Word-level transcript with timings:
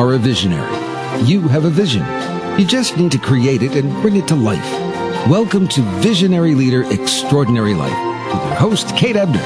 Are 0.00 0.14
a 0.14 0.18
visionary. 0.18 0.72
You 1.26 1.42
have 1.48 1.66
a 1.66 1.68
vision. 1.68 2.00
You 2.58 2.64
just 2.64 2.96
need 2.96 3.12
to 3.12 3.18
create 3.18 3.62
it 3.62 3.72
and 3.72 3.92
bring 4.00 4.16
it 4.16 4.26
to 4.28 4.34
life. 4.34 4.64
Welcome 5.28 5.68
to 5.68 5.82
Visionary 6.00 6.54
Leader 6.54 6.84
Extraordinary 6.90 7.74
Life 7.74 7.92
with 8.32 8.42
your 8.46 8.54
host, 8.54 8.96
Kate 8.96 9.16
Ebner. 9.16 9.44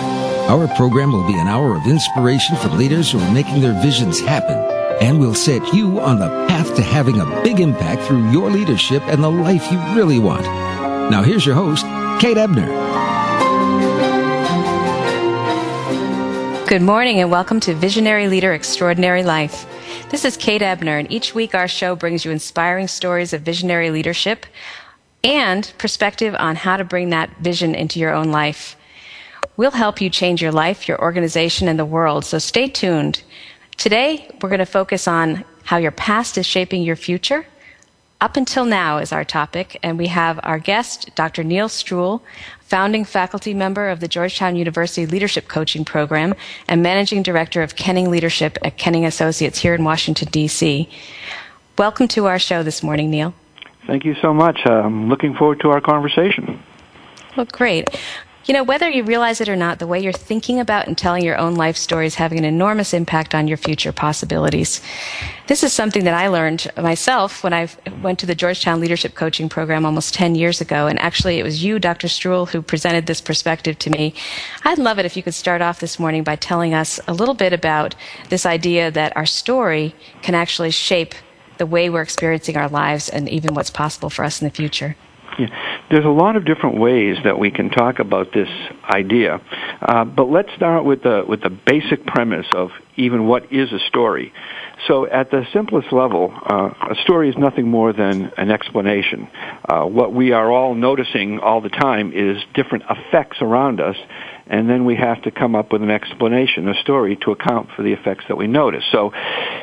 Our 0.49 0.69
program 0.77 1.11
will 1.11 1.27
be 1.27 1.37
an 1.37 1.49
hour 1.49 1.75
of 1.75 1.85
inspiration 1.89 2.55
for 2.59 2.69
leaders 2.69 3.11
who 3.11 3.19
are 3.19 3.33
making 3.33 3.63
their 3.63 3.73
visions 3.83 4.21
happen 4.21 4.57
and 5.05 5.19
will 5.19 5.35
set 5.35 5.75
you 5.75 5.99
on 5.99 6.21
the 6.21 6.29
path 6.47 6.73
to 6.77 6.83
having 6.83 7.19
a 7.19 7.43
big 7.43 7.59
impact 7.59 8.03
through 8.03 8.31
your 8.31 8.49
leadership 8.49 9.03
and 9.09 9.25
the 9.25 9.31
life 9.33 9.73
you 9.73 9.79
really 9.97 10.21
want. 10.21 10.45
Now, 11.11 11.25
here's 11.25 11.45
your 11.45 11.57
host, 11.57 11.85
Kate 12.21 12.37
Ebner. 12.39 12.69
Good 16.69 16.83
morning 16.83 17.19
and 17.19 17.29
welcome 17.29 17.59
to 17.59 17.75
Visionary 17.75 18.29
Leader 18.29 18.53
Extraordinary 18.53 19.25
Life. 19.25 19.67
This 20.15 20.25
is 20.25 20.37
Kate 20.37 20.63
Ebner, 20.63 20.97
and 20.97 21.11
each 21.11 21.35
week 21.35 21.57
our 21.57 21.67
show 21.67 21.97
brings 21.97 22.25
you 22.25 22.31
inspiring 22.31 22.87
stories 22.87 23.33
of 23.33 23.43
visionary 23.43 23.91
leadership 23.91 24.47
and 25.25 25.73
perspective 25.77 26.37
on 26.39 26.55
how 26.55 26.77
to 26.77 26.85
bring 26.85 27.11
that 27.11 27.37
vision 27.39 27.75
into 27.75 27.99
your 27.99 28.15
own 28.15 28.31
life. 28.31 28.77
We'll 29.57 29.73
help 29.73 30.01
you 30.01 30.09
change 30.09 30.41
your 30.41 30.53
life, 30.53 30.87
your 30.87 31.03
organization, 31.03 31.67
and 31.67 31.77
the 31.77 31.85
world, 31.85 32.25
so 32.25 32.39
stay 32.39 32.69
tuned. 32.69 33.25
Today, 33.77 34.31
we're 34.41 34.51
going 34.51 34.61
to 34.61 34.67
focus 34.67 35.09
on 35.09 35.45
how 35.65 35.79
your 35.79 35.91
past 35.91 36.39
is 36.39 36.47
shaping 36.47 36.85
your 36.85 36.95
future. 36.95 37.45
Up 38.25 38.39
until 38.39 38.65
now 38.65 38.97
is 38.97 39.13
our 39.13 39.23
topic, 39.23 39.79
and 39.83 39.99
we 39.99 40.07
have 40.07 40.41
our 40.43 40.59
guest, 40.59 41.15
Dr. 41.15 41.45
Neil 41.45 41.69
Stroul, 41.69 42.23
founding 42.61 43.05
faculty 43.05 43.53
member 43.53 43.91
of 43.91 44.01
the 44.01 44.09
Georgetown 44.09 44.57
University 44.57 45.05
Leadership 45.05 45.47
Coaching 45.47 45.85
Program 45.85 46.35
and 46.67 46.83
managing 46.83 47.23
director 47.23 47.63
of 47.63 47.77
Kenning 47.77 48.11
Leadership 48.11 48.57
at 48.63 48.79
Kenning 48.79 49.05
Associates 49.05 49.59
here 49.59 49.75
in 49.75 49.85
Washington, 49.85 50.29
D.C. 50.31 50.89
Welcome 51.77 52.09
to 52.09 52.25
our 52.25 52.39
show 52.39 52.63
this 52.63 52.83
morning, 52.83 53.11
Neil. 53.11 53.35
Thank 53.87 54.07
you 54.07 54.15
so 54.23 54.33
much. 54.33 54.59
I'm 54.65 55.11
looking 55.11 55.35
forward 55.35 55.61
to 55.61 55.69
our 55.69 55.83
conversation. 55.83 56.63
Well, 57.37 57.45
great. 57.53 57.91
You 58.47 58.53
know, 58.53 58.63
whether 58.63 58.91
you 58.91 59.05
realize 59.05 59.41
it 59.41 59.49
or 59.49 59.57
not, 59.57 59.79
the 59.79 59.87
way 59.87 60.01
you're 60.01 60.13
thinking 60.13 60.61
about 60.61 60.87
and 60.87 60.99
telling 60.99 61.25
your 61.25 61.39
own 61.39 61.55
life 61.55 61.79
story 61.79 62.07
is 62.07 62.17
having 62.17 62.39
an 62.39 62.45
enormous 62.45 62.93
impact 62.93 63.35
on 63.35 63.49
your 63.49 63.57
future 63.57 63.91
possibilities. 63.91 64.83
This 65.47 65.63
is 65.63 65.73
something 65.73 66.05
that 66.05 66.13
I 66.13 66.29
learned 66.29 66.71
myself 66.77 67.43
when 67.43 67.55
I 67.55 67.69
went 68.03 68.19
to 68.19 68.27
the 68.27 68.35
Georgetown 68.35 68.81
Leadership 68.81 69.15
Coaching 69.15 69.49
Program 69.49 69.87
almost 69.87 70.13
10 70.13 70.35
years 70.35 70.61
ago. 70.61 70.87
And 70.87 70.99
actually, 71.01 71.39
it 71.39 71.43
was 71.43 71.65
you, 71.65 71.79
Dr. 71.79 72.07
Stroul, 72.07 72.47
who 72.47 72.61
presented 72.61 73.07
this 73.07 73.23
perspective 73.23 73.79
to 73.79 73.91
me. 73.91 74.13
I'd 74.65 74.79
love 74.79 74.99
it 74.99 75.07
if 75.07 75.17
you 75.17 75.23
could 75.23 75.35
start 75.35 75.63
off 75.63 75.81
this 75.81 75.99
morning 75.99 76.23
by 76.23 76.37
telling 76.37 76.75
us 76.75 77.01
a 77.09 77.15
little 77.15 77.35
bit 77.35 77.55
about 77.55 77.95
this 78.29 78.45
idea 78.45 78.91
that 78.91 79.17
our 79.17 79.27
story 79.27 79.95
can 80.21 80.35
actually 80.35 80.71
shape 80.71 81.15
the 81.57 81.67
way 81.67 81.89
we're 81.89 82.03
experiencing 82.03 82.59
our 82.59 82.69
lives 82.69 83.09
and 83.09 83.27
even 83.27 83.55
what's 83.55 83.71
possible 83.71 84.11
for 84.11 84.23
us 84.23 84.43
in 84.43 84.47
the 84.47 84.55
future. 84.55 84.97
Yeah. 85.39 85.74
There's 85.91 86.05
a 86.05 86.09
lot 86.09 86.37
of 86.37 86.47
different 86.47 86.79
ways 86.79 87.19
that 87.25 87.39
we 87.39 87.51
can 87.51 87.69
talk 87.69 87.99
about 87.99 88.33
this 88.33 88.49
idea, 88.89 89.41
uh, 89.83 90.05
but 90.05 90.25
let's 90.25 90.49
start 90.57 90.85
with 90.85 91.03
the 91.03 91.25
with 91.29 91.43
the 91.43 91.51
basic 91.51 92.07
premise 92.07 92.47
of 92.55 92.71
even 92.97 93.27
what 93.27 93.53
is 93.53 93.71
a 93.71 93.79
story. 93.89 94.33
So, 94.89 95.07
at 95.07 95.31
the 95.31 95.45
simplest 95.53 95.93
level, 95.93 96.33
uh, 96.35 96.71
a 96.91 96.95
story 97.03 97.29
is 97.29 97.37
nothing 97.37 97.69
more 97.69 97.93
than 97.93 98.33
an 98.37 98.51
explanation. 98.51 99.29
Uh, 99.69 99.85
what 99.85 100.13
we 100.13 100.33
are 100.33 100.51
all 100.51 100.75
noticing 100.75 101.39
all 101.39 101.61
the 101.61 101.69
time 101.69 102.13
is 102.15 102.43
different 102.55 102.85
effects 102.91 103.39
around 103.41 103.81
us, 103.81 103.97
and 104.47 104.69
then 104.69 104.85
we 104.85 104.97
have 104.97 105.23
to 105.23 105.31
come 105.31 105.55
up 105.55 105.73
with 105.73 105.83
an 105.83 105.91
explanation, 105.91 106.69
a 106.69 106.75
story, 106.83 107.17
to 107.25 107.33
account 107.33 107.71
for 107.77 107.83
the 107.83 107.93
effects 107.93 108.25
that 108.29 108.37
we 108.37 108.47
notice. 108.47 108.85
So, 108.93 109.13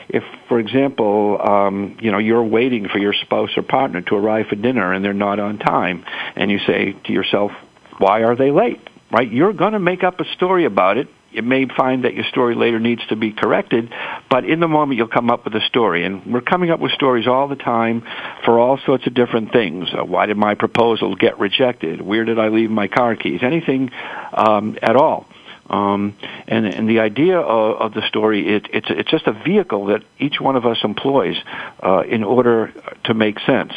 if, 0.10 0.24
for 0.48 0.60
example, 0.60 1.40
um, 1.42 1.98
you 2.02 2.12
know, 2.12 2.18
you're 2.18 2.44
waiting 2.44 2.88
for 2.88 2.98
your 2.98 3.14
spouse 3.14 3.52
or 3.58 3.64
partner 3.64 4.02
to 4.02 4.16
arrive 4.16 4.48
for 4.48 4.56
dinner 4.56 4.94
and 4.94 5.04
they're 5.06 5.14
not 5.14 5.40
on 5.40 5.58
time, 5.60 6.04
and 6.36 6.50
you 6.50 6.60
say 6.66 6.94
to 7.06 7.14
yourself, 7.14 7.52
"Why 7.98 8.24
are 8.24 8.36
they 8.36 8.52
late?" 8.52 8.82
Right? 9.12 9.32
You're 9.32 9.54
going 9.54 9.74
to 9.74 9.80
make 9.80 10.04
up 10.04 10.20
a 10.20 10.26
story 10.36 10.66
about 10.66 10.98
it 10.98 11.08
you 11.32 11.42
may 11.42 11.66
find 11.66 12.04
that 12.04 12.14
your 12.14 12.26
story 12.26 12.56
later 12.56 12.80
needs 12.80 13.06
to 13.08 13.16
be 13.16 13.32
corrected, 13.32 13.94
but 14.30 14.46
in 14.46 14.60
the 14.60 14.68
moment 14.68 14.98
you'll 14.98 15.08
come 15.08 15.30
up 15.30 15.46
with 15.46 15.56
a 15.56 15.66
story. 15.68 16.06
And 16.06 16.32
we're 16.32 16.42
coming 16.42 16.72
up 16.72 16.80
with 16.80 16.92
stories 16.92 17.28
all 17.28 17.48
the 17.48 17.56
time 17.56 18.04
for 18.46 18.60
all 18.60 18.78
sorts 18.86 19.08
of 19.08 19.14
different 19.14 19.52
things. 19.52 19.90
Uh, 19.94 20.04
why 20.04 20.26
did 20.26 20.38
my 20.38 20.56
proposal 20.56 21.16
get 21.16 21.40
rejected? 21.40 22.02
Where 22.02 22.26
did 22.26 22.40
I 22.40 22.50
leave 22.50 22.70
my 22.70 22.88
car 22.88 23.16
keys? 23.16 23.42
Anything 23.44 23.92
um, 24.34 24.78
at 24.82 24.96
all. 24.96 25.26
Um, 25.70 26.18
and, 26.48 26.66
and 26.66 26.90
the 26.90 27.00
idea 27.00 27.40
of, 27.40 27.82
of 27.82 27.94
the 27.94 28.06
story, 28.10 28.56
it, 28.56 28.68
it's, 28.74 28.88
it's 28.90 29.10
just 29.10 29.26
a 29.28 29.32
vehicle 29.32 29.86
that 29.86 30.04
each 30.20 30.42
one 30.42 30.58
of 30.58 30.66
us 30.66 30.80
employs 30.84 31.38
uh, 31.82 32.02
in 32.02 32.26
order 32.26 32.74
to 33.06 33.14
make 33.14 33.40
sense 33.40 33.72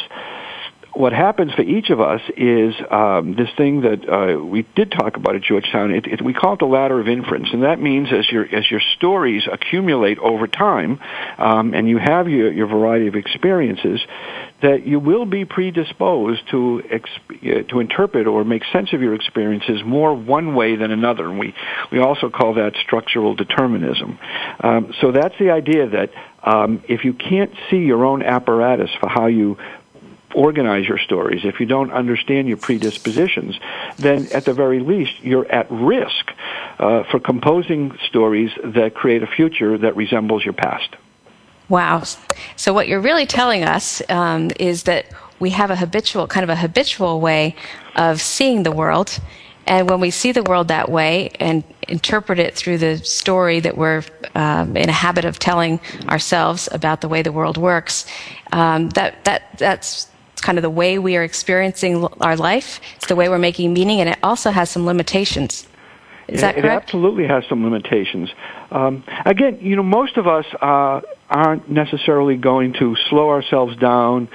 what 0.95 1.11
happens 1.11 1.53
for 1.53 1.61
each 1.61 1.89
of 1.89 1.99
us 1.99 2.21
is 2.37 2.73
um, 2.89 3.35
this 3.35 3.49
thing 3.57 3.81
that 3.81 4.07
uh, 4.07 4.43
we 4.43 4.65
did 4.75 4.91
talk 4.91 5.17
about 5.17 5.35
at 5.35 5.41
Georgetown. 5.41 5.91
It, 5.91 6.07
it, 6.07 6.21
we 6.21 6.33
call 6.33 6.53
it 6.53 6.59
the 6.59 6.65
ladder 6.65 6.99
of 6.99 7.07
inference, 7.07 7.49
and 7.51 7.63
that 7.63 7.81
means 7.81 8.07
as 8.13 8.29
your 8.31 8.45
as 8.55 8.69
your 8.71 8.79
stories 8.95 9.43
accumulate 9.51 10.17
over 10.19 10.47
time, 10.47 10.99
um, 11.37 11.73
and 11.73 11.89
you 11.89 11.97
have 11.97 12.29
your, 12.29 12.51
your 12.51 12.67
variety 12.67 13.07
of 13.07 13.15
experiences, 13.15 13.99
that 14.61 14.87
you 14.87 14.99
will 14.99 15.25
be 15.25 15.43
predisposed 15.43 16.41
to 16.51 16.81
exp- 16.89 17.59
uh, 17.59 17.67
to 17.67 17.81
interpret 17.81 18.25
or 18.25 18.45
make 18.45 18.63
sense 18.71 18.93
of 18.93 19.01
your 19.01 19.15
experiences 19.15 19.81
more 19.85 20.15
one 20.15 20.55
way 20.55 20.77
than 20.77 20.91
another. 20.91 21.29
And 21.29 21.37
we 21.37 21.53
we 21.91 21.99
also 21.99 22.29
call 22.29 22.53
that 22.53 22.73
structural 22.81 23.35
determinism. 23.35 24.17
Um, 24.61 24.93
so 25.01 25.11
that's 25.11 25.35
the 25.39 25.51
idea 25.51 25.89
that 25.89 26.11
um, 26.41 26.83
if 26.87 27.03
you 27.03 27.13
can't 27.13 27.51
see 27.69 27.77
your 27.77 28.05
own 28.05 28.23
apparatus 28.23 28.91
for 29.01 29.09
how 29.09 29.25
you 29.25 29.57
organize 30.35 30.87
your 30.87 30.97
stories, 30.99 31.41
if 31.45 31.59
you 31.59 31.65
don't 31.65 31.91
understand 31.91 32.47
your 32.47 32.57
predispositions, 32.57 33.57
then 33.97 34.27
at 34.33 34.45
the 34.45 34.53
very 34.53 34.79
least 34.79 35.13
you're 35.21 35.49
at 35.51 35.69
risk 35.71 36.31
uh, 36.79 37.03
for 37.09 37.19
composing 37.19 37.97
stories 38.07 38.51
that 38.63 38.93
create 38.93 39.23
a 39.23 39.27
future 39.27 39.77
that 39.77 39.95
resembles 39.95 40.43
your 40.43 40.53
past. 40.53 40.95
Wow. 41.69 42.03
So 42.55 42.73
what 42.73 42.87
you're 42.87 43.01
really 43.01 43.25
telling 43.25 43.63
us 43.63 44.01
um, 44.09 44.51
is 44.59 44.83
that 44.83 45.07
we 45.39 45.49
have 45.51 45.71
a 45.71 45.75
habitual, 45.75 46.27
kind 46.27 46.43
of 46.43 46.49
a 46.49 46.55
habitual 46.55 47.19
way 47.19 47.55
of 47.95 48.21
seeing 48.21 48.63
the 48.63 48.71
world. 48.71 49.19
And 49.67 49.89
when 49.89 49.99
we 49.99 50.11
see 50.11 50.31
the 50.31 50.43
world 50.43 50.67
that 50.67 50.89
way 50.89 51.31
and 51.39 51.63
interpret 51.87 52.37
it 52.37 52.55
through 52.55 52.77
the 52.77 52.97
story 52.97 53.59
that 53.61 53.75
we're 53.75 54.03
um, 54.35 54.77
in 54.77 54.89
a 54.89 54.93
habit 54.93 55.25
of 55.25 55.39
telling 55.39 55.79
ourselves 56.07 56.69
about 56.71 57.01
the 57.01 57.07
way 57.07 57.23
the 57.23 57.31
world 57.31 57.57
works, 57.57 58.05
um, 58.51 58.89
that, 58.89 59.25
that, 59.25 59.57
that's 59.57 60.07
kind 60.45 60.59
of 60.59 60.61
the 60.61 60.69
way 60.69 60.99
we 60.99 61.17
are 61.17 61.23
experiencing 61.23 62.05
our 62.21 62.37
life. 62.37 62.79
It's 62.97 63.07
the 63.07 63.15
way 63.15 63.29
we're 63.29 63.39
making 63.39 63.73
meaning, 63.73 63.99
and 63.99 64.09
it 64.09 64.19
also 64.21 64.51
has 64.51 64.69
some 64.69 64.85
limitations. 64.85 65.67
Is 66.27 66.41
that 66.41 66.55
correct? 66.55 66.65
It 66.65 66.83
absolutely 66.83 67.27
has 67.27 67.43
some 67.49 67.63
limitations. 67.63 68.29
Um, 68.71 69.03
again, 69.25 69.57
you 69.59 69.75
know, 69.75 69.83
most 69.83 70.17
of 70.17 70.27
us 70.27 70.45
uh, 70.61 71.01
aren't 71.29 71.69
necessarily 71.69 72.35
going 72.37 72.73
to 72.73 72.95
slow 73.09 73.29
ourselves 73.29 73.75
down, 73.77 74.27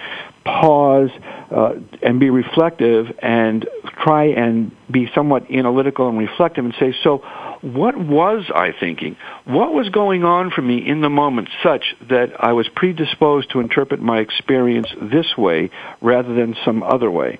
pause, 0.45 1.11
uh, 1.51 1.75
and 2.03 2.19
be 2.19 2.31
reflective, 2.31 3.07
and 3.23 3.69
try 4.03 4.25
and 4.27 4.73
be 4.91 5.09
somewhat 5.15 5.49
analytical 5.51 6.09
and 6.09 6.19
reflective, 6.19 6.65
and 6.65 6.75
say, 6.81 6.93
so 7.05 7.23
what 7.62 7.97
was 7.97 8.51
I 8.55 8.73
thinking? 8.79 9.17
What 9.45 9.73
was 9.75 9.89
going 9.91 10.25
on 10.25 10.51
for 10.51 10.62
me 10.62 10.87
in 10.87 11.03
the 11.03 11.11
moment 11.11 11.49
such 11.62 11.95
that 12.09 12.33
I 12.39 12.53
was 12.53 12.69
predisposed 12.75 13.51
to 13.51 13.61
interpret 13.61 14.01
my 14.01 14.21
experience 14.21 14.89
this 15.01 15.37
way 15.37 15.71
rather 16.01 16.35
than 16.35 16.57
some 16.65 16.83
other 16.83 17.11
way? 17.11 17.39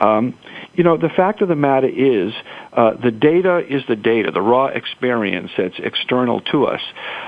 Um, 0.00 0.38
you 0.74 0.84
know, 0.84 0.96
the 0.96 1.10
fact 1.10 1.42
of 1.42 1.48
the 1.48 1.56
matter 1.56 1.88
is, 1.88 2.32
uh, 2.72 2.94
the 2.94 3.10
data 3.10 3.58
is 3.58 3.82
the 3.88 3.96
data, 3.96 4.30
the 4.30 4.40
raw 4.40 4.66
experience 4.66 5.50
that's 5.58 5.78
external 5.78 6.40
to 6.52 6.66
us. 6.66 6.80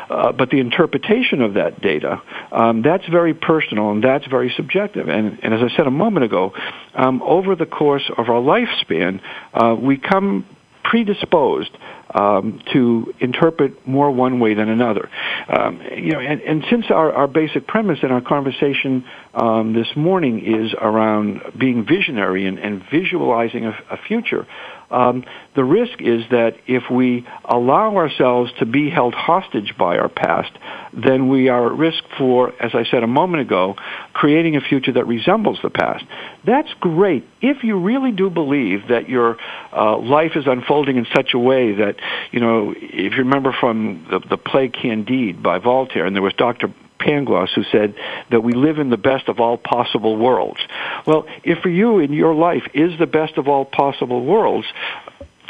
Uh, 0.09 0.33
but 0.33 0.51
the 0.51 0.61
interpretation 0.61 1.43
of 1.43 1.55
that 1.55 1.81
data, 1.81 2.23
um, 2.53 2.83
that's 2.83 3.07
very 3.09 3.35
personal 3.35 3.91
and 3.91 4.03
that's 4.03 4.27
very 4.27 4.53
subjective. 4.57 5.09
And, 5.09 5.41
and 5.43 5.53
as 5.53 5.61
I 5.63 5.77
said 5.77 5.87
a 5.87 5.91
moment 5.91 6.25
ago, 6.25 6.55
um, 6.95 7.23
over 7.23 7.55
the 7.55 7.67
course 7.67 8.09
of 8.17 8.29
our 8.29 8.41
lifespan, 8.41 9.21
uh, 9.53 9.75
we 9.75 9.99
come 9.99 10.47
predisposed 10.91 11.71
um, 12.13 12.61
to 12.73 13.15
interpret 13.21 13.87
more 13.87 14.11
one 14.11 14.41
way 14.41 14.55
than 14.55 14.69
another. 14.69 15.09
Um, 15.49 15.81
you 15.97 16.13
know, 16.13 16.19
and, 16.19 16.41
and 16.41 16.65
since 16.69 16.87
our, 16.91 17.13
our 17.13 17.29
basic 17.29 17.69
premise 17.69 18.01
in 18.03 18.11
our 18.11 18.21
conversation 18.21 19.05
um, 19.33 19.73
this 19.73 19.87
morning 19.95 20.45
is 20.45 20.75
around 20.75 21.43
being 21.57 21.87
visionary 21.87 22.45
and, 22.47 22.59
and 22.59 22.83
visualizing 22.91 23.67
a, 23.67 23.79
a 23.89 23.99
future, 24.09 24.49
um, 24.91 25.25
the 25.55 25.65
risk 25.65 26.01
is 26.01 26.23
that 26.31 26.57
if 26.67 26.85
we 26.91 27.27
allow 27.45 27.97
ourselves 27.97 28.51
to 28.59 28.67
be 28.67 28.91
held 28.91 29.15
hostage 29.15 29.75
by 29.79 29.99
our 29.99 30.09
past, 30.09 30.51
then 30.93 31.29
we 31.29 31.49
are 31.49 31.73
at 31.73 31.79
risk 31.79 32.03
for, 32.19 32.53
as 32.63 32.73
I 32.75 32.85
said 32.91 33.03
a 33.03 33.09
moment 33.09 33.43
ago, 33.43 33.77
creating 34.13 34.57
a 34.57 34.61
future 34.61 34.93
that 34.93 35.07
resembles 35.07 35.59
the 35.63 35.71
past. 35.71 36.05
That's 36.45 36.73
great 36.81 37.25
if 37.41 37.63
you 37.63 37.79
really 37.79 38.13
do 38.13 38.31
believe 38.31 38.89
that 38.89 39.09
your 39.09 39.37
uh, 39.73 39.99
life 39.99 40.33
is 40.35 40.45
unfolding 40.47 40.97
in 40.97 41.07
such 41.15 41.35
a 41.35 41.39
way 41.39 41.75
that, 41.75 41.97
you 42.33 42.41
know, 42.41 42.75
if 42.77 43.13
you 43.13 43.19
remember 43.19 43.55
from 43.59 44.07
the, 44.11 44.21
the 44.29 44.37
play 44.37 44.69
Candide 44.69 45.43
by 45.43 45.59
Voltaire, 45.59 46.07
and 46.07 46.15
there 46.15 46.23
was 46.23 46.35
Dr. 46.35 46.75
Pangloss 47.01 47.51
who 47.55 47.65
said 47.65 47.95
that 48.31 48.43
we 48.43 48.53
live 48.53 48.79
in 48.79 48.91
the 48.91 48.97
best 48.97 49.29
of 49.29 49.41
all 49.41 49.57
possible 49.57 50.17
worlds. 50.17 50.61
Well, 51.07 51.27
if 51.43 51.59
for 51.59 51.71
you 51.71 51.99
in 51.99 52.13
your 52.13 52.35
life 52.35 52.63
is 52.75 52.99
the 52.99 53.07
best 53.07 53.39
of 53.39 53.49
all 53.49 53.65
possible 53.65 54.25
worlds, 54.25 54.67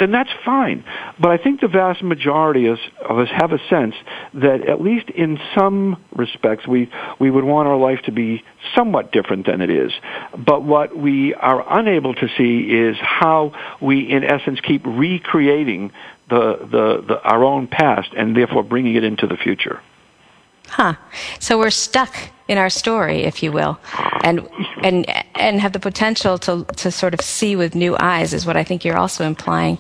then 0.00 0.10
that's 0.10 0.30
fine. 0.44 0.82
But 1.20 1.30
I 1.30 1.36
think 1.36 1.60
the 1.60 1.68
vast 1.68 2.02
majority 2.02 2.66
of 2.66 2.78
us 3.18 3.28
have 3.30 3.52
a 3.52 3.58
sense 3.68 3.94
that 4.34 4.66
at 4.66 4.80
least 4.80 5.10
in 5.10 5.38
some 5.54 6.02
respects 6.16 6.66
we, 6.66 6.90
we 7.20 7.30
would 7.30 7.44
want 7.44 7.68
our 7.68 7.76
life 7.76 8.00
to 8.06 8.12
be 8.12 8.42
somewhat 8.74 9.12
different 9.12 9.46
than 9.46 9.60
it 9.60 9.68
is. 9.68 9.92
But 10.36 10.64
what 10.64 10.96
we 10.96 11.34
are 11.34 11.78
unable 11.78 12.14
to 12.14 12.28
see 12.38 12.60
is 12.60 12.96
how 12.98 13.52
we 13.80 14.10
in 14.10 14.24
essence 14.24 14.58
keep 14.60 14.82
recreating 14.86 15.92
the, 16.30 16.56
the, 16.58 17.04
the, 17.06 17.22
our 17.22 17.44
own 17.44 17.66
past 17.66 18.08
and 18.16 18.34
therefore 18.34 18.62
bringing 18.62 18.96
it 18.96 19.04
into 19.04 19.26
the 19.26 19.36
future. 19.36 19.82
Huh. 20.70 20.94
So 21.40 21.58
we're 21.58 21.70
stuck 21.70 22.16
in 22.46 22.58
our 22.58 22.70
story, 22.70 23.22
if 23.22 23.42
you 23.42 23.52
will, 23.52 23.78
and 24.22 24.48
and 24.82 25.06
and 25.36 25.60
have 25.60 25.72
the 25.72 25.80
potential 25.80 26.38
to 26.38 26.64
to 26.76 26.90
sort 26.90 27.14
of 27.14 27.20
see 27.20 27.54
with 27.56 27.74
new 27.74 27.96
eyes 27.98 28.32
is 28.32 28.46
what 28.46 28.56
I 28.56 28.64
think 28.64 28.84
you're 28.84 28.96
also 28.96 29.24
implying. 29.24 29.78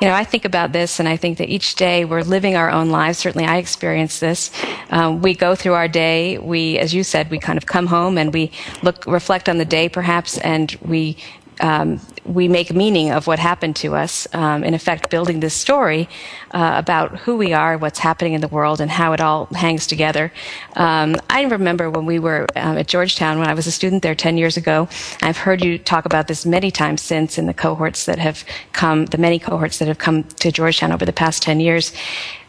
You 0.00 0.08
know, 0.08 0.14
I 0.14 0.24
think 0.24 0.44
about 0.44 0.72
this, 0.72 0.98
and 0.98 1.08
I 1.08 1.16
think 1.16 1.38
that 1.38 1.48
each 1.48 1.76
day 1.76 2.04
we're 2.04 2.22
living 2.22 2.56
our 2.56 2.70
own 2.70 2.90
lives. 2.90 3.18
Certainly, 3.18 3.46
I 3.46 3.56
experience 3.56 4.18
this. 4.20 4.50
Um, 4.90 5.22
we 5.22 5.34
go 5.34 5.54
through 5.54 5.74
our 5.74 5.88
day. 5.88 6.38
We, 6.38 6.78
as 6.78 6.92
you 6.92 7.04
said, 7.04 7.30
we 7.30 7.38
kind 7.38 7.56
of 7.56 7.66
come 7.66 7.86
home 7.86 8.18
and 8.18 8.32
we 8.32 8.50
look, 8.82 9.06
reflect 9.06 9.48
on 9.48 9.58
the 9.58 9.64
day, 9.64 9.88
perhaps, 9.88 10.38
and 10.38 10.76
we 10.82 11.16
um, 11.60 12.00
we 12.24 12.48
make 12.48 12.72
meaning 12.72 13.10
of 13.10 13.26
what 13.26 13.38
happened 13.38 13.76
to 13.76 13.94
us, 13.94 14.26
um, 14.32 14.64
in 14.64 14.74
effect, 14.74 15.10
building 15.10 15.40
this 15.40 15.54
story 15.54 16.08
uh, 16.52 16.74
about 16.76 17.18
who 17.18 17.36
we 17.36 17.52
are, 17.52 17.76
what's 17.78 17.98
happening 17.98 18.34
in 18.34 18.40
the 18.40 18.48
world, 18.48 18.80
and 18.80 18.90
how 18.90 19.12
it 19.12 19.20
all 19.20 19.46
hangs 19.46 19.86
together. 19.86 20.32
Um, 20.74 21.16
I 21.28 21.42
remember 21.42 21.90
when 21.90 22.06
we 22.06 22.18
were 22.18 22.46
um, 22.56 22.78
at 22.78 22.86
Georgetown, 22.86 23.38
when 23.38 23.48
I 23.48 23.54
was 23.54 23.66
a 23.66 23.72
student 23.72 24.02
there 24.02 24.14
10 24.14 24.38
years 24.38 24.56
ago. 24.56 24.88
I've 25.22 25.38
heard 25.38 25.64
you 25.64 25.78
talk 25.78 26.04
about 26.04 26.28
this 26.28 26.46
many 26.46 26.70
times 26.70 27.02
since 27.02 27.38
in 27.38 27.46
the 27.46 27.54
cohorts 27.54 28.06
that 28.06 28.18
have 28.18 28.44
come, 28.72 29.06
the 29.06 29.18
many 29.18 29.38
cohorts 29.38 29.78
that 29.78 29.88
have 29.88 29.98
come 29.98 30.24
to 30.24 30.52
Georgetown 30.52 30.92
over 30.92 31.04
the 31.04 31.12
past 31.12 31.42
10 31.42 31.60
years. 31.60 31.92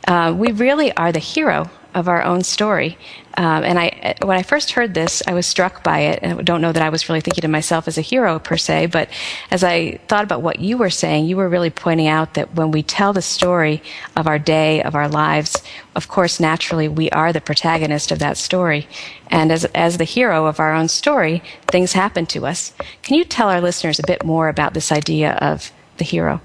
Uh, 0.08 0.34
we 0.36 0.52
really 0.52 0.92
are 0.98 1.12
the 1.12 1.20
hero 1.20 1.70
of 1.94 2.08
our 2.08 2.24
own 2.24 2.42
story. 2.44 2.98
Um, 3.38 3.64
and 3.64 3.80
I, 3.80 4.16
when 4.24 4.38
I 4.38 4.44
first 4.44 4.72
heard 4.72 4.94
this, 4.94 5.24
I 5.26 5.34
was 5.34 5.46
struck 5.46 5.84
by 5.84 6.00
it. 6.00 6.20
And 6.22 6.40
I 6.40 6.42
don't 6.44 6.62
know 6.62 6.72
that 6.72 6.84
I 6.84 6.90
was 6.90 7.08
really 7.08 7.22
thinking 7.22 7.46
of 7.46 7.52
myself 7.52 7.88
as 7.88 7.98
a 7.98 8.02
hero 8.02 8.40
per 8.40 8.58
se, 8.58 8.88
but 8.88 9.10
as 9.50 9.64
I 9.64 9.98
thought 10.08 10.24
about 10.24 10.42
what 10.42 10.60
you 10.60 10.78
were 10.78 10.90
saying, 10.90 11.26
you 11.26 11.38
were 11.38 11.48
really 11.48 11.70
pointing 11.70 12.08
out 12.08 12.34
that 12.34 12.54
when 12.56 12.72
we 12.72 12.84
tell 12.84 13.14
the 13.14 13.22
story 13.22 13.82
of 14.16 14.28
our 14.28 14.40
day, 14.40 14.84
of 14.84 14.96
our 14.96 15.08
lives, 15.08 15.62
of 15.96 16.08
course, 16.08 16.40
naturally, 16.40 16.88
we 16.88 17.10
are 17.12 17.32
the 17.32 17.42
protagonist 17.42 18.12
of 18.12 18.20
that 18.20 18.38
story. 18.38 18.88
And 19.28 19.52
as, 19.52 19.66
as 19.66 19.98
the 19.98 20.04
hero 20.04 20.46
of 20.46 20.60
our 20.60 20.74
own 20.74 20.88
story, 20.88 21.42
things 21.68 21.94
happen 21.94 22.26
to 22.28 22.46
us. 22.46 22.74
Can 23.02 23.16
you 23.16 23.24
tell 23.24 23.50
our 23.50 23.62
listeners 23.62 24.00
a 24.00 24.08
bit 24.08 24.26
more 24.26 24.50
about 24.50 24.74
this 24.74 24.92
idea 24.92 25.34
of 25.42 25.72
the 25.98 26.06
hero? 26.06 26.42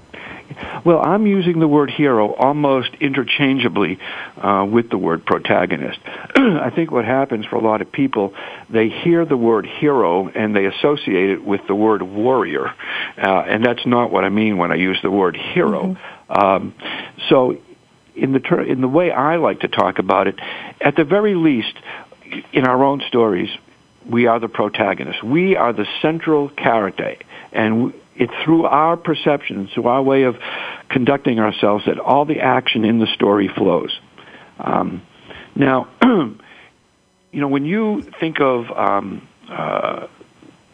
Well, 0.85 1.01
I'm 1.03 1.27
using 1.27 1.59
the 1.59 1.67
word 1.67 1.89
hero 1.89 2.33
almost 2.33 2.89
interchangeably 2.99 3.99
uh, 4.37 4.65
with 4.69 4.89
the 4.89 4.97
word 4.97 5.25
protagonist. 5.25 5.99
I 6.35 6.71
think 6.73 6.91
what 6.91 7.05
happens 7.05 7.45
for 7.45 7.55
a 7.55 7.61
lot 7.61 7.81
of 7.81 7.91
people, 7.91 8.33
they 8.69 8.89
hear 8.89 9.25
the 9.25 9.37
word 9.37 9.65
hero 9.65 10.27
and 10.27 10.55
they 10.55 10.65
associate 10.65 11.29
it 11.31 11.43
with 11.43 11.61
the 11.67 11.75
word 11.75 12.01
warrior, 12.01 12.67
uh, 13.17 13.43
and 13.47 13.65
that's 13.65 13.85
not 13.85 14.11
what 14.11 14.23
I 14.23 14.29
mean 14.29 14.57
when 14.57 14.71
I 14.71 14.75
use 14.75 14.99
the 15.01 15.11
word 15.11 15.35
hero. 15.35 15.97
Mm-hmm. 16.29 16.31
Um, 16.31 16.73
so, 17.29 17.57
in 18.15 18.33
the 18.33 18.39
ter- 18.39 18.63
in 18.63 18.81
the 18.81 18.87
way 18.87 19.11
I 19.11 19.37
like 19.37 19.61
to 19.61 19.67
talk 19.67 19.99
about 19.99 20.27
it, 20.27 20.39
at 20.81 20.95
the 20.95 21.03
very 21.03 21.35
least, 21.35 21.73
in 22.51 22.65
our 22.65 22.83
own 22.83 23.01
stories, 23.07 23.49
we 24.09 24.27
are 24.27 24.39
the 24.39 24.47
protagonist. 24.47 25.23
We 25.23 25.55
are 25.55 25.73
the 25.73 25.85
central 26.01 26.49
character, 26.49 27.15
and 27.51 27.93
it's 28.17 28.33
through 28.43 28.65
our 28.65 28.97
perception, 28.97 29.69
through 29.73 29.87
our 29.87 30.01
way 30.01 30.23
of 30.23 30.35
conducting 30.89 31.39
ourselves, 31.39 31.85
that 31.85 31.99
all 31.99 32.25
the 32.25 32.39
action 32.39 32.85
in 32.85 32.99
the 32.99 33.07
story 33.07 33.47
flows. 33.47 33.97
Um, 34.59 35.01
now, 35.55 35.89
you 36.01 36.37
know, 37.41 37.47
when 37.47 37.65
you 37.65 38.03
think 38.19 38.39
of 38.39 38.71
um, 38.71 39.27
uh, 39.49 40.07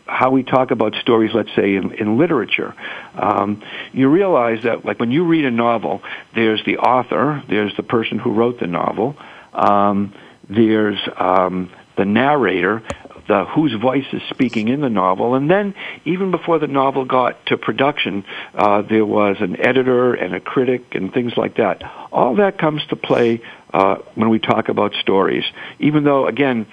how 0.06 0.32
we 0.32 0.44
talk 0.44 0.72
about 0.72 0.96
stories, 0.96 1.32
let's 1.34 1.54
say 1.56 1.76
in, 1.76 1.94
in 1.94 2.18
literature, 2.18 2.76
um, 3.16 3.64
you 3.92 4.10
realize 4.10 4.64
that, 4.64 4.86
like 4.86 5.00
when 5.00 5.12
you 5.12 5.26
read 5.26 5.46
a 5.46 5.52
novel, 5.52 6.02
there's 6.36 6.64
the 6.66 6.78
author, 6.78 7.44
there's 7.50 7.76
the 7.78 7.84
person 7.84 8.20
who 8.20 8.34
wrote 8.34 8.60
the 8.60 8.68
novel, 8.68 9.16
um, 9.54 10.14
there's 10.50 11.00
um, 11.18 11.72
the 11.98 12.06
narrator, 12.06 12.84
whose 13.28 13.74
voice 13.74 14.06
is 14.12 14.22
speaking 14.30 14.68
in 14.68 14.82
the 14.82 14.90
novel, 14.90 15.36
and 15.36 15.50
then 15.50 15.74
even 16.06 16.32
before 16.32 16.60
the 16.60 16.68
novel 16.68 17.06
got 17.06 17.46
to 17.48 17.58
production, 17.58 18.24
uh, 18.54 18.82
there 18.82 19.06
was 19.06 19.38
an 19.40 19.60
editor 19.60 20.14
and 20.14 20.34
a 20.36 20.40
critic 20.40 20.96
and 20.96 21.14
things 21.14 21.34
like 21.38 21.58
that. 21.58 21.82
All 22.12 22.36
that 22.36 22.58
comes 22.58 22.82
to 22.90 22.96
play 22.96 23.42
uh, 23.74 23.96
when 24.16 24.30
we 24.30 24.40
talk 24.40 24.70
about 24.70 24.94
stories, 25.02 25.44
even 25.80 26.04
though 26.04 26.28
again. 26.28 26.68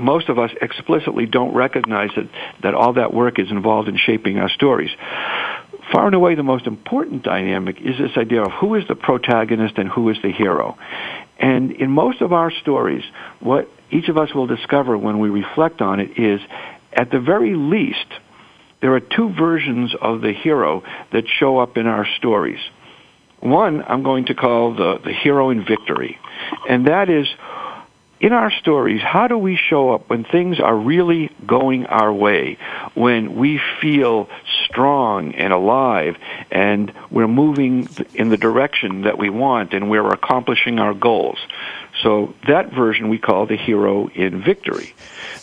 Most 0.00 0.28
of 0.28 0.38
us 0.38 0.52
explicitly 0.62 1.26
don't 1.26 1.54
recognize 1.54 2.10
that, 2.14 2.30
that 2.62 2.72
all 2.72 2.92
that 2.92 3.12
work 3.12 3.40
is 3.40 3.50
involved 3.50 3.88
in 3.88 3.96
shaping 3.96 4.38
our 4.38 4.48
stories 4.48 4.90
far 5.92 6.06
and 6.06 6.14
away 6.14 6.34
the 6.34 6.42
most 6.42 6.66
important 6.66 7.22
dynamic 7.22 7.80
is 7.80 7.98
this 7.98 8.16
idea 8.16 8.42
of 8.42 8.52
who 8.52 8.74
is 8.74 8.86
the 8.88 8.94
protagonist 8.94 9.78
and 9.78 9.88
who 9.88 10.08
is 10.10 10.16
the 10.22 10.32
hero. 10.32 10.76
And 11.38 11.72
in 11.72 11.90
most 11.90 12.20
of 12.20 12.32
our 12.32 12.50
stories, 12.50 13.04
what 13.40 13.70
each 13.90 14.08
of 14.08 14.18
us 14.18 14.34
will 14.34 14.46
discover 14.46 14.96
when 14.96 15.18
we 15.18 15.30
reflect 15.30 15.80
on 15.80 16.00
it 16.00 16.18
is, 16.18 16.40
at 16.92 17.10
the 17.10 17.20
very 17.20 17.54
least, 17.54 18.06
there 18.80 18.94
are 18.94 19.00
two 19.00 19.30
versions 19.30 19.94
of 20.00 20.20
the 20.20 20.32
hero 20.32 20.82
that 21.12 21.24
show 21.28 21.58
up 21.58 21.76
in 21.76 21.86
our 21.86 22.06
stories. 22.16 22.60
One 23.40 23.82
I'm 23.82 24.02
going 24.02 24.26
to 24.26 24.34
call 24.34 24.74
the, 24.74 24.98
the 24.98 25.12
hero 25.12 25.50
in 25.50 25.64
victory. 25.64 26.18
And 26.68 26.86
that 26.86 27.08
is 27.08 27.26
in 28.20 28.32
our 28.32 28.50
stories, 28.50 29.00
how 29.00 29.28
do 29.28 29.38
we 29.38 29.56
show 29.56 29.92
up 29.92 30.10
when 30.10 30.24
things 30.24 30.58
are 30.58 30.76
really 30.76 31.30
going 31.46 31.86
our 31.86 32.12
way, 32.12 32.58
when 32.94 33.36
we 33.36 33.60
feel 33.80 34.28
strong 34.64 35.34
and 35.34 35.52
alive 35.52 36.16
and 36.50 36.92
we're 37.10 37.28
moving 37.28 37.88
in 38.14 38.28
the 38.28 38.36
direction 38.36 39.02
that 39.02 39.18
we 39.18 39.30
want 39.30 39.72
and 39.72 39.88
we're 39.88 40.08
accomplishing 40.08 40.80
our 40.80 40.94
goals? 40.94 41.38
So 42.02 42.34
that 42.46 42.72
version 42.72 43.08
we 43.08 43.18
call 43.18 43.46
the 43.46 43.56
hero 43.56 44.08
in 44.08 44.42
victory. 44.42 44.94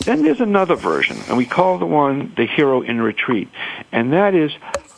Then 0.05 0.23
there's 0.23 0.41
another 0.41 0.75
version, 0.75 1.17
and 1.27 1.37
we 1.37 1.45
call 1.45 1.77
the 1.77 1.85
one 1.85 2.33
the 2.35 2.45
hero 2.45 2.81
in 2.81 3.01
retreat. 3.01 3.49
And 3.91 4.13
that 4.13 4.35
is, 4.35 4.51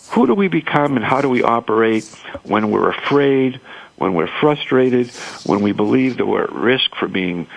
who 0.09 0.27
do 0.27 0.33
we 0.33 0.47
become 0.47 0.95
and 0.95 1.05
how 1.05 1.21
do 1.21 1.29
we 1.29 1.43
operate 1.43 2.05
when 2.43 2.71
we're 2.71 2.89
afraid, 2.89 3.59
when 3.97 4.13
we're 4.13 4.29
frustrated, 4.39 5.09
when 5.45 5.61
we 5.61 5.71
believe 5.71 6.17
that 6.17 6.25
we're 6.25 6.43
at 6.43 6.51
risk 6.51 6.95
for 6.95 7.07
being 7.07 7.47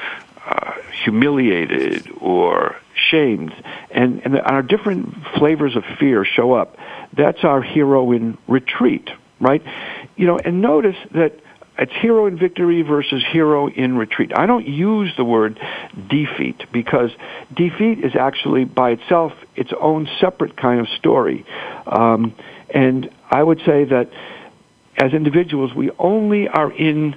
uh, 0.46 0.72
humiliated 1.04 2.10
or 2.20 2.76
shamed, 2.94 3.54
and, 3.90 4.22
and 4.24 4.38
our 4.40 4.62
different 4.62 5.14
flavors 5.38 5.76
of 5.76 5.84
fear 5.98 6.24
show 6.24 6.52
up. 6.52 6.76
That's 7.12 7.44
our 7.44 7.62
hero 7.62 8.12
in 8.12 8.38
retreat, 8.46 9.10
right? 9.40 9.62
You 10.16 10.26
know, 10.26 10.38
and 10.38 10.60
notice 10.60 10.96
that 11.12 11.40
it's 11.80 11.92
hero 12.00 12.26
in 12.26 12.38
victory 12.38 12.82
versus 12.82 13.24
hero 13.32 13.68
in 13.68 13.96
retreat. 13.96 14.32
I 14.36 14.44
don't 14.44 14.66
use 14.66 15.12
the 15.16 15.24
word 15.24 15.58
defeat 16.08 16.62
because 16.72 17.10
defeat 17.54 18.04
is 18.04 18.14
actually 18.14 18.64
by 18.64 18.90
itself 18.90 19.32
its 19.56 19.70
own 19.80 20.06
separate 20.20 20.56
kind 20.58 20.80
of 20.80 20.88
story. 20.98 21.46
Um, 21.86 22.34
and 22.72 23.08
I 23.30 23.42
would 23.42 23.60
say 23.64 23.84
that 23.84 24.10
as 24.98 25.14
individuals, 25.14 25.74
we 25.74 25.90
only 25.98 26.48
are 26.48 26.70
in 26.70 27.16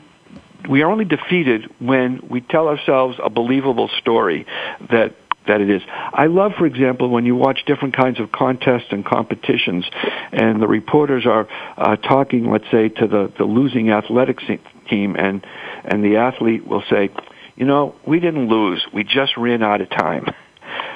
we 0.69 0.81
are 0.81 0.89
only 0.89 1.03
defeated 1.03 1.69
when 1.79 2.21
we 2.29 2.39
tell 2.39 2.69
ourselves 2.69 3.17
a 3.21 3.29
believable 3.29 3.89
story 3.99 4.45
that 4.89 5.13
that 5.47 5.61
it 5.61 5.69
is. 5.69 5.81
I 5.87 6.27
love, 6.27 6.53
for 6.57 6.65
example, 6.65 7.09
when 7.09 7.25
you 7.25 7.35
watch 7.35 7.65
different 7.65 7.95
kinds 7.95 8.19
of 8.19 8.31
contests 8.31 8.87
and 8.91 9.05
competitions, 9.05 9.85
and 10.31 10.61
the 10.61 10.67
reporters 10.67 11.25
are 11.25 11.47
uh, 11.77 11.95
talking, 11.97 12.49
let's 12.49 12.69
say, 12.71 12.89
to 12.89 13.07
the, 13.07 13.31
the 13.37 13.45
losing 13.45 13.91
athletics 13.91 14.43
team, 14.89 15.15
and 15.15 15.45
and 15.85 16.03
the 16.03 16.17
athlete 16.17 16.65
will 16.65 16.83
say, 16.89 17.09
"You 17.55 17.65
know, 17.65 17.95
we 18.05 18.19
didn't 18.19 18.47
lose. 18.47 18.85
We 18.93 19.03
just 19.03 19.37
ran 19.37 19.63
out 19.63 19.81
of 19.81 19.89
time." 19.89 20.27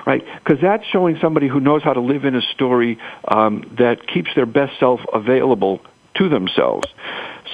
Right? 0.05 0.23
Because 0.43 0.61
that's 0.61 0.85
showing 0.85 1.17
somebody 1.21 1.49
who 1.49 1.59
knows 1.59 1.83
how 1.83 1.91
to 1.91 1.99
live 1.99 2.23
in 2.23 2.33
a 2.33 2.41
story 2.41 2.97
um, 3.27 3.75
that 3.77 4.07
keeps 4.07 4.29
their 4.35 4.45
best 4.45 4.79
self 4.79 5.01
available 5.13 5.81
to 6.15 6.29
themselves. 6.29 6.87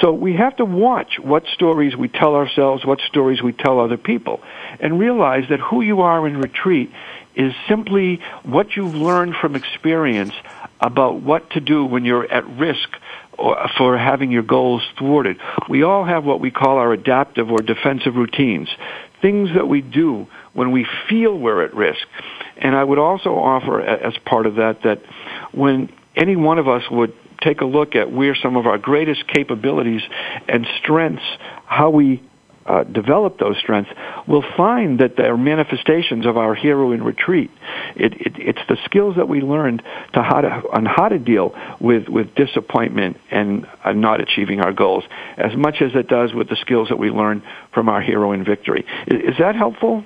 So 0.01 0.11
we 0.11 0.35
have 0.35 0.57
to 0.57 0.65
watch 0.65 1.19
what 1.19 1.45
stories 1.53 1.95
we 1.95 2.07
tell 2.07 2.35
ourselves, 2.35 2.85
what 2.85 2.99
stories 3.01 3.41
we 3.41 3.53
tell 3.53 3.79
other 3.79 3.97
people, 3.97 4.41
and 4.79 4.99
realize 4.99 5.43
that 5.49 5.59
who 5.59 5.81
you 5.81 6.01
are 6.01 6.27
in 6.27 6.37
retreat 6.37 6.91
is 7.35 7.53
simply 7.67 8.21
what 8.43 8.75
you've 8.75 8.95
learned 8.95 9.35
from 9.35 9.55
experience 9.55 10.33
about 10.79 11.21
what 11.21 11.49
to 11.51 11.59
do 11.59 11.85
when 11.85 12.05
you're 12.05 12.31
at 12.31 12.47
risk 12.57 12.89
for 13.77 13.97
having 13.97 14.31
your 14.31 14.43
goals 14.43 14.83
thwarted. 14.97 15.37
We 15.69 15.83
all 15.83 16.03
have 16.05 16.23
what 16.23 16.39
we 16.39 16.51
call 16.51 16.77
our 16.77 16.93
adaptive 16.93 17.49
or 17.51 17.59
defensive 17.59 18.15
routines, 18.15 18.69
things 19.21 19.49
that 19.55 19.67
we 19.67 19.81
do 19.81 20.27
when 20.53 20.71
we 20.71 20.85
feel 21.09 21.37
we're 21.37 21.63
at 21.63 21.73
risk. 21.73 22.05
And 22.57 22.75
I 22.75 22.83
would 22.83 22.99
also 22.99 23.31
offer 23.31 23.81
as 23.81 24.13
part 24.25 24.45
of 24.45 24.55
that 24.55 24.83
that 24.83 25.01
when 25.51 25.91
any 26.15 26.35
one 26.35 26.59
of 26.59 26.67
us 26.67 26.83
would 26.91 27.13
take 27.43 27.61
a 27.61 27.65
look 27.65 27.95
at 27.95 28.11
where 28.11 28.35
some 28.35 28.57
of 28.57 28.65
our 28.65 28.77
greatest 28.77 29.27
capabilities 29.27 30.01
and 30.47 30.65
strengths, 30.79 31.23
how 31.65 31.89
we 31.89 32.21
uh, 32.65 32.83
develop 32.83 33.39
those 33.39 33.57
strengths, 33.57 33.91
we'll 34.27 34.45
find 34.55 34.99
that 34.99 35.17
they're 35.17 35.37
manifestations 35.37 36.25
of 36.25 36.37
our 36.37 36.55
hero 36.55 36.91
in 36.91 37.03
retreat. 37.03 37.51
It, 37.95 38.13
it, 38.13 38.33
it's 38.37 38.61
the 38.69 38.77
skills 38.85 39.17
that 39.17 39.27
we 39.27 39.41
learned 39.41 39.83
to 40.13 40.23
how 40.23 40.41
to 40.41 40.47
on 40.71 40.85
how 40.85 41.09
to 41.09 41.19
deal 41.19 41.53
with 41.79 42.07
with 42.07 42.33
disappointment 42.35 43.17
and 43.29 43.67
uh, 43.83 43.91
not 43.91 44.21
achieving 44.21 44.61
our 44.61 44.71
goals, 44.71 45.03
as 45.37 45.55
much 45.57 45.81
as 45.81 45.91
it 45.95 46.07
does 46.07 46.33
with 46.33 46.47
the 46.49 46.55
skills 46.55 46.89
that 46.89 46.97
we 46.97 47.09
learned 47.09 47.43
from 47.73 47.89
our 47.89 48.01
hero 48.01 48.31
in 48.31 48.45
victory. 48.45 48.85
Is, 49.07 49.33
is 49.33 49.37
that 49.39 49.55
helpful? 49.55 50.05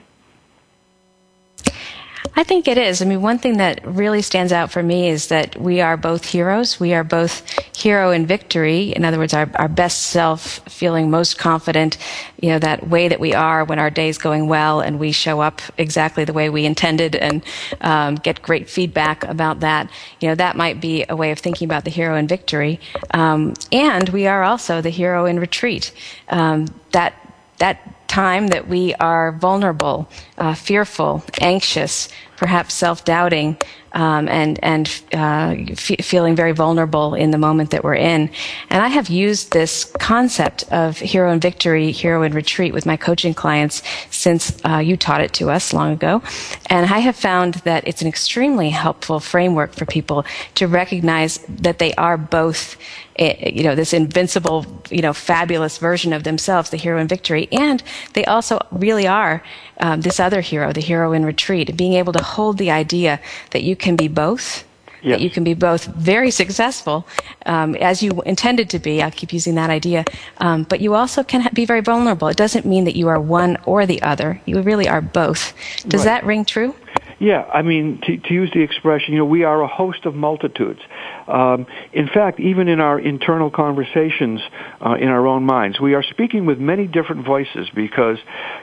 I 2.35 2.43
think 2.43 2.67
it 2.67 2.77
is. 2.77 3.01
I 3.01 3.05
mean, 3.05 3.21
one 3.21 3.39
thing 3.39 3.57
that 3.57 3.85
really 3.85 4.21
stands 4.21 4.51
out 4.51 4.71
for 4.71 4.81
me 4.81 5.09
is 5.09 5.27
that 5.27 5.59
we 5.59 5.81
are 5.81 5.97
both 5.97 6.25
heroes. 6.25 6.79
We 6.79 6.93
are 6.93 7.03
both 7.03 7.43
hero 7.75 8.11
in 8.11 8.25
victory. 8.25 8.89
In 8.95 9.05
other 9.05 9.17
words, 9.17 9.33
our, 9.33 9.49
our 9.55 9.67
best 9.67 10.03
self, 10.07 10.59
feeling 10.69 11.09
most 11.09 11.37
confident, 11.37 11.97
you 12.39 12.49
know, 12.49 12.59
that 12.59 12.87
way 12.87 13.07
that 13.07 13.19
we 13.19 13.33
are 13.33 13.63
when 13.63 13.79
our 13.79 13.89
day's 13.89 14.17
going 14.17 14.47
well 14.47 14.79
and 14.79 14.99
we 14.99 15.11
show 15.11 15.41
up 15.41 15.61
exactly 15.77 16.23
the 16.25 16.33
way 16.33 16.49
we 16.49 16.65
intended 16.65 17.15
and 17.15 17.43
um, 17.81 18.15
get 18.15 18.41
great 18.41 18.69
feedback 18.69 19.23
about 19.23 19.59
that. 19.61 19.89
You 20.19 20.29
know, 20.29 20.35
that 20.35 20.55
might 20.55 20.81
be 20.81 21.05
a 21.07 21.15
way 21.15 21.31
of 21.31 21.39
thinking 21.39 21.65
about 21.65 21.85
the 21.85 21.91
hero 21.91 22.15
in 22.15 22.27
victory. 22.27 22.79
Um, 23.11 23.53
and 23.71 24.09
we 24.09 24.27
are 24.27 24.43
also 24.43 24.81
the 24.81 24.89
hero 24.89 25.25
in 25.25 25.39
retreat. 25.39 25.91
Um, 26.29 26.67
that 26.91 27.13
that 27.59 27.96
time 28.07 28.47
that 28.47 28.67
we 28.67 28.93
are 28.95 29.31
vulnerable, 29.33 30.09
uh, 30.37 30.53
fearful, 30.53 31.23
anxious, 31.41 32.09
perhaps 32.37 32.73
self-doubting, 32.73 33.57
um, 33.93 34.27
and 34.27 34.59
and 34.63 35.01
uh, 35.13 35.55
f- 35.71 36.05
feeling 36.05 36.35
very 36.35 36.51
vulnerable 36.51 37.15
in 37.15 37.31
the 37.31 37.37
moment 37.37 37.71
that 37.71 37.83
we're 37.83 37.95
in. 37.95 38.29
And 38.69 38.83
I 38.83 38.89
have 38.89 39.09
used 39.09 39.51
this 39.51 39.85
concept 39.99 40.63
of 40.71 40.99
hero 40.99 41.31
and 41.31 41.41
victory, 41.41 41.91
hero 41.91 42.21
and 42.21 42.35
retreat 42.35 42.73
with 42.73 42.85
my 42.85 42.97
coaching 42.97 43.33
clients 43.33 43.81
since 44.11 44.63
uh, 44.63 44.77
you 44.77 44.97
taught 44.97 45.21
it 45.21 45.33
to 45.33 45.49
us 45.49 45.73
long 45.73 45.93
ago. 45.93 46.21
And 46.67 46.85
I 46.85 46.99
have 46.99 47.15
found 47.15 47.55
that 47.65 47.87
it's 47.87 48.01
an 48.01 48.07
extremely 48.07 48.69
helpful 48.69 49.19
framework 49.19 49.73
for 49.73 49.85
people 49.85 50.25
to 50.55 50.67
recognize 50.67 51.39
that 51.47 51.79
they 51.79 51.93
are 51.95 52.17
both 52.17 52.77
you 53.17 53.63
know, 53.63 53.75
this 53.75 53.93
invincible, 53.93 54.65
you 54.89 55.01
know, 55.01 55.13
fabulous 55.13 55.77
version 55.77 56.13
of 56.13 56.23
themselves, 56.23 56.69
the 56.69 56.77
hero 56.77 56.99
in 56.99 57.07
victory, 57.07 57.47
and 57.51 57.83
they 58.13 58.25
also 58.25 58.59
really 58.71 59.07
are 59.07 59.43
um, 59.79 60.01
this 60.01 60.19
other 60.19 60.41
hero, 60.41 60.71
the 60.73 60.81
hero 60.81 61.13
in 61.13 61.25
retreat, 61.25 61.75
being 61.75 61.93
able 61.93 62.13
to 62.13 62.23
hold 62.23 62.57
the 62.57 62.71
idea 62.71 63.19
that 63.51 63.63
you 63.63 63.75
can 63.75 63.95
be 63.95 64.07
both. 64.07 64.63
Yes. 65.03 65.19
That 65.19 65.21
you 65.21 65.29
can 65.29 65.43
be 65.43 65.53
both 65.53 65.85
very 65.85 66.31
successful, 66.31 67.07
um, 67.45 67.75
as 67.75 68.01
you 68.01 68.19
intended 68.23 68.71
to 68.71 68.79
be. 68.79 68.99
I'll 68.99 69.11
keep 69.11 69.31
using 69.31 69.53
that 69.53 69.69
idea. 69.69 70.03
Um, 70.39 70.63
but 70.63 70.81
you 70.81 70.95
also 70.95 71.23
can 71.23 71.41
ha- 71.41 71.51
be 71.53 71.65
very 71.65 71.81
vulnerable. 71.81 72.27
It 72.29 72.35
doesn't 72.35 72.65
mean 72.65 72.85
that 72.85 72.95
you 72.95 73.07
are 73.07 73.19
one 73.19 73.57
or 73.65 73.85
the 73.85 74.01
other. 74.01 74.41
You 74.47 74.59
really 74.61 74.89
are 74.89 75.01
both. 75.01 75.53
Does 75.87 75.99
right. 75.99 76.05
that 76.05 76.25
ring 76.25 76.45
true? 76.45 76.73
Yeah, 77.19 77.45
I 77.51 77.63
mean, 77.63 77.99
to, 78.01 78.17
to, 78.17 78.33
use 78.33 78.51
the 78.53 78.61
expression, 78.61 79.13
you 79.13 79.19
know, 79.19 79.25
we 79.25 79.43
are 79.43 79.61
a 79.61 79.67
host 79.67 80.05
of 80.05 80.13
multitudes. 80.13 80.81
Um, 81.27 81.67
in 81.93 82.07
fact, 82.07 82.39
even 82.39 82.67
in 82.67 82.79
our 82.79 82.99
internal 82.99 83.49
conversations 83.51 84.41
uh, 84.85 84.93
in 84.93 85.09
our 85.09 85.27
own 85.27 85.43
minds, 85.43 85.79
we 85.79 85.93
are 85.93 86.03
speaking 86.03 86.45
with 86.45 86.59
many 86.59 86.87
different 86.87 87.25
voices 87.25 87.69
because, 87.75 88.17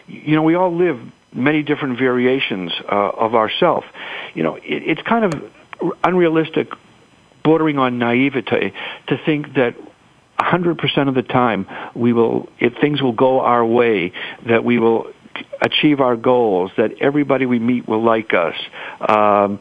you 0.06 0.34
know, 0.34 0.42
we 0.42 0.54
all 0.54 0.74
live 0.74 0.98
many 1.32 1.62
different 1.62 1.98
variations 1.98 2.72
uh, 2.90 3.10
of 3.10 3.34
ourself. 3.34 3.84
You 4.34 4.42
know, 4.42 4.56
it, 4.56 4.62
it's 4.64 5.02
kind 5.02 5.24
of 5.24 5.52
unrealistic, 6.02 6.68
bordering 7.42 7.78
on 7.78 7.98
naivete, 7.98 8.72
to 9.08 9.16
think 9.26 9.54
that 9.54 9.76
100% 10.38 11.08
of 11.08 11.14
the 11.14 11.22
time 11.22 11.66
we 11.94 12.12
will, 12.12 12.48
if 12.58 12.74
things 12.80 13.02
will 13.02 13.12
go 13.12 13.40
our 13.40 13.64
way, 13.64 14.12
that 14.46 14.64
we 14.64 14.78
will 14.78 15.12
achieve 15.60 16.00
our 16.00 16.16
goals, 16.16 16.70
that 16.76 16.92
everybody 17.00 17.46
we 17.46 17.58
meet 17.58 17.88
will 17.88 18.02
like 18.02 18.32
us, 18.34 18.54
um, 19.00 19.58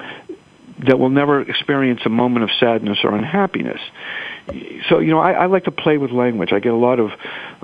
that 0.87 0.99
we'll 0.99 1.09
never 1.09 1.41
experience 1.41 2.01
a 2.05 2.09
moment 2.09 2.43
of 2.43 2.49
sadness 2.59 2.99
or 3.03 3.15
unhappiness. 3.15 3.79
So, 4.89 4.99
you 4.99 5.11
know, 5.11 5.19
I, 5.19 5.31
I 5.31 5.45
like 5.45 5.65
to 5.65 5.71
play 5.71 5.97
with 5.97 6.11
language. 6.11 6.51
I 6.51 6.59
get 6.59 6.73
a 6.73 6.77
lot 6.77 6.99
of 6.99 7.11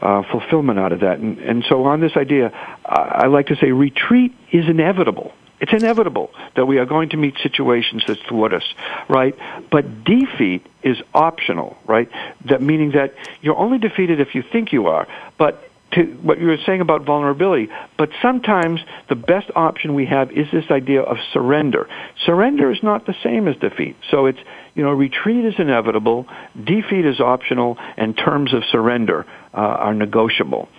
uh, 0.02 0.24
fulfillment 0.32 0.80
out 0.80 0.92
of 0.92 1.02
that. 1.02 1.20
And, 1.20 1.38
and 1.40 1.66
so 1.68 1.84
on 1.86 2.00
this 2.00 2.16
idea, 2.16 2.52
I, 2.86 3.24
I 3.24 3.28
like 3.28 3.48
to 3.48 3.56
say 3.58 3.72
retreat 3.72 4.34
is 4.52 4.66
inevitable. 4.68 5.34
It's 5.62 5.74
inevitable 5.74 6.32
that 6.56 6.66
we 6.66 6.78
are 6.78 6.86
going 6.86 7.10
to 7.10 7.18
meet 7.18 7.36
situations 7.44 8.04
that 8.08 8.18
thwart 8.30 8.54
us, 8.54 8.64
right? 9.10 9.36
But 9.70 10.06
defeat 10.06 10.66
is 10.84 10.98
optional, 11.14 11.78
right? 11.86 12.10
That 12.46 12.62
meaning 12.62 12.92
that 12.92 13.14
you're 13.42 13.58
only 13.58 13.78
defeated 13.78 14.22
if 14.22 14.36
you 14.36 14.44
think 14.54 14.72
you 14.72 14.88
are. 14.88 15.06
But 15.38 15.69
to 15.92 16.04
what 16.22 16.40
you 16.40 16.48
were 16.48 16.58
saying 16.66 16.82
about 16.82 17.04
vulnerability, 17.04 17.70
but 17.98 18.10
sometimes 18.22 18.80
the 19.08 19.16
best 19.16 19.50
option 19.56 19.96
we 19.96 20.06
have 20.06 20.32
is 20.32 20.48
this 20.52 20.66
idea 20.70 21.02
of 21.02 21.18
surrender. 21.34 21.88
Surrender 22.26 22.72
is 22.72 22.82
not 22.84 23.06
the 23.06 23.16
same 23.24 23.48
as 23.48 23.56
defeat. 23.58 23.96
So 24.12 24.28
it's, 24.28 24.40
you 24.76 24.84
know, 24.84 24.92
retreat 24.92 25.46
is 25.46 25.56
inevitable, 25.58 26.28
defeat 26.56 27.06
is 27.06 27.20
optional, 27.20 27.78
and 27.98 28.16
terms 28.18 28.54
of 28.54 28.64
surrender 28.72 29.26
uh, 29.54 29.58
are 29.58 29.94
negotiable. 29.94 30.70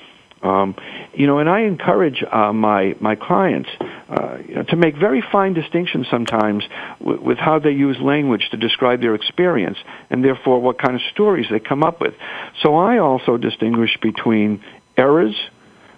Um, 0.42 0.74
you 1.12 1.26
know, 1.26 1.38
and 1.38 1.50
I 1.50 1.60
encourage 1.62 2.24
uh, 2.32 2.52
my 2.54 2.96
my 2.98 3.14
clients 3.14 3.68
uh, 4.08 4.38
you 4.48 4.54
know, 4.54 4.62
to 4.62 4.76
make 4.76 4.96
very 4.96 5.22
fine 5.30 5.52
distinctions 5.52 6.06
sometimes 6.10 6.64
w- 6.98 7.20
with 7.20 7.36
how 7.36 7.58
they 7.58 7.72
use 7.72 7.98
language 8.00 8.48
to 8.52 8.56
describe 8.56 9.02
their 9.02 9.14
experience, 9.14 9.76
and 10.08 10.24
therefore 10.24 10.58
what 10.60 10.78
kind 10.78 10.94
of 10.94 11.02
stories 11.12 11.46
they 11.50 11.60
come 11.60 11.82
up 11.82 12.00
with. 12.00 12.14
So 12.62 12.76
I 12.76 12.98
also 12.98 13.36
distinguish 13.36 13.98
between 14.00 14.64
errors, 14.96 15.34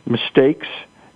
mistakes, 0.06 0.66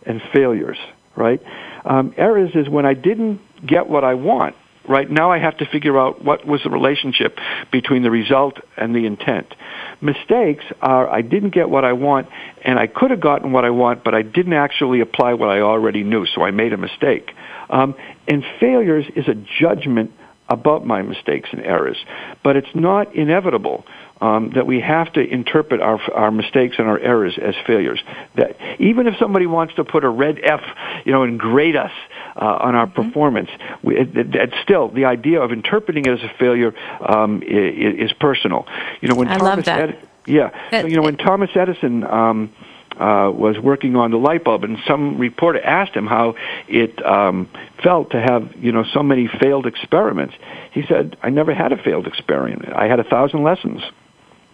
and 0.04 0.20
failures, 0.32 0.78
right? 1.16 1.40
Um, 1.84 2.14
errors 2.16 2.50
is 2.54 2.68
when 2.68 2.86
I 2.86 2.94
didn't 2.94 3.40
get 3.66 3.88
what 3.88 4.04
I 4.04 4.14
want. 4.14 4.54
Right 4.88 5.10
now 5.10 5.32
I 5.32 5.38
have 5.38 5.56
to 5.58 5.66
figure 5.66 5.98
out 5.98 6.24
what 6.24 6.46
was 6.46 6.62
the 6.62 6.70
relationship 6.70 7.38
between 7.72 8.02
the 8.02 8.10
result 8.10 8.58
and 8.76 8.94
the 8.94 9.04
intent. 9.04 9.52
Mistakes 10.00 10.64
are 10.80 11.08
I 11.08 11.22
didn't 11.22 11.50
get 11.50 11.68
what 11.68 11.84
I 11.84 11.92
want 11.92 12.28
and 12.64 12.78
I 12.78 12.86
could 12.86 13.10
have 13.10 13.20
gotten 13.20 13.50
what 13.50 13.64
I 13.64 13.70
want, 13.70 14.04
but 14.04 14.14
I 14.14 14.22
didn't 14.22 14.52
actually 14.52 15.00
apply 15.00 15.34
what 15.34 15.48
I 15.48 15.60
already 15.60 16.04
knew, 16.04 16.24
so 16.26 16.42
I 16.42 16.52
made 16.52 16.72
a 16.72 16.76
mistake. 16.76 17.32
Um, 17.68 17.96
and 18.28 18.44
failures 18.60 19.06
is 19.16 19.26
a 19.26 19.34
judgment 19.34 20.12
about 20.48 20.86
my 20.86 21.02
mistakes 21.02 21.48
and 21.52 21.60
errors, 21.60 21.96
but 22.42 22.56
it's 22.56 22.74
not 22.74 23.14
inevitable 23.14 23.84
um, 24.20 24.50
that 24.54 24.66
we 24.66 24.80
have 24.80 25.12
to 25.12 25.20
interpret 25.20 25.80
our 25.80 26.00
our 26.12 26.30
mistakes 26.30 26.76
and 26.78 26.88
our 26.88 26.98
errors 26.98 27.38
as 27.40 27.54
failures. 27.66 28.02
That 28.36 28.56
even 28.80 29.06
if 29.06 29.18
somebody 29.18 29.46
wants 29.46 29.74
to 29.74 29.84
put 29.84 30.04
a 30.04 30.08
red 30.08 30.38
F, 30.42 30.62
you 31.04 31.12
know, 31.12 31.22
and 31.22 31.38
grade 31.38 31.76
us 31.76 31.92
uh, 32.36 32.44
on 32.44 32.74
our 32.74 32.86
mm-hmm. 32.86 33.02
performance, 33.02 33.50
we, 33.82 33.98
it, 33.98 34.16
it, 34.16 34.34
it's 34.34 34.56
still 34.62 34.88
the 34.88 35.04
idea 35.04 35.40
of 35.40 35.52
interpreting 35.52 36.06
it 36.06 36.12
as 36.12 36.22
a 36.22 36.32
failure 36.38 36.74
um, 37.00 37.42
is, 37.42 38.10
is, 38.10 38.12
personal. 38.14 38.66
You 39.00 39.08
know, 39.08 39.16
when 39.16 39.28
I 39.28 39.38
Thomas 39.38 39.56
love 39.56 39.64
that. 39.66 39.88
Ed- 39.90 40.08
yeah, 40.28 40.84
you 40.84 40.96
know, 40.96 41.02
when 41.02 41.16
Thomas 41.16 41.50
Edison. 41.54 42.02
Um, 42.04 42.52
uh, 42.98 43.30
was 43.30 43.58
working 43.58 43.96
on 43.96 44.10
the 44.10 44.16
light 44.16 44.44
bulb, 44.44 44.64
and 44.64 44.78
some 44.86 45.18
reporter 45.18 45.60
asked 45.60 45.94
him 45.94 46.06
how 46.06 46.34
it 46.68 47.04
um, 47.04 47.48
felt 47.82 48.10
to 48.10 48.20
have 48.20 48.54
you 48.56 48.72
know 48.72 48.84
so 48.84 49.02
many 49.02 49.28
failed 49.40 49.66
experiments. 49.66 50.34
He 50.72 50.82
said, 50.86 51.16
"I 51.22 51.30
never 51.30 51.54
had 51.54 51.72
a 51.72 51.76
failed 51.76 52.06
experiment. 52.06 52.72
I 52.72 52.86
had 52.86 53.00
a 53.00 53.04
thousand 53.04 53.42
lessons." 53.42 53.82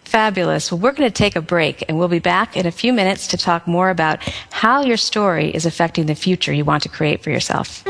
Fabulous. 0.05 0.71
Well, 0.71 0.81
we're 0.81 0.91
going 0.91 1.09
to 1.09 1.13
take 1.13 1.35
a 1.35 1.41
break 1.41 1.85
and 1.87 1.97
we'll 1.97 2.09
be 2.09 2.19
back 2.19 2.57
in 2.57 2.65
a 2.65 2.71
few 2.71 2.91
minutes 2.91 3.27
to 3.27 3.37
talk 3.37 3.65
more 3.65 3.89
about 3.89 4.21
how 4.51 4.83
your 4.83 4.97
story 4.97 5.49
is 5.49 5.65
affecting 5.65 6.07
the 6.07 6.15
future 6.15 6.51
you 6.51 6.65
want 6.65 6.83
to 6.83 6.89
create 6.89 7.23
for 7.23 7.29
yourself. 7.29 7.83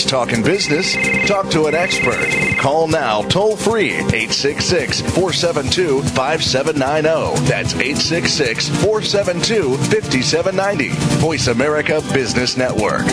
Always 0.00 0.10
talking 0.10 0.42
business. 0.42 0.94
Talk 1.28 1.50
to 1.50 1.66
an 1.66 1.74
expert. 1.74 2.28
Call 2.58 2.88
now 2.88 3.22
toll 3.22 3.56
free 3.56 3.92
866 3.92 5.00
472 5.00 6.02
5790. 6.02 7.48
That's 7.48 7.74
866 7.74 8.68
472 8.68 9.76
5790. 9.76 10.88
Voice 11.20 11.48
America 11.48 12.00
Business 12.12 12.56
Network. 12.56 13.04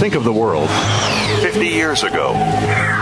Think 0.00 0.14
of 0.14 0.24
the 0.24 0.32
world 0.32 0.68
50 1.42 1.66
years 1.66 2.02
ago. 2.02 2.32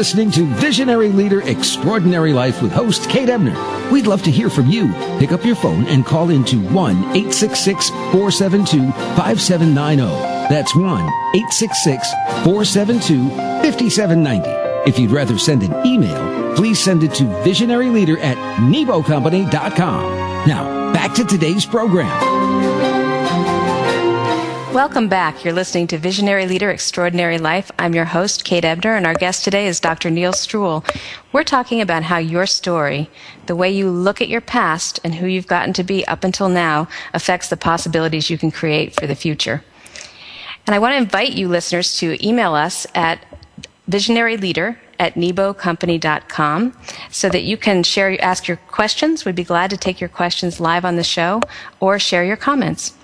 Listening 0.00 0.30
to 0.30 0.46
Visionary 0.54 1.10
Leader 1.10 1.42
Extraordinary 1.42 2.32
Life 2.32 2.62
with 2.62 2.72
host 2.72 3.10
Kate 3.10 3.28
Ebner. 3.28 3.54
We'd 3.92 4.06
love 4.06 4.22
to 4.22 4.30
hear 4.30 4.48
from 4.48 4.66
you. 4.66 4.90
Pick 5.18 5.30
up 5.30 5.44
your 5.44 5.54
phone 5.54 5.86
and 5.88 6.06
call 6.06 6.30
into 6.30 6.58
1 6.58 6.96
866 6.96 7.90
472 7.90 8.90
5790. 8.92 10.02
That's 10.48 10.74
1 10.74 10.86
866 10.86 12.12
472 12.44 13.28
5790. 13.28 14.48
If 14.88 14.98
you'd 14.98 15.10
rather 15.10 15.36
send 15.36 15.64
an 15.64 15.86
email, 15.86 16.56
please 16.56 16.82
send 16.82 17.02
it 17.02 17.12
to 17.16 17.24
visionaryleader 17.24 18.18
at 18.20 18.38
nebocompany.com. 18.56 20.02
Now, 20.48 20.94
back 20.94 21.14
to 21.16 21.26
today's 21.26 21.66
program. 21.66 22.79
Welcome 24.72 25.08
back. 25.08 25.44
You're 25.44 25.52
listening 25.52 25.88
to 25.88 25.98
Visionary 25.98 26.46
Leader 26.46 26.70
Extraordinary 26.70 27.38
Life. 27.38 27.72
I'm 27.76 27.92
your 27.92 28.04
host, 28.04 28.44
Kate 28.44 28.64
Ebner, 28.64 28.94
and 28.94 29.04
our 29.04 29.14
guest 29.14 29.42
today 29.42 29.66
is 29.66 29.80
Dr. 29.80 30.10
Neil 30.10 30.32
Stroul. 30.32 30.84
We're 31.32 31.42
talking 31.42 31.80
about 31.80 32.04
how 32.04 32.18
your 32.18 32.46
story, 32.46 33.10
the 33.46 33.56
way 33.56 33.68
you 33.68 33.90
look 33.90 34.20
at 34.20 34.28
your 34.28 34.40
past 34.40 35.00
and 35.02 35.16
who 35.16 35.26
you've 35.26 35.48
gotten 35.48 35.72
to 35.72 35.82
be 35.82 36.06
up 36.06 36.22
until 36.22 36.48
now, 36.48 36.86
affects 37.12 37.48
the 37.48 37.56
possibilities 37.56 38.30
you 38.30 38.38
can 38.38 38.52
create 38.52 38.94
for 38.94 39.08
the 39.08 39.16
future. 39.16 39.64
And 40.68 40.74
I 40.76 40.78
want 40.78 40.92
to 40.92 40.98
invite 40.98 41.32
you 41.32 41.48
listeners 41.48 41.98
to 41.98 42.24
email 42.24 42.54
us 42.54 42.86
at 42.94 43.26
visionaryleader 43.90 44.76
at 45.00 45.14
nebocompany.com 45.14 46.76
so 47.10 47.28
that 47.28 47.42
you 47.42 47.56
can 47.56 47.82
share, 47.82 48.22
ask 48.22 48.46
your 48.46 48.58
questions. 48.68 49.24
We'd 49.24 49.34
be 49.34 49.42
glad 49.42 49.70
to 49.70 49.76
take 49.76 50.00
your 50.00 50.08
questions 50.08 50.60
live 50.60 50.84
on 50.84 50.94
the 50.94 51.02
show 51.02 51.40
or 51.80 51.98
share 51.98 52.24
your 52.24 52.36
comments. 52.36 52.94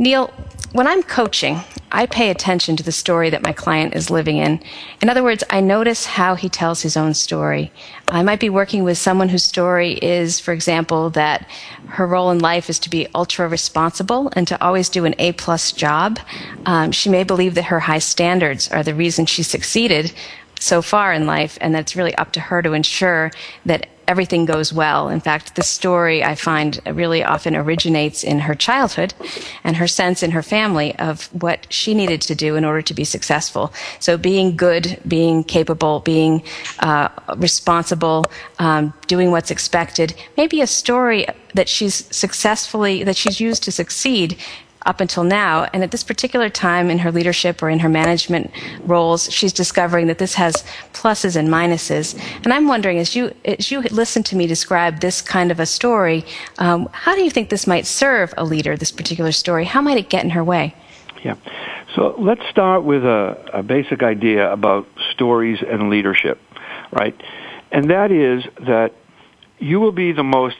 Neil, 0.00 0.32
when 0.72 0.86
I'm 0.86 1.02
coaching, 1.02 1.60
I 1.92 2.06
pay 2.06 2.30
attention 2.30 2.74
to 2.76 2.82
the 2.82 2.90
story 2.90 3.28
that 3.28 3.42
my 3.42 3.52
client 3.52 3.94
is 3.94 4.08
living 4.08 4.38
in. 4.38 4.62
In 5.02 5.10
other 5.10 5.22
words, 5.22 5.44
I 5.50 5.60
notice 5.60 6.06
how 6.06 6.36
he 6.36 6.48
tells 6.48 6.80
his 6.80 6.96
own 6.96 7.12
story. 7.12 7.70
I 8.08 8.22
might 8.22 8.40
be 8.40 8.48
working 8.48 8.82
with 8.82 8.96
someone 8.96 9.28
whose 9.28 9.44
story 9.44 9.92
is, 9.92 10.40
for 10.40 10.52
example, 10.54 11.10
that 11.10 11.46
her 11.88 12.06
role 12.06 12.30
in 12.30 12.38
life 12.38 12.70
is 12.70 12.78
to 12.78 12.88
be 12.88 13.08
ultra 13.14 13.46
responsible 13.46 14.32
and 14.34 14.48
to 14.48 14.64
always 14.64 14.88
do 14.88 15.04
an 15.04 15.14
A 15.18 15.32
plus 15.32 15.70
job. 15.70 16.18
Um, 16.64 16.92
she 16.92 17.10
may 17.10 17.22
believe 17.22 17.54
that 17.56 17.64
her 17.64 17.80
high 17.80 17.98
standards 17.98 18.70
are 18.70 18.82
the 18.82 18.94
reason 18.94 19.26
she 19.26 19.42
succeeded 19.42 20.14
so 20.60 20.80
far 20.82 21.12
in 21.12 21.26
life, 21.26 21.58
and 21.60 21.74
that 21.74 21.80
it's 21.80 21.96
really 21.96 22.14
up 22.14 22.32
to 22.32 22.40
her 22.40 22.62
to 22.62 22.72
ensure 22.72 23.32
that 23.66 23.88
everything 24.06 24.44
goes 24.44 24.72
well. 24.72 25.08
In 25.08 25.20
fact, 25.20 25.54
the 25.54 25.62
story 25.62 26.24
I 26.24 26.34
find 26.34 26.80
really 26.84 27.22
often 27.22 27.54
originates 27.54 28.24
in 28.24 28.40
her 28.40 28.56
childhood 28.56 29.14
and 29.62 29.76
her 29.76 29.86
sense 29.86 30.24
in 30.24 30.32
her 30.32 30.42
family 30.42 30.98
of 30.98 31.26
what 31.42 31.72
she 31.72 31.94
needed 31.94 32.20
to 32.22 32.34
do 32.34 32.56
in 32.56 32.64
order 32.64 32.82
to 32.82 32.92
be 32.92 33.04
successful. 33.04 33.72
So 34.00 34.18
being 34.18 34.56
good, 34.56 35.00
being 35.06 35.44
capable, 35.44 36.00
being 36.00 36.42
uh, 36.80 37.08
responsible, 37.36 38.24
um, 38.58 38.92
doing 39.06 39.30
what's 39.30 39.52
expected, 39.52 40.14
maybe 40.36 40.60
a 40.60 40.66
story 40.66 41.26
that 41.54 41.68
she's 41.68 42.04
successfully, 42.14 43.04
that 43.04 43.16
she's 43.16 43.38
used 43.38 43.62
to 43.62 43.72
succeed 43.72 44.36
up 44.86 45.00
until 45.00 45.24
now. 45.24 45.68
And 45.72 45.82
at 45.82 45.90
this 45.90 46.02
particular 46.02 46.48
time 46.48 46.90
in 46.90 46.98
her 46.98 47.12
leadership 47.12 47.62
or 47.62 47.68
in 47.68 47.80
her 47.80 47.88
management 47.88 48.50
roles, 48.84 49.30
she's 49.32 49.52
discovering 49.52 50.06
that 50.06 50.18
this 50.18 50.34
has 50.34 50.64
pluses 50.92 51.36
and 51.36 51.48
minuses. 51.48 52.18
And 52.44 52.52
I'm 52.52 52.66
wondering, 52.66 52.98
as 52.98 53.14
you 53.14 53.32
as 53.44 53.70
you 53.70 53.80
listen 53.82 54.22
to 54.24 54.36
me 54.36 54.46
describe 54.46 55.00
this 55.00 55.20
kind 55.20 55.50
of 55.50 55.60
a 55.60 55.66
story, 55.66 56.24
um, 56.58 56.88
how 56.92 57.14
do 57.14 57.22
you 57.22 57.30
think 57.30 57.50
this 57.50 57.66
might 57.66 57.86
serve 57.86 58.32
a 58.36 58.44
leader? 58.44 58.76
This 58.76 58.90
particular 58.90 59.32
story, 59.32 59.64
how 59.64 59.80
might 59.80 59.98
it 59.98 60.08
get 60.08 60.24
in 60.24 60.30
her 60.30 60.44
way? 60.44 60.74
Yeah. 61.24 61.36
So 61.94 62.14
let's 62.18 62.42
start 62.48 62.84
with 62.84 63.04
a, 63.04 63.36
a 63.52 63.62
basic 63.62 64.02
idea 64.02 64.50
about 64.50 64.86
stories 65.12 65.58
and 65.66 65.90
leadership, 65.90 66.40
right? 66.92 67.14
And 67.72 67.90
that 67.90 68.10
is 68.10 68.44
that 68.66 68.92
you 69.58 69.80
will 69.80 69.92
be 69.92 70.12
the 70.12 70.22
most 70.22 70.56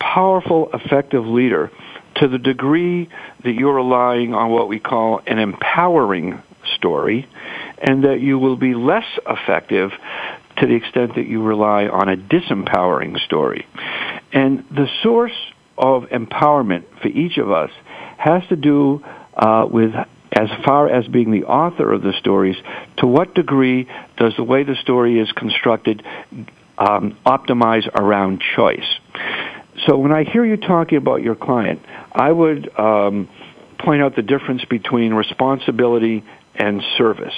powerful, 0.00 0.70
effective 0.72 1.26
leader 1.26 1.70
to 2.20 2.28
the 2.28 2.38
degree 2.38 3.08
that 3.44 3.52
you're 3.52 3.74
relying 3.74 4.34
on 4.34 4.50
what 4.50 4.68
we 4.68 4.78
call 4.78 5.20
an 5.26 5.38
empowering 5.38 6.42
story, 6.76 7.28
and 7.80 8.04
that 8.04 8.20
you 8.20 8.38
will 8.38 8.56
be 8.56 8.74
less 8.74 9.06
effective 9.26 9.90
to 10.58 10.66
the 10.66 10.74
extent 10.74 11.14
that 11.14 11.26
you 11.26 11.42
rely 11.42 11.86
on 11.86 12.08
a 12.08 12.16
disempowering 12.16 13.18
story. 13.24 13.66
And 14.32 14.64
the 14.70 14.88
source 15.02 15.36
of 15.76 16.04
empowerment 16.04 16.84
for 17.00 17.08
each 17.08 17.38
of 17.38 17.50
us 17.50 17.70
has 18.16 18.42
to 18.48 18.56
do 18.56 19.04
uh, 19.34 19.66
with 19.70 19.94
as 20.32 20.48
far 20.64 20.88
as 20.88 21.06
being 21.08 21.30
the 21.30 21.44
author 21.44 21.92
of 21.92 22.02
the 22.02 22.12
stories, 22.18 22.56
to 22.98 23.06
what 23.06 23.34
degree 23.34 23.88
does 24.18 24.34
the 24.36 24.44
way 24.44 24.62
the 24.62 24.76
story 24.76 25.18
is 25.18 25.30
constructed 25.32 26.04
um, 26.76 27.16
optimize 27.24 27.88
around 27.94 28.42
choice? 28.54 28.86
So 29.86 29.96
when 29.98 30.12
I 30.12 30.24
hear 30.24 30.44
you 30.44 30.56
talking 30.56 30.98
about 30.98 31.22
your 31.22 31.34
client, 31.34 31.80
I 32.12 32.30
would 32.30 32.78
um, 32.78 33.28
point 33.78 34.02
out 34.02 34.16
the 34.16 34.22
difference 34.22 34.64
between 34.64 35.14
responsibility 35.14 36.24
and 36.54 36.82
service. 36.96 37.34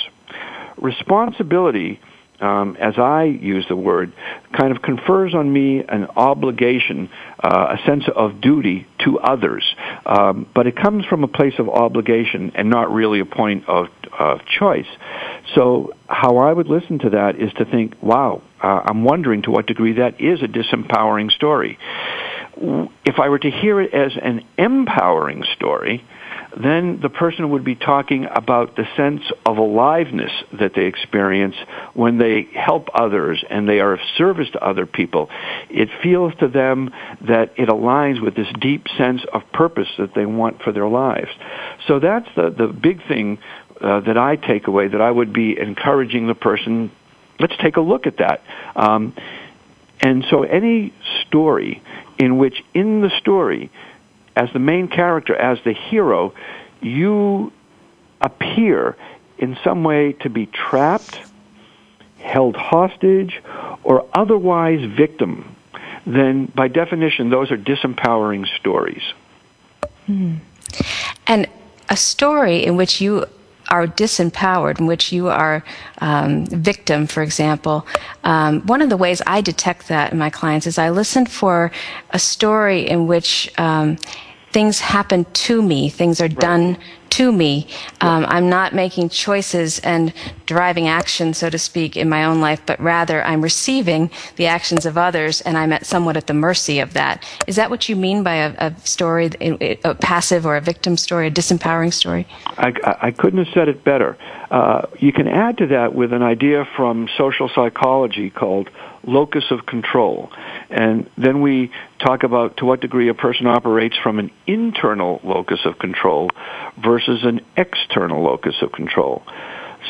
Responsibility 0.76 2.00
um, 2.40 2.76
as 2.80 2.94
I 2.98 3.24
use 3.24 3.66
the 3.68 3.76
word, 3.76 4.12
kind 4.58 4.74
of 4.74 4.82
confers 4.82 5.34
on 5.34 5.52
me 5.52 5.84
an 5.86 6.06
obligation, 6.16 7.10
uh, 7.42 7.76
a 7.78 7.86
sense 7.86 8.04
of 8.14 8.40
duty 8.40 8.86
to 9.04 9.18
others. 9.18 9.64
Um, 10.06 10.48
but 10.54 10.66
it 10.66 10.74
comes 10.76 11.04
from 11.04 11.22
a 11.22 11.28
place 11.28 11.54
of 11.58 11.68
obligation 11.68 12.52
and 12.54 12.70
not 12.70 12.90
really 12.90 13.20
a 13.20 13.26
point 13.26 13.68
of, 13.68 13.88
of 14.18 14.40
choice. 14.46 14.86
So 15.54 15.92
how 16.08 16.38
I 16.38 16.52
would 16.52 16.66
listen 16.66 16.98
to 17.00 17.10
that 17.10 17.36
is 17.36 17.52
to 17.54 17.64
think, 17.66 17.94
wow, 18.02 18.42
uh, 18.62 18.80
I'm 18.86 19.04
wondering 19.04 19.42
to 19.42 19.50
what 19.50 19.66
degree 19.66 19.94
that 19.94 20.20
is 20.20 20.42
a 20.42 20.46
disempowering 20.46 21.30
story. 21.32 21.78
If 22.60 23.18
I 23.18 23.28
were 23.28 23.38
to 23.38 23.50
hear 23.50 23.80
it 23.80 23.94
as 23.94 24.12
an 24.20 24.44
empowering 24.58 25.44
story, 25.56 26.04
then 26.56 27.00
the 27.00 27.08
person 27.08 27.50
would 27.50 27.64
be 27.64 27.74
talking 27.74 28.26
about 28.30 28.76
the 28.76 28.86
sense 28.96 29.22
of 29.46 29.58
aliveness 29.58 30.32
that 30.58 30.74
they 30.74 30.86
experience 30.86 31.54
when 31.94 32.18
they 32.18 32.48
help 32.54 32.88
others 32.94 33.44
and 33.48 33.68
they 33.68 33.80
are 33.80 33.94
of 33.94 34.00
service 34.16 34.50
to 34.52 34.64
other 34.64 34.84
people. 34.84 35.30
It 35.68 35.88
feels 36.02 36.34
to 36.40 36.48
them 36.48 36.90
that 37.22 37.52
it 37.56 37.68
aligns 37.68 38.20
with 38.20 38.34
this 38.34 38.48
deep 38.60 38.86
sense 38.98 39.22
of 39.32 39.42
purpose 39.52 39.88
that 39.98 40.14
they 40.14 40.26
want 40.26 40.62
for 40.62 40.72
their 40.72 40.88
lives. 40.88 41.30
So 41.86 42.00
that's 42.00 42.28
the, 42.34 42.50
the 42.50 42.66
big 42.66 43.06
thing 43.06 43.38
uh, 43.80 44.00
that 44.00 44.18
I 44.18 44.36
take 44.36 44.66
away 44.66 44.88
that 44.88 45.00
I 45.00 45.10
would 45.10 45.32
be 45.32 45.58
encouraging 45.58 46.26
the 46.26 46.34
person, 46.34 46.90
let's 47.38 47.56
take 47.62 47.76
a 47.76 47.80
look 47.80 48.06
at 48.06 48.18
that. 48.18 48.42
Um, 48.76 49.14
and 50.00 50.24
so 50.30 50.42
any 50.42 50.92
story 51.26 51.82
in 52.20 52.36
which 52.36 52.62
in 52.74 53.00
the 53.00 53.10
story 53.18 53.70
as 54.36 54.52
the 54.52 54.58
main 54.58 54.88
character, 54.88 55.34
as 55.34 55.58
the 55.64 55.72
hero, 55.72 56.34
you 56.82 57.50
appear 58.20 58.96
in 59.38 59.56
some 59.64 59.82
way 59.82 60.12
to 60.12 60.28
be 60.28 60.44
trapped, 60.46 61.18
held 62.18 62.54
hostage, 62.56 63.42
or 63.82 64.06
otherwise 64.12 64.84
victim, 64.84 65.56
then 66.06 66.44
by 66.54 66.68
definition, 66.68 67.30
those 67.30 67.50
are 67.50 67.56
disempowering 67.56 68.46
stories. 68.58 69.02
Hmm. 70.06 70.36
And 71.26 71.48
a 71.88 71.96
story 71.96 72.64
in 72.64 72.76
which 72.76 73.00
you 73.00 73.24
are 73.70 73.86
disempowered, 73.86 74.80
in 74.80 74.86
which 74.86 75.12
you 75.12 75.28
are 75.28 75.62
um, 75.98 76.46
victim, 76.46 77.06
for 77.06 77.22
example. 77.22 77.86
Um, 78.24 78.62
one 78.66 78.82
of 78.82 78.90
the 78.90 78.96
ways 78.96 79.22
I 79.26 79.40
detect 79.40 79.88
that 79.88 80.12
in 80.12 80.18
my 80.18 80.30
clients 80.30 80.66
is 80.66 80.78
I 80.78 80.90
listen 80.90 81.26
for 81.26 81.70
a 82.10 82.18
story 82.18 82.88
in 82.88 83.06
which 83.06 83.50
um, 83.58 83.96
things 84.52 84.80
happen 84.80 85.24
to 85.24 85.62
me, 85.62 85.88
things 85.88 86.20
are 86.20 86.24
right. 86.24 86.38
done 86.38 86.78
to 87.10 87.32
me. 87.32 87.66
Um, 88.00 88.24
I'm 88.28 88.48
not 88.48 88.74
making 88.74 89.08
choices 89.10 89.78
and 89.80 90.12
driving 90.46 90.88
action, 90.88 91.34
so 91.34 91.50
to 91.50 91.58
speak, 91.58 91.96
in 91.96 92.08
my 92.08 92.24
own 92.24 92.40
life, 92.40 92.62
but 92.66 92.80
rather 92.80 93.22
I'm 93.24 93.42
receiving 93.42 94.10
the 94.36 94.46
actions 94.46 94.86
of 94.86 94.96
others, 94.96 95.40
and 95.42 95.56
I'm 95.56 95.72
at 95.72 95.86
somewhat 95.86 96.16
at 96.16 96.26
the 96.26 96.34
mercy 96.34 96.80
of 96.80 96.92
that. 96.94 97.24
Is 97.46 97.56
that 97.56 97.70
what 97.70 97.88
you 97.88 97.96
mean 97.96 98.22
by 98.22 98.34
a, 98.34 98.54
a 98.58 98.76
story, 98.80 99.30
a 99.40 99.94
passive 99.96 100.46
or 100.46 100.56
a 100.56 100.60
victim 100.60 100.96
story, 100.96 101.26
a 101.26 101.30
disempowering 101.30 101.92
story? 101.92 102.26
I, 102.46 102.72
I 103.02 103.10
couldn't 103.10 103.44
have 103.44 103.52
said 103.54 103.68
it 103.68 103.84
better. 103.84 104.16
Uh, 104.50 104.86
you 104.98 105.12
can 105.12 105.28
add 105.28 105.58
to 105.58 105.66
that 105.68 105.94
with 105.94 106.12
an 106.12 106.22
idea 106.22 106.66
from 106.76 107.08
social 107.16 107.48
psychology 107.54 108.30
called 108.30 108.68
locus 109.04 109.44
of 109.50 109.64
control. 109.64 110.30
And 110.68 111.08
then 111.16 111.40
we 111.40 111.70
talk 112.00 112.24
about 112.24 112.56
to 112.58 112.64
what 112.64 112.80
degree 112.80 113.08
a 113.08 113.14
person 113.14 113.46
operates 113.46 113.96
from 113.96 114.18
an 114.18 114.30
internal 114.46 115.20
locus 115.22 115.60
of 115.64 115.78
control 115.78 116.30
versus 116.82 117.24
an 117.24 117.42
external 117.56 118.22
locus 118.22 118.56
of 118.60 118.72
control. 118.72 119.22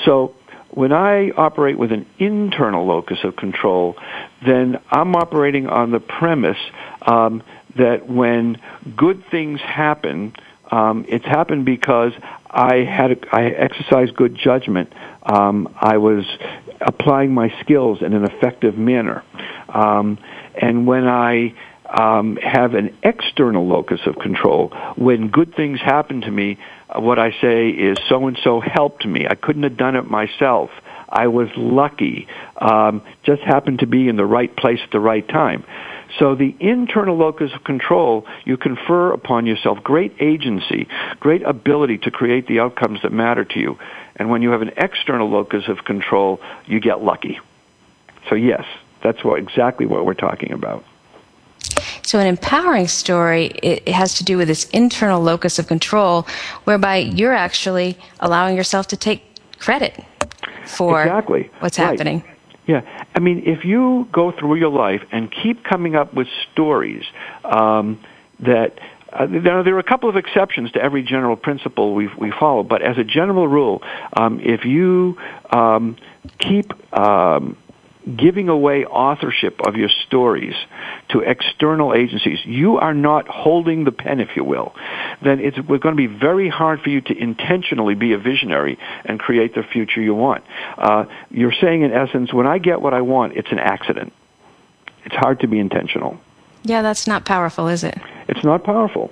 So 0.05 0.35
when 0.71 0.93
I 0.93 1.31
operate 1.31 1.79
with 1.79 1.91
an 1.91 2.07
internal 2.19 2.87
locus 2.87 3.19
of 3.25 3.37
control, 3.37 3.97
then 4.45 4.81
I'm 4.91 5.17
operating 5.17 5.67
on 5.67 5.91
the 5.91 6.01
premise 6.01 6.59
um, 7.03 7.43
that 7.77 8.09
when 8.09 8.61
good 8.97 9.25
things 9.31 9.61
happen, 9.61 10.35
um, 10.71 11.05
it's 11.09 11.25
happened 11.25 11.65
because 11.65 12.13
I 12.51 12.79
had 12.79 13.13
a, 13.13 13.17
I 13.33 13.45
exercised 13.45 14.17
good 14.17 14.37
judgment. 14.37 14.93
Um, 15.23 15.73
I 15.81 15.99
was 15.99 16.25
applying 16.81 17.33
my 17.33 17.53
skills 17.61 18.03
in 18.03 18.13
an 18.13 18.25
effective 18.25 18.77
manner. 18.77 19.23
Um, 19.69 20.19
and 20.61 20.87
when 20.87 21.07
I 21.07 21.55
um, 21.89 22.37
have 22.37 22.75
an 22.75 22.97
external 23.03 23.67
locus 23.67 24.01
of 24.07 24.17
control, 24.17 24.71
when 24.97 25.29
good 25.29 25.55
things 25.55 25.81
happen 25.81 26.23
to 26.23 26.31
me, 26.31 26.59
uh, 26.89 27.01
what 27.01 27.19
I 27.19 27.31
say 27.41 27.69
is 27.71 27.99
so 28.09 28.27
and 28.27 28.39
so 28.43 28.61
helped 28.61 29.07
me. 29.07 29.27
I 29.29 29.37
couldn't 29.37 29.63
have 29.63 29.77
done 29.77 29.95
it 29.95 30.11
myself. 30.11 30.71
I 31.09 31.29
was 31.29 31.49
lucky. 31.57 32.29
Um, 32.57 33.03
just 33.25 33.43
happened 33.43 33.81
to 33.81 33.87
be 33.87 34.09
in 34.09 34.17
the 34.17 34.27
right 34.27 34.55
place 34.55 34.81
at 34.83 34.91
the 34.91 35.01
right 35.01 35.27
time. 35.27 35.65
So 36.19 36.35
the 36.35 36.55
internal 36.59 37.17
locus 37.17 37.53
of 37.55 37.65
control, 37.65 38.27
you 38.45 38.57
confer 38.57 39.13
upon 39.13 39.47
yourself 39.47 39.83
great 39.83 40.15
agency, 40.21 40.89
great 41.21 41.43
ability 41.43 41.99
to 41.99 42.11
create 42.11 42.47
the 42.47 42.61
outcomes 42.61 43.03
that 43.03 43.13
matter 43.13 43.45
to 43.45 43.61
you. 43.61 43.79
And 44.17 44.29
when 44.29 44.43
you 44.43 44.51
have 44.51 44.63
an 44.63 44.73
external 44.77 45.29
locus 45.29 45.69
of 45.69 45.85
control, 45.85 46.41
you 46.67 46.81
get 46.81 47.03
lucky. 47.03 47.39
So 48.29 48.35
yes, 48.35 48.65
that's 49.03 49.25
what, 49.25 49.39
exactly 49.39 49.87
what 49.87 50.05
we're 50.05 50.15
talking 50.15 50.53
about. 50.53 50.85
So 52.03 52.19
an 52.19 52.27
empowering 52.27 52.89
story 52.89 53.47
it 53.63 53.89
has 53.89 54.15
to 54.15 54.25
do 54.25 54.37
with 54.37 54.49
this 54.49 54.69
internal 54.71 55.21
locus 55.23 55.59
of 55.59 55.69
control, 55.69 56.27
whereby 56.65 56.97
you're 56.97 57.35
actually 57.35 57.97
allowing 58.19 58.57
yourself 58.57 58.89
to 58.89 58.97
take 58.97 59.23
credit 59.59 60.05
for 60.67 61.03
exactly. 61.03 61.51
what's 61.61 61.79
right. 61.79 61.87
happening. 61.87 62.25
Yeah, 62.67 62.83
I 63.15 63.21
mean, 63.21 63.43
if 63.47 63.65
you 63.65 64.09
go 64.13 64.33
through 64.33 64.57
your 64.57 64.71
life 64.71 65.03
and 65.11 65.31
keep 65.31 65.65
coming 65.65 65.97
up 65.97 66.15
with 66.15 66.29
stories 66.53 67.05
um, 67.45 68.03
that 68.41 68.79
uh, 69.13 69.27
there, 69.27 69.65
there, 69.65 69.75
are 69.75 69.81
a 69.81 69.85
couple 69.85 70.09
of 70.09 70.17
exceptions 70.17 70.71
to 70.73 70.81
every 70.81 71.03
general 71.03 71.37
principle 71.37 71.95
we 71.95 72.09
we 72.17 72.31
follow, 72.39 72.63
but 72.63 72.81
as 72.81 72.97
a 72.97 73.05
general 73.05 73.49
rule, 73.49 73.83
um, 74.17 74.41
if 74.41 74.65
you 74.65 75.19
um, 75.51 75.97
keep 76.39 76.73
um, 76.97 77.57
giving 78.17 78.49
away 78.49 78.85
authorship 78.85 79.61
of 79.67 79.77
your 79.77 79.91
stories 80.07 80.55
to 81.11 81.21
external 81.21 81.95
agencies, 81.95 82.39
you 82.45 82.77
are 82.79 82.95
not 82.95 83.29
holding 83.29 83.85
the 83.85 83.93
pen, 83.93 84.21
if 84.21 84.37
you 84.37 84.45
will, 84.45 84.75
then 85.23 85.41
it's 85.41 85.57
going 85.59 85.81
to 85.81 85.95
be 85.95 86.07
very 86.07 86.49
hard 86.49 86.81
for 86.81 86.89
you 86.89 87.01
to 87.01 87.17
intentionally 87.17 87.95
be 87.95 88.13
a 88.13 88.19
visionary 88.19 88.79
and 89.05 89.21
create 89.21 89.55
the 89.55 89.63
future 89.63 90.01
you 90.01 90.15
want. 90.15 90.43
Uh, 90.79 91.05
you're 91.31 91.53
saying, 91.61 91.83
in 91.83 91.93
essence, 91.93 92.33
when 92.33 92.47
I 92.47 92.59
get 92.59 92.81
what 92.81 92.95
I 92.95 93.03
want, 93.03 93.37
it's 93.37 93.53
an 93.53 93.59
accident. 93.59 94.13
It's 95.05 95.17
hard 95.17 95.41
to 95.41 95.49
be 95.49 95.59
intentional. 95.59 96.19
Yeah, 96.63 96.83
that's 96.83 97.07
not 97.07 97.25
powerful, 97.25 97.69
is 97.69 97.85
it? 97.85 97.99
It's 98.29 98.45
not 98.45 98.65
powerful. 98.65 99.11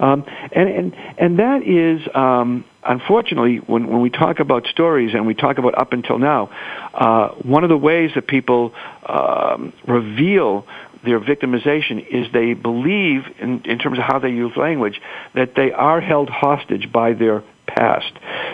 Um, 0.00 0.24
and, 0.52 0.68
and, 0.68 0.96
and 1.18 1.38
that 1.38 1.62
is, 1.62 2.06
um, 2.14 2.64
unfortunately, 2.86 3.56
when, 3.58 3.86
when 3.88 4.00
we 4.00 4.10
talk 4.10 4.40
about 4.40 4.66
stories 4.66 5.14
and 5.14 5.26
we 5.26 5.34
talk 5.34 5.58
about 5.58 5.76
up 5.76 5.92
until 5.92 6.18
now, 6.18 6.50
uh, 6.94 7.28
one 7.42 7.64
of 7.64 7.70
the 7.70 7.76
ways 7.76 8.10
that 8.14 8.26
people 8.26 8.72
um, 9.06 9.72
reveal 9.86 10.66
their 11.04 11.20
victimization 11.20 12.06
is 12.06 12.32
they 12.32 12.54
believe, 12.54 13.24
in, 13.38 13.62
in 13.64 13.78
terms 13.78 13.98
of 13.98 14.04
how 14.04 14.18
they 14.18 14.30
use 14.30 14.56
language, 14.56 15.00
that 15.34 15.54
they 15.54 15.70
are 15.70 16.00
held 16.00 16.30
hostage 16.30 16.90
by 16.90 17.12
their 17.12 17.42
past. 17.66 18.12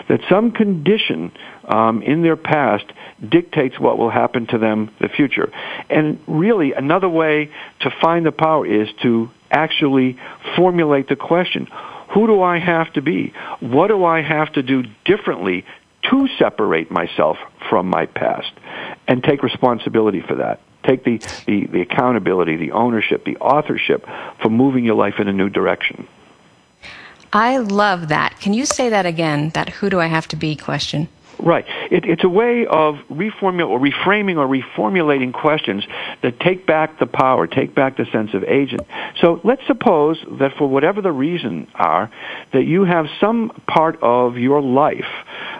That 0.09 0.21
some 0.29 0.51
condition 0.51 1.31
um, 1.65 2.01
in 2.01 2.21
their 2.23 2.35
past 2.35 2.85
dictates 3.27 3.79
what 3.79 3.97
will 3.97 4.09
happen 4.09 4.47
to 4.47 4.57
them 4.57 4.91
the 4.99 5.09
future. 5.09 5.51
And 5.89 6.19
really, 6.27 6.73
another 6.73 7.09
way 7.09 7.51
to 7.81 7.91
find 8.01 8.25
the 8.25 8.31
power 8.31 8.65
is 8.65 8.89
to 9.03 9.29
actually 9.49 10.17
formulate 10.55 11.07
the 11.07 11.15
question, 11.15 11.67
who 12.13 12.27
do 12.27 12.41
I 12.41 12.59
have 12.59 12.91
to 12.93 13.01
be? 13.01 13.33
What 13.59 13.87
do 13.87 14.03
I 14.05 14.21
have 14.21 14.51
to 14.53 14.63
do 14.63 14.83
differently 15.05 15.65
to 16.09 16.27
separate 16.37 16.91
myself 16.91 17.37
from 17.69 17.87
my 17.87 18.05
past? 18.05 18.51
And 19.07 19.23
take 19.23 19.43
responsibility 19.43 20.21
for 20.21 20.35
that. 20.35 20.59
Take 20.83 21.03
the, 21.03 21.17
the, 21.45 21.67
the 21.67 21.81
accountability, 21.81 22.57
the 22.57 22.71
ownership, 22.71 23.23
the 23.23 23.37
authorship 23.37 24.05
for 24.41 24.49
moving 24.49 24.83
your 24.83 24.95
life 24.95 25.15
in 25.19 25.27
a 25.27 25.33
new 25.33 25.49
direction. 25.49 26.07
I 27.33 27.57
love 27.57 28.09
that. 28.09 28.39
Can 28.41 28.53
you 28.53 28.65
say 28.65 28.89
that 28.89 29.05
again? 29.05 29.49
That 29.49 29.69
who 29.69 29.89
do 29.89 29.99
I 29.99 30.07
have 30.07 30.27
to 30.29 30.35
be 30.35 30.55
question? 30.55 31.07
Right. 31.41 31.65
it, 31.89 32.05
it's 32.05 32.23
a 32.23 32.29
way 32.29 32.65
of 32.67 32.95
reformulating 33.09 33.69
or 33.69 33.79
reframing 33.79 34.37
or 34.37 34.47
reformulating 34.47 35.33
questions 35.33 35.83
that 36.21 36.39
take 36.39 36.67
back 36.67 36.99
the 36.99 37.07
power, 37.07 37.47
take 37.47 37.73
back 37.73 37.97
the 37.97 38.05
sense 38.11 38.33
of 38.33 38.43
agent. 38.43 38.81
So 39.21 39.41
let's 39.43 39.65
suppose 39.65 40.23
that 40.39 40.51
for 40.57 40.67
whatever 40.67 41.01
the 41.01 41.11
reason 41.11 41.67
are, 41.73 42.11
that 42.53 42.63
you 42.63 42.85
have 42.85 43.07
some 43.19 43.49
part 43.67 43.97
of 44.01 44.37
your 44.37 44.61
life 44.61 45.05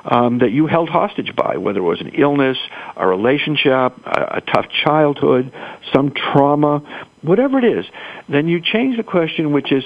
um, 0.05 0.39
that 0.39 0.51
you 0.51 0.67
held 0.67 0.89
hostage 0.89 1.35
by, 1.35 1.57
whether 1.57 1.79
it 1.79 1.83
was 1.83 2.01
an 2.01 2.09
illness, 2.09 2.57
a 2.95 3.07
relationship, 3.07 3.93
a, 4.05 4.37
a 4.37 4.41
tough 4.41 4.65
childhood, 4.83 5.53
some 5.93 6.11
trauma, 6.11 6.79
whatever 7.21 7.59
it 7.59 7.65
is, 7.65 7.85
then 8.27 8.47
you 8.47 8.59
change 8.61 8.97
the 8.97 9.03
question, 9.03 9.51
which 9.51 9.71
is, 9.71 9.83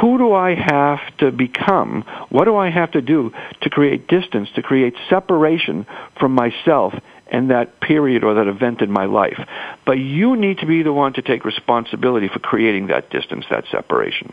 who 0.00 0.18
do 0.18 0.32
I 0.32 0.54
have 0.54 1.00
to 1.18 1.32
become? 1.32 2.02
What 2.28 2.44
do 2.44 2.56
I 2.56 2.70
have 2.70 2.92
to 2.92 3.00
do 3.00 3.32
to 3.62 3.70
create 3.70 4.06
distance, 4.06 4.48
to 4.54 4.62
create 4.62 4.94
separation 5.08 5.86
from 6.18 6.32
myself 6.32 6.94
and 7.28 7.50
that 7.50 7.80
period 7.80 8.22
or 8.22 8.34
that 8.34 8.46
event 8.46 8.82
in 8.82 8.90
my 8.90 9.06
life? 9.06 9.38
But 9.84 9.98
you 9.98 10.36
need 10.36 10.58
to 10.58 10.66
be 10.66 10.82
the 10.82 10.92
one 10.92 11.14
to 11.14 11.22
take 11.22 11.44
responsibility 11.44 12.28
for 12.28 12.38
creating 12.38 12.88
that 12.88 13.10
distance, 13.10 13.46
that 13.50 13.64
separation. 13.70 14.32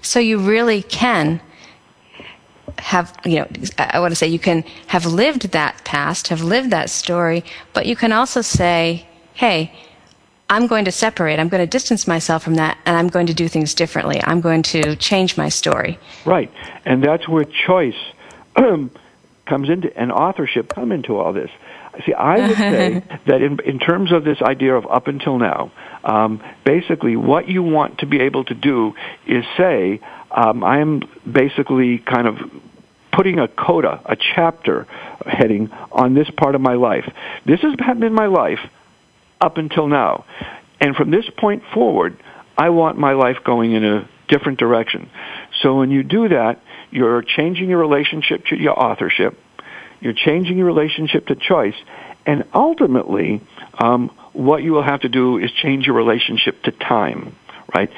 So 0.00 0.18
you 0.18 0.38
really 0.38 0.82
can 0.82 1.40
have, 2.78 3.16
you 3.24 3.40
know, 3.40 3.48
I 3.78 4.00
want 4.00 4.12
to 4.12 4.16
say 4.16 4.26
you 4.26 4.38
can 4.38 4.62
have 4.88 5.06
lived 5.06 5.52
that 5.52 5.84
past, 5.84 6.28
have 6.28 6.42
lived 6.42 6.70
that 6.70 6.90
story, 6.90 7.44
but 7.72 7.86
you 7.86 7.96
can 7.96 8.12
also 8.12 8.40
say, 8.40 9.06
hey, 9.34 9.72
I'm 10.48 10.66
going 10.66 10.84
to 10.84 10.92
separate. 10.92 11.38
I'm 11.38 11.48
going 11.48 11.62
to 11.62 11.66
distance 11.66 12.06
myself 12.06 12.42
from 12.42 12.56
that, 12.56 12.76
and 12.84 12.96
I'm 12.96 13.08
going 13.08 13.26
to 13.26 13.34
do 13.34 13.48
things 13.48 13.74
differently. 13.74 14.20
I'm 14.22 14.40
going 14.40 14.62
to 14.64 14.96
change 14.96 15.36
my 15.36 15.48
story. 15.48 15.98
Right, 16.26 16.52
and 16.84 17.02
that's 17.02 17.26
where 17.26 17.44
choice 17.44 17.96
comes 18.54 19.68
into 19.70 19.96
and 19.96 20.12
authorship 20.12 20.68
come 20.68 20.92
into 20.92 21.16
all 21.16 21.32
this. 21.32 21.50
See, 22.04 22.12
I 22.12 22.48
would 22.48 22.56
say 22.74 23.02
that 23.26 23.42
in, 23.42 23.60
in 23.64 23.78
terms 23.78 24.12
of 24.12 24.24
this 24.24 24.40
idea 24.42 24.74
of 24.74 24.86
up 24.86 25.08
until 25.08 25.38
now, 25.38 25.72
um, 26.04 26.42
basically 26.64 27.16
what 27.16 27.48
you 27.48 27.62
want 27.62 27.98
to 27.98 28.06
be 28.06 28.20
able 28.20 28.44
to 28.44 28.54
do 28.54 28.94
is 29.26 29.44
say, 29.56 30.00
um, 30.32 30.64
I 30.64 30.80
am 30.80 31.02
basically 31.30 31.98
kind 31.98 32.26
of 32.26 32.36
putting 33.12 33.38
a 33.38 33.46
coda, 33.46 34.00
a 34.06 34.16
chapter 34.16 34.84
heading 35.26 35.70
on 35.92 36.14
this 36.14 36.28
part 36.30 36.54
of 36.54 36.60
my 36.60 36.74
life. 36.74 37.10
This 37.44 37.60
has 37.60 37.76
been 37.76 38.14
my 38.14 38.26
life 38.26 38.60
up 39.40 39.58
until 39.58 39.86
now. 39.86 40.24
And 40.80 40.96
from 40.96 41.10
this 41.10 41.26
point 41.36 41.62
forward, 41.74 42.18
I 42.56 42.70
want 42.70 42.98
my 42.98 43.12
life 43.12 43.38
going 43.44 43.72
in 43.72 43.84
a 43.84 44.08
different 44.28 44.58
direction. 44.58 45.10
So 45.60 45.76
when 45.76 45.90
you 45.90 46.02
do 46.02 46.28
that, 46.28 46.60
you're 46.90 47.22
changing 47.22 47.68
your 47.68 47.78
relationship 47.78 48.46
to 48.46 48.56
your 48.56 48.78
authorship, 48.78 49.38
you're 50.00 50.14
changing 50.14 50.56
your 50.58 50.66
relationship 50.66 51.26
to 51.26 51.36
choice, 51.36 51.76
and 52.26 52.44
ultimately, 52.54 53.40
um, 53.78 54.08
what 54.32 54.62
you 54.62 54.72
will 54.72 54.82
have 54.82 55.00
to 55.00 55.08
do 55.08 55.38
is 55.38 55.50
change 55.50 55.86
your 55.86 55.96
relationship 55.96 56.62
to 56.62 56.70
time 56.70 57.36
right? 57.74 57.90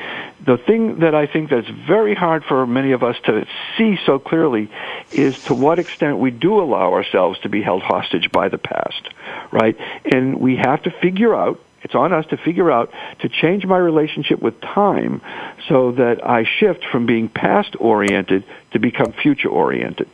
The 0.45 0.57
thing 0.57 1.01
that 1.01 1.15
I 1.15 1.27
think 1.27 1.51
that's 1.51 1.69
very 1.69 2.15
hard 2.15 2.45
for 2.45 2.67
many 2.67 2.93
of 2.93 3.03
us 3.03 3.17
to 3.25 3.47
see 3.77 3.99
so 4.05 4.19
clearly 4.19 4.71
is 5.13 5.43
to 5.45 5.55
what 5.55 5.79
extent 5.79 6.19
we 6.19 6.31
do 6.31 6.61
allow 6.61 6.93
ourselves 6.93 7.41
to 7.41 7.49
be 7.49 7.63
held 7.63 7.83
hostage 7.83 8.31
by 8.31 8.49
the 8.49 8.59
past, 8.59 9.09
right? 9.51 9.77
And 10.05 10.41
we 10.41 10.57
have 10.57 10.83
to 10.85 10.91
figure 10.91 11.35
out 11.35 11.61
it's 11.83 11.95
on 11.95 12.15
us 12.15 12.27
to 12.29 12.39
figure 12.39 12.71
out 12.71 12.91
to 13.21 13.29
change 13.29 13.67
my 13.67 13.77
relationship 13.77 14.41
with 14.41 14.59
time 14.63 15.21
so 15.69 15.93
that 15.93 16.27
I 16.27 16.45
shift 16.45 16.83
from 16.91 17.05
being 17.05 17.29
past 17.29 17.77
oriented 17.79 18.45
to 18.73 18.79
become 18.79 19.13
future 19.13 19.51
oriented. 19.51 20.09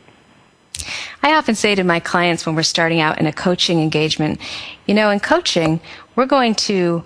I 1.23 1.33
often 1.33 1.55
say 1.55 1.75
to 1.75 1.83
my 1.83 2.01
clients 2.01 2.45
when 2.45 2.55
we're 2.55 2.63
starting 2.63 2.99
out 2.99 3.19
in 3.19 3.25
a 3.25 3.31
coaching 3.31 3.79
engagement, 3.79 4.41
you 4.85 4.93
know, 4.93 5.11
in 5.11 5.21
coaching, 5.21 5.79
we're 6.15 6.25
going 6.25 6.55
to 6.55 7.05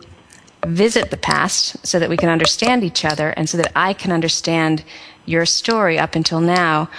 visit 0.65 1.11
the 1.11 1.17
past 1.17 1.85
so 1.85 1.99
that 1.99 2.09
we 2.09 2.17
can 2.17 2.29
understand 2.29 2.83
each 2.83 3.05
other 3.05 3.29
and 3.31 3.49
so 3.49 3.57
that 3.57 3.71
I 3.75 3.93
can 3.93 4.11
understand 4.11 4.83
your 5.25 5.45
story 5.45 5.97
up 5.97 6.15
until 6.15 6.41
now. 6.41 6.89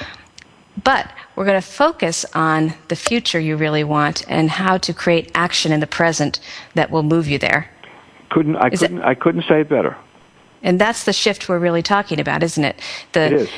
But 0.82 1.10
we're 1.34 1.44
going 1.44 1.60
to 1.60 1.66
focus 1.66 2.24
on 2.34 2.74
the 2.88 2.96
future 2.96 3.40
you 3.40 3.56
really 3.56 3.84
want 3.84 4.24
and 4.28 4.50
how 4.50 4.78
to 4.78 4.92
create 4.92 5.30
action 5.34 5.72
in 5.72 5.80
the 5.80 5.86
present 5.86 6.40
that 6.74 6.90
will 6.90 7.02
move 7.02 7.28
you 7.28 7.38
there. 7.38 7.70
Couldn't 8.30 8.56
I 8.56 8.70
couldn't 8.70 9.02
I 9.02 9.14
couldn't 9.14 9.44
say 9.48 9.60
it 9.60 9.68
better. 9.68 9.96
And 10.62 10.80
that's 10.80 11.04
the 11.04 11.12
shift 11.12 11.48
we're 11.48 11.58
really 11.58 11.82
talking 11.82 12.18
about, 12.18 12.42
isn't 12.42 12.64
it? 12.64 12.80
The, 13.12 13.26
it 13.26 13.32
is. 13.32 13.50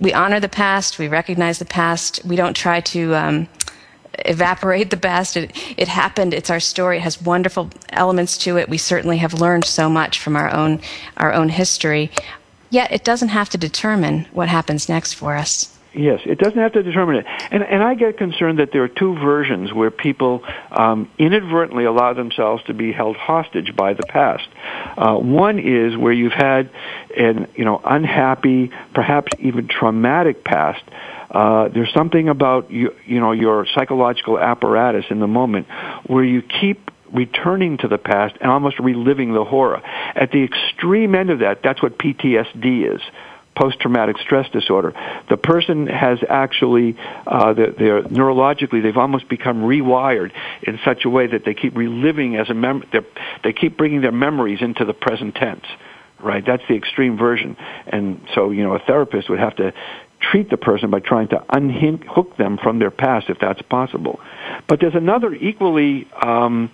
We 0.00 0.12
honor 0.14 0.40
the 0.40 0.48
past. 0.48 0.98
We 0.98 1.08
recognize 1.08 1.58
the 1.58 1.66
past. 1.66 2.24
We 2.24 2.36
don't 2.36 2.54
try 2.54 2.80
to 2.80 3.14
um, 3.14 3.48
evaporate 4.20 4.90
the 4.90 4.96
past. 4.96 5.36
It, 5.36 5.52
it 5.76 5.88
happened. 5.88 6.34
It's 6.34 6.50
our 6.50 6.60
story. 6.60 6.98
It 6.98 7.02
has 7.02 7.20
wonderful 7.20 7.70
elements 7.90 8.38
to 8.38 8.56
it. 8.56 8.68
We 8.68 8.78
certainly 8.78 9.18
have 9.18 9.34
learned 9.34 9.64
so 9.64 9.88
much 9.88 10.18
from 10.18 10.36
our 10.36 10.52
own 10.52 10.80
our 11.16 11.32
own 11.32 11.48
history. 11.48 12.10
Yet 12.70 12.90
it 12.92 13.04
doesn't 13.04 13.28
have 13.28 13.48
to 13.50 13.58
determine 13.58 14.26
what 14.32 14.48
happens 14.48 14.88
next 14.88 15.14
for 15.14 15.36
us. 15.36 15.74
Yes, 15.94 16.20
it 16.24 16.38
doesn't 16.38 16.58
have 16.58 16.72
to 16.72 16.82
determine 16.82 17.16
it. 17.16 17.26
And, 17.52 17.62
and 17.62 17.82
I 17.82 17.94
get 17.94 18.18
concerned 18.18 18.58
that 18.58 18.72
there 18.72 18.82
are 18.82 18.88
two 18.88 19.14
versions 19.14 19.72
where 19.72 19.92
people 19.92 20.42
um, 20.72 21.08
inadvertently 21.18 21.84
allow 21.84 22.14
themselves 22.14 22.64
to 22.64 22.74
be 22.74 22.90
held 22.92 23.16
hostage 23.16 23.76
by 23.76 23.94
the 23.94 24.02
past. 24.02 24.48
Uh, 24.96 25.14
one 25.16 25.60
is 25.60 25.96
where 25.96 26.12
you've 26.12 26.32
had 26.32 26.70
an 27.16 27.46
you 27.54 27.64
know 27.64 27.80
unhappy, 27.84 28.72
perhaps 28.92 29.32
even 29.38 29.68
traumatic 29.68 30.42
past 30.42 30.82
uh, 31.34 31.68
there's 31.68 31.92
something 31.92 32.28
about 32.28 32.70
you, 32.70 32.94
you 33.06 33.20
know 33.20 33.32
your 33.32 33.66
psychological 33.74 34.38
apparatus 34.38 35.04
in 35.10 35.18
the 35.18 35.26
moment 35.26 35.66
where 36.06 36.24
you 36.24 36.42
keep 36.42 36.90
returning 37.12 37.76
to 37.78 37.88
the 37.88 37.98
past 37.98 38.36
and 38.40 38.50
almost 38.50 38.78
reliving 38.78 39.32
the 39.34 39.44
horror. 39.44 39.82
At 40.14 40.30
the 40.30 40.44
extreme 40.44 41.14
end 41.14 41.30
of 41.30 41.40
that, 41.40 41.60
that's 41.62 41.82
what 41.82 41.98
PTSD 41.98 42.94
is 42.94 43.00
post-traumatic 43.56 44.18
stress 44.18 44.50
disorder. 44.50 44.92
The 45.28 45.36
person 45.36 45.86
has 45.86 46.18
actually, 46.28 46.96
uh, 47.26 47.52
they're, 47.52 47.70
they're, 47.70 48.02
neurologically, 48.02 48.82
they've 48.82 48.96
almost 48.96 49.28
become 49.28 49.62
rewired 49.62 50.32
in 50.62 50.80
such 50.84 51.04
a 51.04 51.10
way 51.10 51.28
that 51.28 51.44
they 51.44 51.54
keep 51.54 51.76
reliving 51.76 52.36
as 52.36 52.50
a 52.50 52.54
mem- 52.54 52.84
they 53.42 53.52
keep 53.52 53.76
bringing 53.76 54.00
their 54.00 54.12
memories 54.12 54.60
into 54.60 54.84
the 54.84 54.94
present 54.94 55.34
tense. 55.34 55.64
Right, 56.20 56.44
that's 56.46 56.62
the 56.68 56.74
extreme 56.74 57.18
version, 57.18 57.54
and 57.86 58.18
so 58.34 58.50
you 58.50 58.62
know 58.62 58.74
a 58.74 58.78
therapist 58.78 59.28
would 59.28 59.40
have 59.40 59.56
to 59.56 59.74
treat 60.30 60.50
the 60.50 60.56
person 60.56 60.90
by 60.90 61.00
trying 61.00 61.28
to 61.28 61.42
unhook 61.50 62.36
them 62.36 62.58
from 62.62 62.78
their 62.78 62.90
past 62.90 63.26
if 63.28 63.38
that's 63.38 63.62
possible. 63.62 64.20
But 64.68 64.80
there's 64.80 64.94
another 64.94 65.32
equally 65.34 66.08
um, 66.20 66.70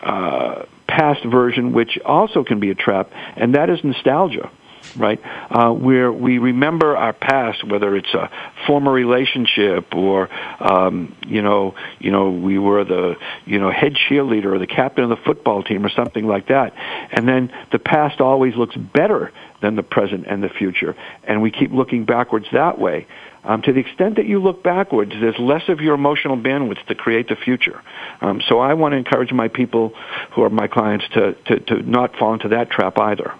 uh, 0.00 0.64
past 0.86 1.24
version 1.24 1.72
which 1.72 1.98
also 2.04 2.44
can 2.44 2.60
be 2.60 2.70
a 2.70 2.74
trap, 2.74 3.10
and 3.36 3.54
that 3.54 3.70
is 3.70 3.82
nostalgia 3.82 4.50
right? 4.96 5.20
Uh, 5.50 5.70
where 5.70 6.12
we 6.12 6.38
remember 6.38 6.96
our 6.96 7.12
past, 7.12 7.64
whether 7.64 7.96
it's 7.96 8.12
a 8.14 8.30
former 8.66 8.92
relationship 8.92 9.94
or, 9.94 10.28
um, 10.60 11.14
you 11.26 11.42
know, 11.42 11.74
you 11.98 12.10
know, 12.10 12.30
we 12.30 12.58
were 12.58 12.84
the, 12.84 13.14
you 13.44 13.58
know, 13.58 13.70
head 13.70 13.94
cheerleader 13.94 14.46
or 14.46 14.58
the 14.58 14.66
captain 14.66 15.04
of 15.04 15.10
the 15.10 15.24
football 15.24 15.62
team 15.62 15.84
or 15.84 15.90
something 15.90 16.26
like 16.26 16.48
that. 16.48 16.74
And 17.12 17.28
then 17.28 17.52
the 17.70 17.78
past 17.78 18.20
always 18.20 18.54
looks 18.56 18.76
better 18.76 19.32
than 19.62 19.76
the 19.76 19.82
present 19.82 20.26
and 20.28 20.42
the 20.42 20.48
future. 20.48 20.94
And 21.24 21.40
we 21.40 21.50
keep 21.50 21.72
looking 21.72 22.04
backwards 22.04 22.46
that 22.52 22.78
way. 22.78 23.06
Um, 23.44 23.62
to 23.62 23.72
the 23.72 23.80
extent 23.80 24.16
that 24.16 24.26
you 24.26 24.40
look 24.40 24.62
backwards, 24.62 25.12
there's 25.12 25.38
less 25.38 25.68
of 25.68 25.80
your 25.80 25.94
emotional 25.94 26.36
bandwidth 26.36 26.84
to 26.86 26.94
create 26.94 27.28
the 27.28 27.36
future. 27.36 27.80
Um, 28.20 28.40
so 28.48 28.60
I 28.60 28.74
want 28.74 28.92
to 28.92 28.98
encourage 28.98 29.32
my 29.32 29.48
people 29.48 29.94
who 30.34 30.42
are 30.42 30.50
my 30.50 30.68
clients 30.68 31.06
to, 31.14 31.32
to, 31.46 31.60
to 31.60 31.82
not 31.82 32.14
fall 32.16 32.34
into 32.34 32.48
that 32.48 32.70
trap 32.70 32.98
either. 32.98 33.32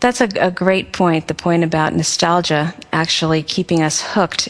That's 0.00 0.22
a, 0.22 0.28
a, 0.40 0.50
great 0.50 0.92
point, 0.92 1.28
the 1.28 1.34
point 1.34 1.62
about 1.62 1.94
nostalgia 1.94 2.74
actually 2.90 3.42
keeping 3.42 3.82
us 3.82 4.00
hooked 4.00 4.48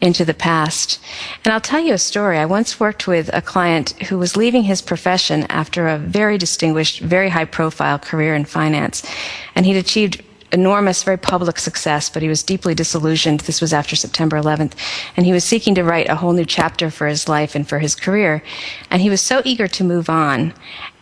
into 0.00 0.24
the 0.24 0.34
past. 0.34 0.98
And 1.44 1.52
I'll 1.52 1.60
tell 1.60 1.80
you 1.80 1.92
a 1.92 1.98
story. 1.98 2.38
I 2.38 2.46
once 2.46 2.80
worked 2.80 3.06
with 3.06 3.28
a 3.34 3.42
client 3.42 3.90
who 4.04 4.16
was 4.16 4.38
leaving 4.38 4.62
his 4.62 4.80
profession 4.80 5.44
after 5.50 5.86
a 5.86 5.98
very 5.98 6.38
distinguished, 6.38 7.00
very 7.00 7.28
high 7.28 7.44
profile 7.44 7.98
career 7.98 8.34
in 8.34 8.46
finance. 8.46 9.06
And 9.54 9.66
he'd 9.66 9.76
achieved 9.76 10.22
enormous, 10.52 11.02
very 11.02 11.18
public 11.18 11.58
success, 11.58 12.08
but 12.08 12.22
he 12.22 12.28
was 12.28 12.42
deeply 12.42 12.74
disillusioned. 12.74 13.40
This 13.40 13.60
was 13.60 13.74
after 13.74 13.96
September 13.96 14.40
11th. 14.40 14.72
And 15.16 15.26
he 15.26 15.32
was 15.32 15.44
seeking 15.44 15.74
to 15.74 15.84
write 15.84 16.08
a 16.08 16.16
whole 16.16 16.32
new 16.32 16.46
chapter 16.46 16.90
for 16.90 17.06
his 17.06 17.28
life 17.28 17.54
and 17.54 17.68
for 17.68 17.80
his 17.80 17.94
career. 17.94 18.42
And 18.90 19.02
he 19.02 19.10
was 19.10 19.20
so 19.20 19.42
eager 19.44 19.68
to 19.68 19.84
move 19.84 20.08
on. 20.08 20.54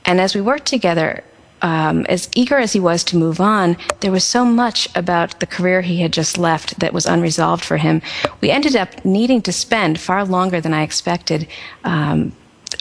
And 0.04 0.20
as 0.20 0.34
we 0.34 0.40
worked 0.40 0.66
together, 0.66 1.22
um, 1.64 2.04
as 2.10 2.28
eager 2.34 2.58
as 2.58 2.74
he 2.74 2.78
was 2.78 3.02
to 3.04 3.16
move 3.16 3.40
on, 3.40 3.78
there 4.00 4.12
was 4.12 4.22
so 4.22 4.44
much 4.44 4.86
about 4.94 5.40
the 5.40 5.46
career 5.46 5.80
he 5.80 6.02
had 6.02 6.12
just 6.12 6.36
left 6.36 6.78
that 6.78 6.92
was 6.92 7.06
unresolved 7.06 7.64
for 7.64 7.78
him. 7.78 8.02
We 8.42 8.50
ended 8.50 8.76
up 8.76 9.02
needing 9.02 9.40
to 9.42 9.52
spend 9.52 9.98
far 9.98 10.26
longer 10.26 10.60
than 10.60 10.74
I 10.74 10.82
expected 10.82 11.48
um, 11.82 12.32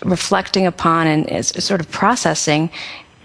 reflecting 0.03 0.65
upon 0.65 1.07
and 1.07 1.45
sort 1.45 1.79
of 1.79 1.89
processing 1.91 2.69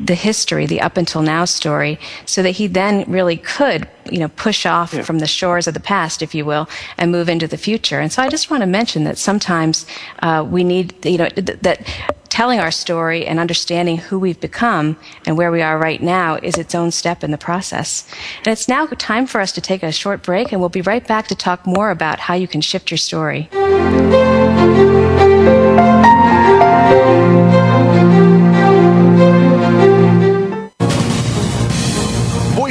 the 0.00 0.14
history, 0.14 0.66
the 0.66 0.80
up 0.80 0.96
until 0.96 1.22
now 1.22 1.44
story, 1.44 1.98
so 2.24 2.42
that 2.42 2.50
he 2.50 2.66
then 2.66 3.04
really 3.10 3.36
could, 3.36 3.88
you 4.10 4.18
know, 4.18 4.28
push 4.28 4.64
off 4.66 4.94
yeah. 4.94 5.02
from 5.02 5.18
the 5.18 5.26
shores 5.26 5.66
of 5.66 5.74
the 5.74 5.80
past, 5.80 6.22
if 6.22 6.34
you 6.34 6.44
will, 6.44 6.68
and 6.96 7.10
move 7.10 7.28
into 7.28 7.48
the 7.48 7.58
future. 7.58 8.00
And 8.00 8.12
so 8.12 8.22
I 8.22 8.28
just 8.28 8.50
want 8.50 8.62
to 8.62 8.66
mention 8.66 9.04
that 9.04 9.18
sometimes 9.18 9.86
uh, 10.20 10.46
we 10.48 10.64
need, 10.64 11.04
you 11.04 11.18
know, 11.18 11.28
th- 11.28 11.58
that 11.60 11.80
telling 12.28 12.60
our 12.60 12.70
story 12.70 13.26
and 13.26 13.40
understanding 13.40 13.96
who 13.96 14.18
we've 14.18 14.40
become 14.40 14.96
and 15.26 15.36
where 15.36 15.50
we 15.50 15.62
are 15.62 15.78
right 15.78 16.02
now 16.02 16.36
is 16.36 16.56
its 16.56 16.74
own 16.74 16.90
step 16.90 17.24
in 17.24 17.30
the 17.30 17.38
process. 17.38 18.08
And 18.38 18.48
it's 18.48 18.68
now 18.68 18.86
time 18.86 19.26
for 19.26 19.40
us 19.40 19.50
to 19.52 19.60
take 19.60 19.82
a 19.82 19.90
short 19.90 20.22
break, 20.22 20.52
and 20.52 20.60
we'll 20.60 20.68
be 20.68 20.82
right 20.82 21.06
back 21.06 21.26
to 21.28 21.34
talk 21.34 21.66
more 21.66 21.90
about 21.90 22.20
how 22.20 22.34
you 22.34 22.46
can 22.46 22.60
shift 22.60 22.90
your 22.90 22.98
story. 22.98 23.48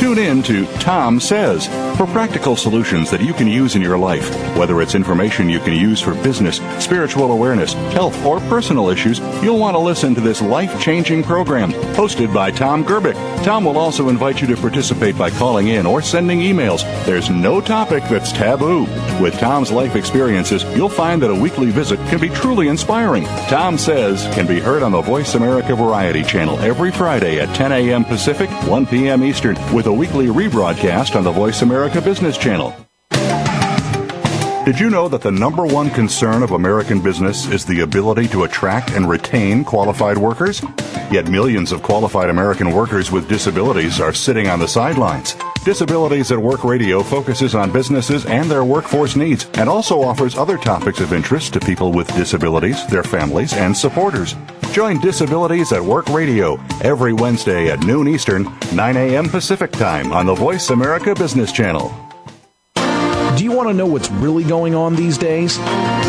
Tune 0.00 0.16
in 0.16 0.42
to 0.44 0.64
Tom 0.78 1.20
Says 1.20 1.66
for 1.98 2.06
practical 2.06 2.56
solutions 2.56 3.10
that 3.10 3.20
you 3.20 3.34
can 3.34 3.46
use 3.46 3.76
in 3.76 3.82
your 3.82 3.98
life. 3.98 4.30
Whether 4.56 4.80
it's 4.80 4.94
information 4.94 5.50
you 5.50 5.60
can 5.60 5.74
use 5.74 6.00
for 6.00 6.14
business, 6.14 6.56
spiritual 6.82 7.32
awareness, 7.32 7.74
health, 7.92 8.24
or 8.24 8.40
personal 8.48 8.88
issues, 8.88 9.18
you'll 9.42 9.58
want 9.58 9.74
to 9.74 9.78
listen 9.78 10.14
to 10.14 10.22
this 10.22 10.40
life 10.40 10.80
changing 10.80 11.22
program 11.22 11.72
hosted 11.92 12.32
by 12.32 12.50
Tom 12.50 12.82
Gerbic. 12.82 13.14
Tom 13.44 13.66
will 13.66 13.76
also 13.76 14.08
invite 14.08 14.40
you 14.40 14.46
to 14.46 14.56
participate 14.56 15.18
by 15.18 15.28
calling 15.28 15.68
in 15.68 15.84
or 15.84 16.00
sending 16.00 16.40
emails. 16.40 16.82
There's 17.04 17.28
no 17.28 17.60
topic 17.60 18.02
that's 18.04 18.32
taboo. 18.32 18.84
With 19.22 19.38
Tom's 19.38 19.70
life 19.70 19.96
experiences, 19.96 20.64
you'll 20.74 20.88
find 20.88 21.22
that 21.22 21.30
a 21.30 21.34
weekly 21.34 21.70
visit 21.70 21.98
can 22.08 22.18
be 22.18 22.30
truly 22.30 22.68
inspiring. 22.68 23.24
Tom 23.48 23.76
Says 23.76 24.22
can 24.34 24.46
be 24.46 24.60
heard 24.60 24.82
on 24.82 24.92
the 24.92 25.02
Voice 25.02 25.34
America 25.34 25.76
Variety 25.76 26.22
Channel 26.22 26.58
every 26.60 26.90
Friday 26.90 27.38
at 27.38 27.54
10 27.54 27.72
a.m. 27.72 28.02
Pacific, 28.02 28.48
1 28.66 28.86
p.m. 28.86 29.22
Eastern, 29.22 29.56
with 29.74 29.89
a 29.90 29.92
weekly 29.92 30.26
rebroadcast 30.28 31.16
on 31.16 31.24
the 31.24 31.32
Voice 31.32 31.62
America 31.62 32.00
Business 32.00 32.38
Channel. 32.38 32.89
Did 34.70 34.78
you 34.78 34.88
know 34.88 35.08
that 35.08 35.22
the 35.22 35.32
number 35.32 35.66
one 35.66 35.90
concern 35.90 36.44
of 36.44 36.52
American 36.52 37.00
business 37.00 37.48
is 37.48 37.64
the 37.64 37.80
ability 37.80 38.28
to 38.28 38.44
attract 38.44 38.92
and 38.92 39.10
retain 39.10 39.64
qualified 39.64 40.16
workers? 40.16 40.62
Yet 41.10 41.26
millions 41.28 41.72
of 41.72 41.82
qualified 41.82 42.30
American 42.30 42.70
workers 42.70 43.10
with 43.10 43.28
disabilities 43.28 44.00
are 44.00 44.12
sitting 44.12 44.46
on 44.46 44.60
the 44.60 44.68
sidelines. 44.68 45.34
Disabilities 45.64 46.30
at 46.30 46.38
Work 46.38 46.62
Radio 46.62 47.02
focuses 47.02 47.56
on 47.56 47.72
businesses 47.72 48.24
and 48.26 48.48
their 48.48 48.62
workforce 48.62 49.16
needs 49.16 49.48
and 49.54 49.68
also 49.68 50.02
offers 50.02 50.38
other 50.38 50.56
topics 50.56 51.00
of 51.00 51.12
interest 51.12 51.52
to 51.54 51.58
people 51.58 51.90
with 51.90 52.06
disabilities, 52.14 52.86
their 52.86 53.02
families, 53.02 53.52
and 53.54 53.76
supporters. 53.76 54.36
Join 54.70 55.00
Disabilities 55.00 55.72
at 55.72 55.82
Work 55.82 56.08
Radio 56.10 56.60
every 56.80 57.12
Wednesday 57.12 57.72
at 57.72 57.80
noon 57.80 58.06
Eastern, 58.06 58.44
9 58.72 58.96
a.m. 58.96 59.28
Pacific 59.28 59.72
Time 59.72 60.12
on 60.12 60.26
the 60.26 60.34
Voice 60.34 60.70
America 60.70 61.12
Business 61.12 61.50
Channel. 61.50 62.09
Do 63.40 63.44
you 63.44 63.52
want 63.52 63.70
to 63.70 63.72
know 63.72 63.86
what's 63.86 64.10
really 64.10 64.44
going 64.44 64.74
on 64.74 64.96
these 64.96 65.16
days? 65.16 65.56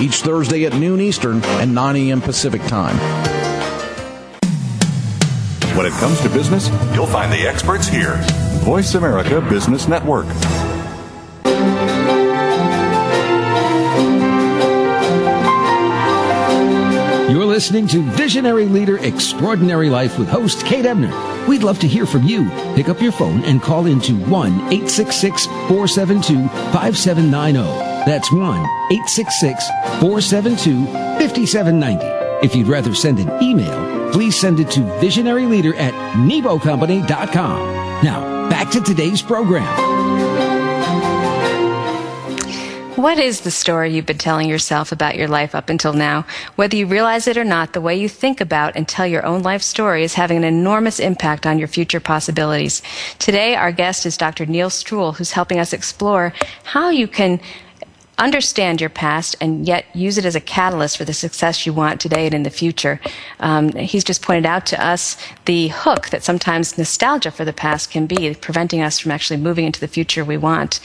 each 0.00 0.22
Thursday 0.22 0.64
at 0.66 0.74
noon 0.74 1.00
Eastern 1.00 1.42
and 1.44 1.74
9 1.74 1.96
a.m. 1.96 2.20
Pacific 2.20 2.62
Time. 2.62 2.96
When 5.76 5.84
it 5.84 5.92
comes 5.94 6.20
to 6.22 6.30
business, 6.30 6.70
you'll 6.94 7.06
find 7.06 7.30
the 7.30 7.46
experts 7.46 7.86
here. 7.86 8.16
Voice 8.64 8.94
America 8.94 9.42
Business 9.42 9.88
Network. 9.88 10.26
You're 17.30 17.44
listening 17.44 17.86
to 17.88 18.02
Visionary 18.02 18.64
Leader 18.64 18.96
Extraordinary 18.98 19.90
Life 19.90 20.18
with 20.18 20.28
host 20.28 20.64
Kate 20.64 20.86
Ebner. 20.86 21.12
We'd 21.46 21.62
love 21.62 21.78
to 21.80 21.86
hear 21.86 22.06
from 22.06 22.24
you. 22.24 22.48
Pick 22.74 22.88
up 22.88 23.02
your 23.02 23.12
phone 23.12 23.44
and 23.44 23.60
call 23.60 23.84
into 23.86 24.16
1 24.16 24.52
866 24.52 25.44
472 25.44 26.48
5790. 26.72 27.95
That's 28.06 28.30
1 28.30 28.40
866 28.40 29.68
472 30.00 30.86
5790. 30.86 32.04
If 32.46 32.54
you'd 32.54 32.68
rather 32.68 32.94
send 32.94 33.18
an 33.18 33.42
email, 33.42 34.12
please 34.12 34.38
send 34.38 34.60
it 34.60 34.70
to 34.70 34.80
visionaryleader 34.80 35.74
at 35.76 35.92
nebocompany.com. 36.14 37.58
Now, 38.04 38.48
back 38.48 38.70
to 38.70 38.80
today's 38.80 39.22
program. 39.22 39.66
What 42.96 43.18
is 43.18 43.42
the 43.42 43.50
story 43.50 43.92
you've 43.92 44.06
been 44.06 44.16
telling 44.16 44.48
yourself 44.48 44.90
about 44.90 45.16
your 45.16 45.28
life 45.28 45.54
up 45.54 45.68
until 45.68 45.92
now? 45.92 46.24
Whether 46.54 46.76
you 46.76 46.86
realize 46.86 47.26
it 47.26 47.36
or 47.36 47.44
not, 47.44 47.74
the 47.74 47.80
way 47.80 47.94
you 47.94 48.08
think 48.08 48.40
about 48.40 48.74
and 48.74 48.88
tell 48.88 49.06
your 49.06 49.26
own 49.26 49.42
life 49.42 49.60
story 49.60 50.02
is 50.02 50.14
having 50.14 50.38
an 50.38 50.44
enormous 50.44 50.98
impact 50.98 51.44
on 51.44 51.58
your 51.58 51.68
future 51.68 52.00
possibilities. 52.00 52.80
Today, 53.18 53.54
our 53.54 53.70
guest 53.70 54.06
is 54.06 54.16
Dr. 54.16 54.46
Neil 54.46 54.70
Stroul, 54.70 55.14
who's 55.14 55.32
helping 55.32 55.58
us 55.58 55.74
explore 55.74 56.32
how 56.64 56.88
you 56.88 57.06
can 57.06 57.38
understand 58.18 58.80
your 58.80 58.90
past 58.90 59.36
and 59.40 59.66
yet 59.66 59.84
use 59.94 60.16
it 60.16 60.24
as 60.24 60.34
a 60.34 60.40
catalyst 60.40 60.96
for 60.96 61.04
the 61.04 61.12
success 61.12 61.66
you 61.66 61.72
want 61.72 62.00
today 62.00 62.26
and 62.26 62.34
in 62.34 62.42
the 62.44 62.50
future. 62.50 63.00
Um, 63.40 63.72
he's 63.72 64.04
just 64.04 64.22
pointed 64.22 64.46
out 64.46 64.64
to 64.66 64.84
us 64.84 65.16
the 65.44 65.68
hook 65.68 66.08
that 66.08 66.22
sometimes 66.22 66.78
nostalgia 66.78 67.30
for 67.30 67.44
the 67.44 67.52
past 67.52 67.90
can 67.90 68.06
be, 68.06 68.34
preventing 68.34 68.80
us 68.80 68.98
from 68.98 69.12
actually 69.12 69.38
moving 69.38 69.66
into 69.66 69.80
the 69.80 69.88
future 69.88 70.24
we 70.24 70.38
want. 70.38 70.80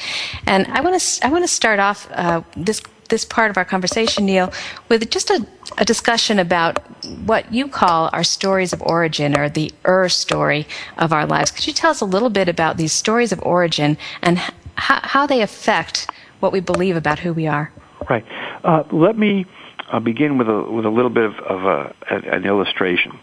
And 0.46 0.68
I 0.68 0.82
want 0.82 1.00
to 1.00 1.26
I 1.26 1.30
want 1.30 1.44
to 1.44 1.48
start 1.48 1.80
off 1.80 2.10
uh, 2.12 2.42
this 2.56 2.82
this 3.12 3.26
part 3.26 3.52
of 3.52 3.58
our 3.58 3.66
conversation, 3.66 4.26
Neil, 4.26 4.52
with 4.88 5.12
just 5.12 5.30
a, 5.30 5.46
a, 5.78 5.84
discussion 5.84 6.40
about 6.40 6.80
what 7.26 7.54
you 7.54 7.68
call 7.68 8.10
our 8.14 8.24
stories 8.24 8.72
of 8.72 8.82
origin 8.82 9.38
or 9.38 9.50
the 9.50 9.70
er 9.86 10.08
story 10.08 10.66
of 10.98 11.12
our 11.12 11.26
lives. 11.26 11.52
Could 11.52 11.68
you 11.68 11.74
tell 11.74 11.92
us 11.92 12.00
a 12.00 12.06
little 12.06 12.30
bit 12.30 12.48
about 12.48 12.78
these 12.78 12.94
stories 12.94 13.34
of 13.34 13.42
origin 13.44 13.98
and 14.22 14.38
h- 14.38 14.52
how 14.78 15.28
they 15.28 15.42
affect 15.42 16.10
what 16.42 16.52
we 16.52 16.60
believe 16.60 16.96
about 16.96 17.20
who 17.20 17.34
we 17.34 17.48
are. 17.48 17.72
Right. 18.10 18.26
Uh, 18.64 18.84
let 18.92 19.18
me 19.18 19.46
uh, 19.92 20.00
begin 20.00 20.38
with 20.38 20.48
a 20.48 20.62
with 20.64 20.86
a 20.86 20.90
little 20.90 21.10
bit 21.10 21.26
of, 21.26 21.36
of 21.40 21.66
a, 21.66 21.96
an 22.10 22.46
illustration, 22.46 23.20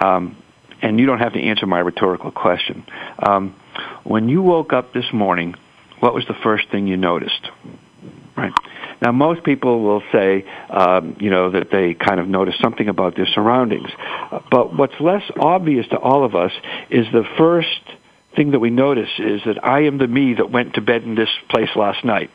um, 0.00 0.36
and 0.80 0.98
you 0.98 1.06
don't 1.06 1.18
have 1.18 1.34
to 1.34 1.40
answer 1.40 1.66
my 1.66 1.80
rhetorical 1.80 2.30
question. 2.30 2.84
Um, 3.18 3.54
when 4.04 4.28
you 4.28 4.42
woke 4.42 4.72
up 4.72 4.92
this 4.92 5.12
morning, 5.12 5.54
what 6.00 6.14
was 6.14 6.24
the 6.26 6.34
first 6.42 6.68
thing 6.70 6.86
you 6.86 6.96
noticed? 6.96 7.50
Right. 8.36 8.52
Now, 9.02 9.10
most 9.10 9.42
people 9.42 9.82
will 9.82 10.02
say, 10.12 10.44
um, 10.70 11.16
you 11.18 11.28
know, 11.28 11.50
that 11.50 11.70
they 11.70 11.94
kind 11.94 12.20
of 12.20 12.28
notice 12.28 12.54
something 12.60 12.88
about 12.88 13.16
their 13.16 13.26
surroundings. 13.26 13.90
But 14.50 14.76
what's 14.76 14.98
less 15.00 15.22
obvious 15.38 15.88
to 15.88 15.98
all 15.98 16.24
of 16.24 16.36
us 16.36 16.52
is 16.88 17.06
the 17.12 17.24
first 17.36 17.80
thing 18.36 18.52
that 18.52 18.60
we 18.60 18.70
notice 18.70 19.10
is 19.18 19.42
that 19.44 19.64
I 19.64 19.80
am 19.82 19.98
the 19.98 20.06
me 20.06 20.34
that 20.34 20.50
went 20.50 20.74
to 20.74 20.80
bed 20.80 21.02
in 21.02 21.16
this 21.16 21.28
place 21.50 21.68
last 21.74 22.04
night 22.04 22.30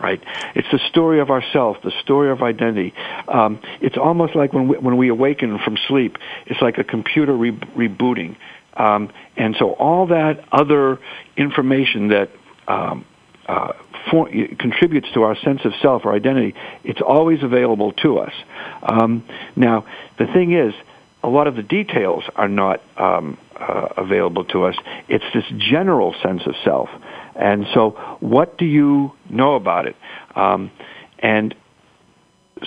right? 0.00 0.22
It's 0.54 0.68
the 0.72 0.80
story 0.88 1.20
of 1.20 1.30
ourself, 1.30 1.78
the 1.82 1.92
story 2.02 2.30
of 2.30 2.42
identity. 2.42 2.94
Um, 3.28 3.60
it's 3.80 3.96
almost 3.96 4.34
like 4.34 4.52
when 4.52 4.68
we, 4.68 4.78
when 4.78 4.96
we 4.96 5.08
awaken 5.08 5.58
from 5.58 5.76
sleep, 5.88 6.16
it's 6.46 6.60
like 6.60 6.78
a 6.78 6.84
computer 6.84 7.34
re- 7.34 7.52
rebooting. 7.52 8.36
Um, 8.74 9.12
and 9.36 9.56
so 9.58 9.72
all 9.72 10.06
that 10.08 10.44
other 10.52 10.98
information 11.36 12.08
that 12.08 12.30
um, 12.68 13.04
uh, 13.46 13.72
for, 14.10 14.28
contributes 14.28 15.08
to 15.12 15.22
our 15.22 15.36
sense 15.36 15.64
of 15.64 15.72
self 15.82 16.04
or 16.04 16.14
identity, 16.14 16.54
it's 16.84 17.00
always 17.00 17.42
available 17.42 17.92
to 17.92 18.18
us. 18.18 18.32
Um, 18.82 19.24
now, 19.56 19.86
the 20.18 20.26
thing 20.26 20.52
is, 20.52 20.72
a 21.22 21.28
lot 21.28 21.46
of 21.46 21.56
the 21.56 21.62
details 21.62 22.24
are 22.36 22.48
not 22.48 22.80
um, 22.96 23.36
uh, 23.60 23.88
available 23.96 24.44
to 24.46 24.64
us. 24.64 24.76
It's 25.08 25.24
this 25.34 25.44
general 25.58 26.14
sense 26.22 26.42
of 26.46 26.54
self. 26.64 26.88
And 27.36 27.66
so, 27.74 27.90
what 28.20 28.58
do 28.58 28.64
you 28.64 29.12
know 29.28 29.54
about 29.54 29.86
it? 29.86 29.96
Um, 30.34 30.70
and 31.18 31.54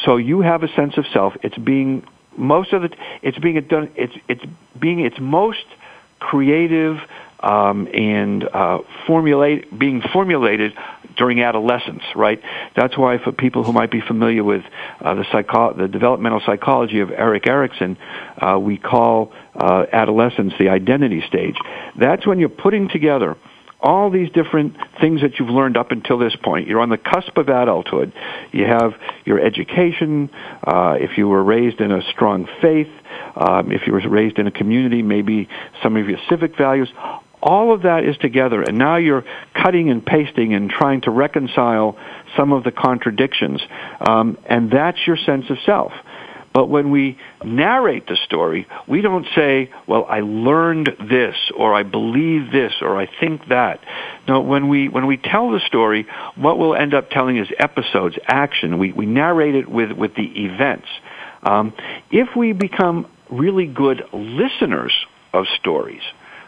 so, 0.05 0.17
you 0.17 0.41
have 0.41 0.63
a 0.63 0.67
sense 0.69 0.97
of 0.97 1.05
self. 1.13 1.33
It's 1.43 1.57
being 1.57 2.05
most 2.37 2.73
of 2.73 2.83
it. 2.83 2.95
It's 3.21 3.37
being 3.37 3.59
done. 3.61 3.91
It's 3.95 4.13
it's 4.27 4.43
being 4.79 4.99
its 4.99 5.17
most 5.19 5.65
creative 6.19 6.97
um, 7.43 7.87
and 7.93 8.43
uh, 8.45 8.79
formulate 9.05 9.77
being 9.77 10.01
formulated 10.01 10.73
during 11.17 11.41
adolescence, 11.41 12.03
right? 12.15 12.41
That's 12.75 12.97
why 12.97 13.17
for 13.17 13.31
people 13.31 13.63
who 13.63 13.73
might 13.73 13.91
be 13.91 14.01
familiar 14.01 14.43
with 14.43 14.63
uh, 15.01 15.13
the, 15.13 15.25
psycho- 15.31 15.73
the 15.73 15.87
developmental 15.87 16.41
psychology 16.45 17.01
of 17.01 17.11
Erik 17.11 17.45
Erikson, 17.45 17.97
uh, 18.37 18.57
we 18.59 18.77
call 18.77 19.33
uh, 19.55 19.85
adolescence 19.91 20.53
the 20.59 20.69
identity 20.69 21.23
stage. 21.27 21.55
That's 21.99 22.25
when 22.25 22.39
you're 22.39 22.49
putting 22.49 22.89
together 22.89 23.37
all 23.83 24.09
these 24.09 24.29
different 24.31 24.75
things 25.01 25.21
that 25.21 25.37
you've 25.37 25.49
learned 25.49 25.75
up 25.75 25.91
until 25.91 26.17
this 26.17 26.35
point. 26.41 26.67
You're 26.67 26.79
on 26.79 26.89
the 26.89 26.97
cusp 26.97 27.37
of 27.37 27.49
adulthood. 27.49 28.13
You 28.53 28.63
have 28.65 28.93
your 29.25 29.39
education. 29.39 30.29
Uh, 30.65 30.95
if 30.99 31.17
you 31.17 31.27
were 31.27 31.43
raised 31.43 31.81
in 31.81 31.91
a 31.91 32.01
strong 32.11 32.47
faith, 32.61 32.87
um, 33.35 33.73
if 33.73 33.85
you 33.85 33.91
were 33.91 34.07
raised 34.07 34.39
in 34.39 34.47
a 34.47 34.51
community, 34.51 35.01
maybe 35.01 35.49
some 35.83 35.97
of 35.97 36.07
your 36.07 36.19
civic 36.29 36.57
values. 36.57 36.89
All 37.41 37.73
of 37.73 37.81
that 37.81 38.05
is 38.05 38.15
together, 38.17 38.61
and 38.61 38.77
now 38.77 38.95
you're 38.95 39.25
cutting 39.53 39.89
and 39.89 40.05
pasting 40.05 40.53
and 40.53 40.69
trying 40.69 41.01
to 41.01 41.11
reconcile 41.11 41.97
some 42.37 42.53
of 42.53 42.63
the 42.63 42.71
contradictions, 42.71 43.61
um, 43.99 44.37
and 44.45 44.71
that's 44.71 44.97
your 45.05 45.17
sense 45.17 45.49
of 45.49 45.57
self. 45.65 45.91
But 46.53 46.67
when 46.69 46.91
we 46.91 47.17
narrate 47.43 48.07
the 48.07 48.15
story, 48.15 48.67
we 48.87 49.01
don't 49.01 49.25
say, 49.35 49.71
well, 49.87 50.05
I 50.07 50.19
learned 50.21 50.95
this, 51.09 51.35
or 51.57 51.73
I 51.73 51.81
believe 51.81 52.51
this, 52.51 52.73
or 52.81 52.97
I 52.97 53.07
think 53.19 53.47
that. 53.47 53.83
No, 54.27 54.41
when 54.41 54.69
we, 54.69 54.87
when 54.87 55.07
we 55.07 55.17
tell 55.17 55.51
the 55.51 55.59
story, 55.61 56.07
what 56.35 56.59
we'll 56.59 56.75
end 56.75 56.93
up 56.93 57.09
telling 57.09 57.37
is 57.37 57.47
episodes, 57.57 58.17
action. 58.27 58.77
We, 58.77 58.91
we 58.91 59.07
narrate 59.07 59.55
it 59.55 59.67
with, 59.67 59.91
with 59.91 60.13
the 60.15 60.45
events. 60.45 60.87
Um, 61.41 61.73
if 62.11 62.35
we 62.35 62.53
become 62.53 63.07
really 63.29 63.65
good 63.65 64.03
listeners 64.13 64.93
of 65.33 65.47
stories, 65.59 66.03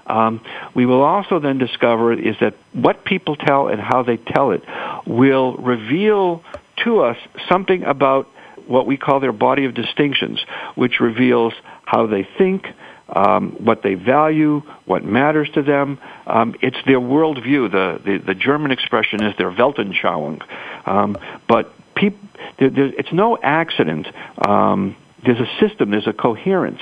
um, 0.07 0.41
we 0.75 0.85
will 0.85 1.01
also 1.01 1.39
then 1.39 1.57
discover 1.57 2.13
is 2.13 2.35
that 2.39 2.53
what 2.73 3.03
people 3.05 3.35
tell 3.35 3.67
and 3.69 3.81
how 3.81 4.03
they 4.03 4.17
tell 4.17 4.51
it 4.51 4.63
will 5.07 5.55
reveal 5.57 6.43
to 6.83 7.01
us 7.01 7.17
something 7.49 7.83
about 7.83 8.29
what 8.67 8.85
we 8.85 8.97
call 8.97 9.19
their 9.19 9.31
body 9.31 9.65
of 9.65 9.73
distinctions, 9.73 10.39
which 10.75 10.99
reveals 10.99 11.53
how 11.85 12.07
they 12.07 12.27
think, 12.37 12.65
um, 13.09 13.51
what 13.59 13.83
they 13.83 13.93
value, 13.93 14.61
what 14.85 15.03
matters 15.03 15.49
to 15.53 15.61
them. 15.61 15.99
Um, 16.25 16.55
it's 16.61 16.77
their 16.85 16.99
worldview. 16.99 17.71
The, 17.71 18.01
the, 18.03 18.17
the 18.25 18.35
German 18.35 18.71
expression 18.71 19.23
is 19.23 19.35
their 19.37 19.51
Weltanschauung. 19.51 20.41
Um, 20.87 21.17
but 21.47 21.73
peop- 21.95 22.17
there, 22.59 22.69
it's 22.75 23.13
no 23.13 23.37
accident. 23.41 24.07
Um, 24.45 24.95
there's 25.23 25.39
a 25.39 25.67
system, 25.67 25.91
there's 25.91 26.07
a 26.07 26.13
coherence 26.13 26.81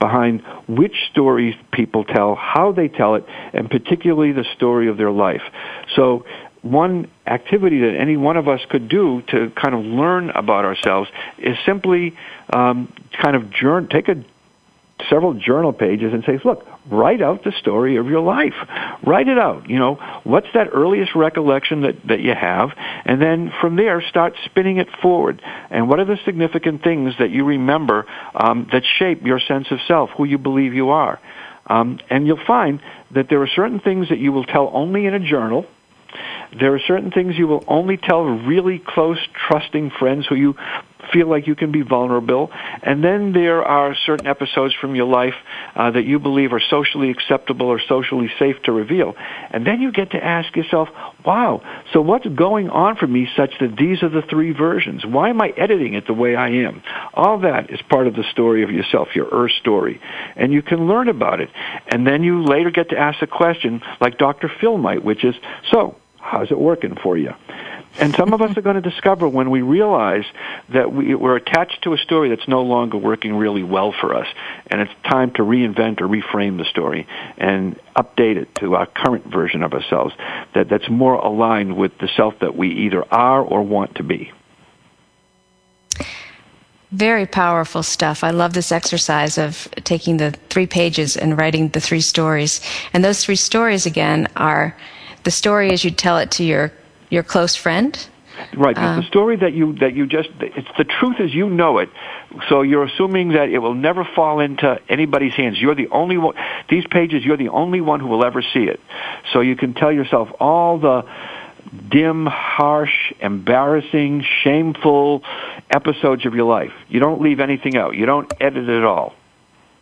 behind 0.00 0.42
which 0.66 0.94
stories 1.10 1.54
people 1.72 2.04
tell, 2.04 2.34
how 2.34 2.72
they 2.72 2.88
tell 2.88 3.16
it, 3.16 3.24
and 3.52 3.70
particularly 3.70 4.32
the 4.32 4.44
story 4.56 4.88
of 4.88 4.96
their 4.96 5.10
life. 5.10 5.42
So 5.94 6.24
one 6.62 7.10
activity 7.26 7.80
that 7.80 7.96
any 7.98 8.16
one 8.16 8.36
of 8.36 8.48
us 8.48 8.60
could 8.70 8.88
do 8.88 9.22
to 9.28 9.50
kind 9.50 9.74
of 9.74 9.84
learn 9.84 10.30
about 10.30 10.64
ourselves 10.64 11.10
is 11.38 11.56
simply 11.66 12.16
um, 12.52 12.92
kind 13.20 13.36
of 13.36 13.50
journal, 13.50 13.88
take 13.88 14.08
a 14.08 14.24
several 15.10 15.34
journal 15.34 15.72
pages 15.72 16.12
and 16.12 16.22
say, 16.24 16.38
look, 16.44 16.64
write 16.88 17.20
out 17.20 17.42
the 17.42 17.50
story 17.58 17.96
of 17.96 18.06
your 18.06 18.20
life. 18.20 18.54
Write 19.04 19.26
it 19.26 19.38
out. 19.38 19.68
You 19.68 19.78
know, 19.78 19.94
what's 20.22 20.46
that 20.54 20.68
earliest 20.72 21.16
recollection 21.16 21.82
that, 21.82 21.96
that 22.06 22.20
you 22.20 22.32
have? 22.32 22.70
And 23.04 23.20
then 23.20 23.52
from 23.60 23.74
there, 23.74 24.00
start 24.00 24.34
spinning 24.44 24.76
it 24.76 24.88
forward. 25.02 25.42
And 25.70 25.88
what 25.88 25.98
are 25.98 26.04
the 26.04 26.18
significant 26.24 26.84
things 26.84 27.14
that 27.18 27.30
you 27.30 27.44
remember 27.44 28.06
um, 28.34 28.68
that 28.70 28.84
shape 28.98 29.22
your 29.24 29.40
sense 29.40 29.66
of 29.72 29.78
self, 29.88 30.10
who 30.16 30.24
you 30.24 30.38
believe 30.38 30.74
you 30.74 30.90
are? 30.90 31.20
Um, 31.66 31.98
and 32.08 32.26
you'll 32.26 32.44
find 32.46 32.80
that 33.12 33.28
there 33.28 33.42
are 33.42 33.48
certain 33.48 33.80
things 33.80 34.08
that 34.10 34.18
you 34.18 34.30
will 34.30 34.44
tell 34.44 34.70
only 34.72 35.06
in 35.06 35.14
a 35.14 35.20
journal– 35.20 35.66
there 36.58 36.74
are 36.74 36.80
certain 36.86 37.10
things 37.10 37.34
you 37.36 37.46
will 37.46 37.64
only 37.66 37.96
tell 37.96 38.22
really 38.24 38.78
close, 38.78 39.18
trusting 39.48 39.90
friends 39.98 40.26
who 40.26 40.34
you 40.34 40.54
feel 41.12 41.28
like 41.28 41.46
you 41.46 41.54
can 41.54 41.72
be 41.72 41.82
vulnerable. 41.82 42.50
And 42.82 43.02
then 43.02 43.32
there 43.32 43.62
are 43.62 43.94
certain 44.06 44.26
episodes 44.26 44.74
from 44.80 44.94
your 44.94 45.06
life 45.06 45.34
uh, 45.74 45.90
that 45.90 46.04
you 46.04 46.18
believe 46.18 46.52
are 46.52 46.62
socially 46.70 47.10
acceptable 47.10 47.66
or 47.66 47.80
socially 47.80 48.30
safe 48.38 48.56
to 48.64 48.72
reveal. 48.72 49.14
And 49.50 49.66
then 49.66 49.80
you 49.80 49.92
get 49.92 50.12
to 50.12 50.24
ask 50.24 50.54
yourself, 50.56 50.88
wow, 51.24 51.62
so 51.92 52.00
what's 52.00 52.26
going 52.26 52.70
on 52.70 52.96
for 52.96 53.06
me 53.06 53.28
such 53.36 53.52
that 53.60 53.76
these 53.76 54.02
are 54.02 54.08
the 54.08 54.22
three 54.22 54.52
versions? 54.52 55.04
Why 55.04 55.30
am 55.30 55.40
I 55.40 55.48
editing 55.56 55.94
it 55.94 56.06
the 56.06 56.14
way 56.14 56.36
I 56.36 56.48
am? 56.48 56.82
All 57.14 57.40
that 57.40 57.70
is 57.70 57.80
part 57.88 58.06
of 58.06 58.14
the 58.14 58.24
story 58.30 58.62
of 58.62 58.70
yourself, 58.70 59.08
your 59.14 59.28
Earth 59.30 59.52
story. 59.60 60.00
And 60.36 60.52
you 60.52 60.62
can 60.62 60.86
learn 60.86 61.08
about 61.08 61.40
it. 61.40 61.50
And 61.88 62.06
then 62.06 62.22
you 62.22 62.44
later 62.44 62.70
get 62.70 62.90
to 62.90 62.98
ask 62.98 63.22
a 63.22 63.26
question 63.26 63.82
like 64.00 64.18
Dr. 64.18 64.50
Phil 64.60 64.78
might, 64.78 65.04
which 65.04 65.24
is, 65.24 65.34
so, 65.70 65.96
How's 66.22 66.50
it 66.50 66.58
working 66.58 66.96
for 66.96 67.18
you? 67.18 67.34
And 67.98 68.14
some 68.14 68.32
of 68.32 68.40
us 68.40 68.56
are 68.56 68.62
going 68.62 68.80
to 68.80 68.90
discover 68.90 69.28
when 69.28 69.50
we 69.50 69.60
realize 69.60 70.24
that 70.70 70.92
we, 70.92 71.14
we're 71.14 71.36
attached 71.36 71.82
to 71.82 71.92
a 71.92 71.98
story 71.98 72.30
that's 72.30 72.48
no 72.48 72.62
longer 72.62 72.96
working 72.96 73.34
really 73.34 73.62
well 73.62 73.92
for 73.92 74.14
us. 74.14 74.26
And 74.68 74.80
it's 74.80 74.92
time 75.04 75.32
to 75.32 75.42
reinvent 75.42 76.00
or 76.00 76.08
reframe 76.08 76.56
the 76.56 76.64
story 76.64 77.06
and 77.36 77.78
update 77.94 78.36
it 78.36 78.54
to 78.56 78.76
our 78.76 78.86
current 78.86 79.26
version 79.26 79.62
of 79.62 79.74
ourselves 79.74 80.14
that, 80.54 80.70
that's 80.70 80.88
more 80.88 81.14
aligned 81.14 81.76
with 81.76 81.98
the 81.98 82.08
self 82.16 82.38
that 82.40 82.56
we 82.56 82.70
either 82.70 83.04
are 83.12 83.42
or 83.42 83.62
want 83.62 83.96
to 83.96 84.02
be. 84.02 84.32
Very 86.92 87.26
powerful 87.26 87.82
stuff. 87.82 88.24
I 88.24 88.30
love 88.30 88.54
this 88.54 88.72
exercise 88.72 89.36
of 89.36 89.68
taking 89.84 90.16
the 90.16 90.30
three 90.48 90.66
pages 90.66 91.16
and 91.16 91.38
writing 91.38 91.68
the 91.68 91.80
three 91.80 92.00
stories. 92.00 92.60
And 92.94 93.04
those 93.04 93.24
three 93.24 93.36
stories, 93.36 93.84
again, 93.86 94.28
are 94.36 94.76
the 95.24 95.30
story 95.30 95.72
is 95.72 95.84
you 95.84 95.90
tell 95.90 96.18
it 96.18 96.30
to 96.32 96.44
your 96.44 96.72
your 97.10 97.22
close 97.22 97.54
friend. 97.54 98.08
Right. 98.54 98.76
Um, 98.76 99.00
the 99.00 99.06
story 99.06 99.36
that 99.36 99.52
you 99.52 99.74
that 99.74 99.94
you 99.94 100.06
just 100.06 100.30
it's 100.40 100.68
the 100.78 100.84
truth 100.84 101.20
as 101.20 101.34
you 101.34 101.48
know 101.48 101.78
it. 101.78 101.90
So 102.48 102.62
you're 102.62 102.84
assuming 102.84 103.30
that 103.30 103.50
it 103.50 103.58
will 103.58 103.74
never 103.74 104.04
fall 104.04 104.40
into 104.40 104.80
anybody's 104.88 105.34
hands. 105.34 105.60
You're 105.60 105.74
the 105.74 105.88
only 105.88 106.16
one. 106.16 106.34
These 106.68 106.86
pages, 106.86 107.24
you're 107.24 107.36
the 107.36 107.50
only 107.50 107.80
one 107.80 108.00
who 108.00 108.08
will 108.08 108.24
ever 108.24 108.42
see 108.42 108.64
it. 108.64 108.80
So 109.32 109.40
you 109.40 109.54
can 109.54 109.74
tell 109.74 109.92
yourself 109.92 110.30
all 110.40 110.78
the 110.78 111.04
dim, 111.88 112.26
harsh, 112.26 113.12
embarrassing, 113.20 114.24
shameful 114.42 115.22
episodes 115.70 116.26
of 116.26 116.34
your 116.34 116.44
life. 116.44 116.72
You 116.88 117.00
don't 117.00 117.20
leave 117.20 117.40
anything 117.40 117.76
out. 117.76 117.94
You 117.94 118.06
don't 118.06 118.32
edit 118.40 118.68
it 118.68 118.84
all. 118.84 119.14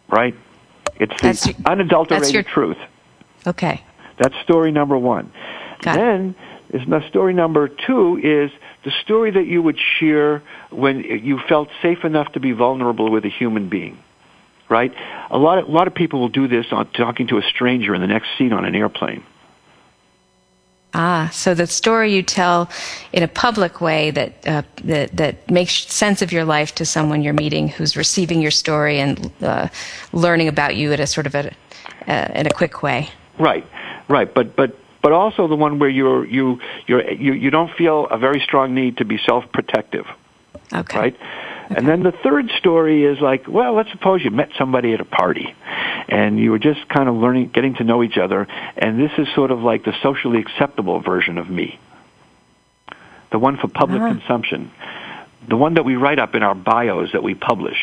Right? 0.09 0.35
It's 0.97 1.15
the 1.17 1.29
that's 1.29 1.49
unadulterated 1.65 2.35
your, 2.35 2.43
truth. 2.43 2.79
Okay. 3.47 3.83
That's 4.21 4.35
story 4.45 4.71
number 4.71 4.99
one. 4.99 5.33
Got 5.81 5.97
then 5.97 6.35
is 6.73 6.83
story 7.09 7.33
number 7.35 7.69
two 7.69 8.21
is 8.23 8.51
the 8.85 8.93
story 9.03 9.33
that 9.33 9.47
you 9.47 9.63
would 9.63 9.79
share 9.99 10.43
when 10.71 11.01
you 11.01 11.41
felt 11.49 11.69
safe 11.83 12.05
enough 12.05 12.33
to 12.33 12.41
be 12.41 12.53
vulnerable 12.53 13.11
with 13.11 13.25
a 13.25 13.29
human 13.29 13.69
being. 13.69 13.99
Right? 14.69 14.95
A 15.31 15.39
lot 15.39 15.59
of, 15.59 15.69
a 15.69 15.71
lot 15.71 15.89
of 15.89 15.95
people 15.95 16.21
will 16.21 16.29
do 16.29 16.47
this 16.47 16.67
on 16.71 16.89
talking 16.93 17.27
to 17.29 17.39
a 17.39 17.43
stranger 17.43 17.93
in 17.95 18.01
the 18.01 18.07
next 18.07 18.29
seat 18.39 18.53
on 18.53 18.65
an 18.65 18.77
airplane. 18.77 19.25
Ah, 20.93 21.31
so 21.33 21.55
the 21.55 21.67
story 21.67 22.15
you 22.15 22.23
tell 22.23 22.69
in 23.13 23.23
a 23.23 23.29
public 23.29 23.81
way 23.81 24.11
that 24.11 24.47
uh, 24.47 24.63
that 24.85 25.17
that 25.17 25.51
makes 25.51 25.87
sense 25.93 26.21
of 26.21 26.33
your 26.33 26.45
life 26.45 26.75
to 26.75 26.85
someone 26.85 27.23
you're 27.23 27.33
meeting 27.33 27.69
who's 27.69 27.97
receiving 27.97 28.41
your 28.41 28.51
story 28.51 28.99
and 28.99 29.31
uh, 29.41 29.69
learning 30.13 30.49
about 30.49 30.77
you 30.77 30.93
at 30.93 31.01
a 31.01 31.07
sort 31.07 31.27
of 31.27 31.35
a 31.35 31.53
uh, 32.09 32.29
in 32.35 32.47
a 32.47 32.51
quick 32.51 32.83
way. 32.83 33.09
Right. 33.39 33.65
Right, 34.11 34.35
but 34.35 34.57
but 34.57 34.77
but 35.03 35.13
also 35.13 35.47
the 35.47 35.55
one 35.55 35.79
where 35.79 35.89
you're 35.89 36.27
you 36.27 36.61
you're 36.89 37.13
you, 37.13 37.33
you 37.33 37.51
don't 37.51 37.73
feel 37.77 38.07
a 38.07 38.19
very 38.19 38.41
strong 38.41 38.75
need 38.75 38.97
to 38.97 39.05
be 39.05 39.19
self-protective. 39.25 40.05
Okay. 40.73 40.99
Right? 40.99 41.15
Okay. 41.15 41.75
And 41.77 41.87
then 41.87 42.03
the 42.03 42.11
third 42.11 42.51
story 42.59 43.05
is 43.05 43.21
like, 43.21 43.47
well, 43.47 43.73
let's 43.75 43.93
suppose 43.93 44.23
you 44.25 44.31
met 44.31 44.51
somebody 44.59 44.93
at 44.93 45.01
a 45.01 45.05
party 45.05 45.55
and 46.09 46.41
you 46.41 46.51
were 46.51 46.59
just 46.59 46.89
kind 46.89 47.09
of 47.09 47.15
learning, 47.15 47.51
getting 47.55 47.77
to 47.77 47.85
know 47.85 48.03
each 48.03 48.19
other, 48.19 48.49
and 48.77 48.99
this 48.99 49.13
is 49.17 49.29
sort 49.37 49.53
of 49.53 49.61
like 49.61 49.85
the 49.85 49.95
socially 50.03 50.41
acceptable 50.41 50.99
version 50.99 51.39
of 51.39 51.49
me. 51.49 51.79
The 53.31 53.39
one 53.39 53.59
for 53.59 53.69
public 53.69 54.03
uh-huh. 54.03 54.15
consumption. 54.15 54.73
The 55.49 55.57
one 55.57 55.75
that 55.75 55.85
we 55.85 55.95
write 55.95 56.19
up 56.19 56.35
in 56.35 56.43
our 56.43 56.57
bios 56.57 57.13
that 57.13 57.23
we 57.23 57.35
publish. 57.35 57.79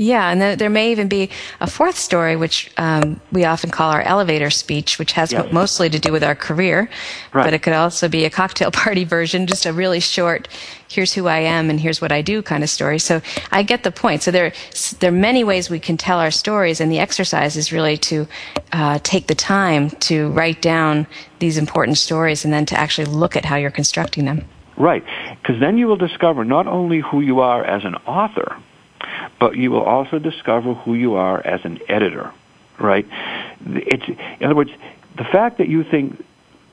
Yeah, 0.00 0.30
and 0.30 0.58
there 0.58 0.70
may 0.70 0.92
even 0.92 1.08
be 1.08 1.28
a 1.60 1.66
fourth 1.66 1.98
story, 1.98 2.34
which 2.34 2.70
um, 2.78 3.20
we 3.32 3.44
often 3.44 3.70
call 3.70 3.92
our 3.92 4.00
elevator 4.00 4.48
speech, 4.48 4.98
which 4.98 5.12
has 5.12 5.30
yes. 5.30 5.52
mostly 5.52 5.90
to 5.90 5.98
do 5.98 6.10
with 6.10 6.24
our 6.24 6.34
career. 6.34 6.88
Right. 7.34 7.44
But 7.44 7.52
it 7.52 7.58
could 7.58 7.74
also 7.74 8.08
be 8.08 8.24
a 8.24 8.30
cocktail 8.30 8.70
party 8.84 9.04
version, 9.04 9.46
just 9.46 9.66
a 9.66 9.74
really 9.74 10.00
short, 10.00 10.48
here's 10.88 11.12
who 11.12 11.26
I 11.26 11.40
am 11.40 11.68
and 11.68 11.78
here's 11.78 12.00
what 12.00 12.12
I 12.12 12.22
do 12.22 12.40
kind 12.40 12.64
of 12.64 12.70
story. 12.70 12.98
So 12.98 13.20
I 13.52 13.62
get 13.62 13.82
the 13.82 13.92
point. 13.92 14.22
So 14.22 14.30
there, 14.30 14.54
there 15.00 15.10
are 15.10 15.14
many 15.14 15.44
ways 15.44 15.68
we 15.68 15.78
can 15.78 15.98
tell 15.98 16.18
our 16.18 16.30
stories, 16.30 16.80
and 16.80 16.90
the 16.90 16.98
exercise 16.98 17.58
is 17.58 17.70
really 17.70 17.98
to 17.98 18.26
uh, 18.72 19.00
take 19.02 19.26
the 19.26 19.34
time 19.34 19.90
to 20.08 20.30
write 20.30 20.62
down 20.62 21.06
these 21.40 21.58
important 21.58 21.98
stories 21.98 22.42
and 22.46 22.54
then 22.54 22.64
to 22.64 22.80
actually 22.80 23.04
look 23.04 23.36
at 23.36 23.44
how 23.44 23.56
you're 23.56 23.70
constructing 23.70 24.24
them. 24.24 24.46
Right, 24.78 25.04
because 25.42 25.60
then 25.60 25.76
you 25.76 25.88
will 25.88 25.98
discover 25.98 26.42
not 26.42 26.66
only 26.66 27.00
who 27.00 27.20
you 27.20 27.40
are 27.40 27.62
as 27.62 27.84
an 27.84 27.96
author, 28.06 28.56
but 29.38 29.56
you 29.56 29.70
will 29.70 29.82
also 29.82 30.18
discover 30.18 30.74
who 30.74 30.94
you 30.94 31.14
are 31.14 31.44
as 31.44 31.64
an 31.64 31.80
editor, 31.88 32.32
right? 32.78 33.06
It's, 33.66 34.04
in 34.08 34.46
other 34.46 34.54
words, 34.54 34.70
the 35.16 35.24
fact 35.24 35.58
that 35.58 35.68
you 35.68 35.84
think 35.84 36.24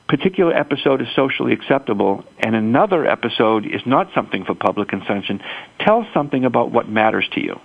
particular 0.07 0.53
episode 0.53 1.01
is 1.01 1.07
socially 1.15 1.53
acceptable 1.53 2.23
and 2.39 2.55
another 2.55 3.05
episode 3.05 3.65
is 3.65 3.85
not 3.85 4.13
something 4.13 4.45
for 4.45 4.55
public 4.55 4.87
consumption, 4.87 5.41
tell 5.79 6.07
something 6.13 6.45
about 6.45 6.71
what 6.71 6.87
matters 6.87 7.27
to 7.33 7.43
you. 7.43 7.59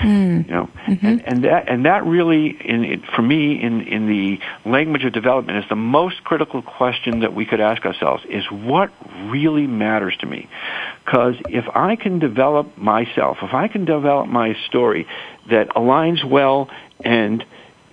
Mm. 0.00 0.46
You 0.46 0.52
know, 0.52 0.70
mm-hmm. 0.86 1.06
and, 1.06 1.26
and 1.26 1.44
that 1.44 1.68
and 1.68 1.84
that 1.86 2.04
really, 2.04 2.48
in, 2.48 3.02
for 3.14 3.22
me, 3.22 3.62
in 3.62 3.82
in 3.82 4.06
the 4.06 4.38
language 4.68 5.04
of 5.04 5.12
development, 5.12 5.58
is 5.58 5.68
the 5.68 5.76
most 5.76 6.24
critical 6.24 6.62
question 6.62 7.20
that 7.20 7.34
we 7.34 7.46
could 7.46 7.60
ask 7.60 7.84
ourselves: 7.84 8.24
is 8.28 8.44
what 8.50 8.90
really 9.26 9.66
matters 9.66 10.16
to 10.20 10.26
me? 10.26 10.48
Because 11.04 11.36
if 11.48 11.64
I 11.74 11.96
can 11.96 12.18
develop 12.18 12.76
myself, 12.76 13.38
if 13.42 13.54
I 13.54 13.68
can 13.68 13.84
develop 13.84 14.28
my 14.28 14.56
story 14.66 15.06
that 15.50 15.68
aligns 15.70 16.24
well 16.24 16.70
and 17.04 17.44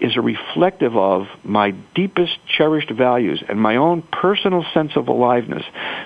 is 0.01 0.17
a 0.17 0.21
reflective 0.21 0.97
of 0.97 1.27
my 1.43 1.71
deepest 1.95 2.37
cherished 2.47 2.89
values 2.89 3.43
and 3.47 3.59
my 3.59 3.75
own 3.75 4.01
personal 4.01 4.65
sense 4.73 4.93
of 4.95 5.07
aliveness, 5.07 5.63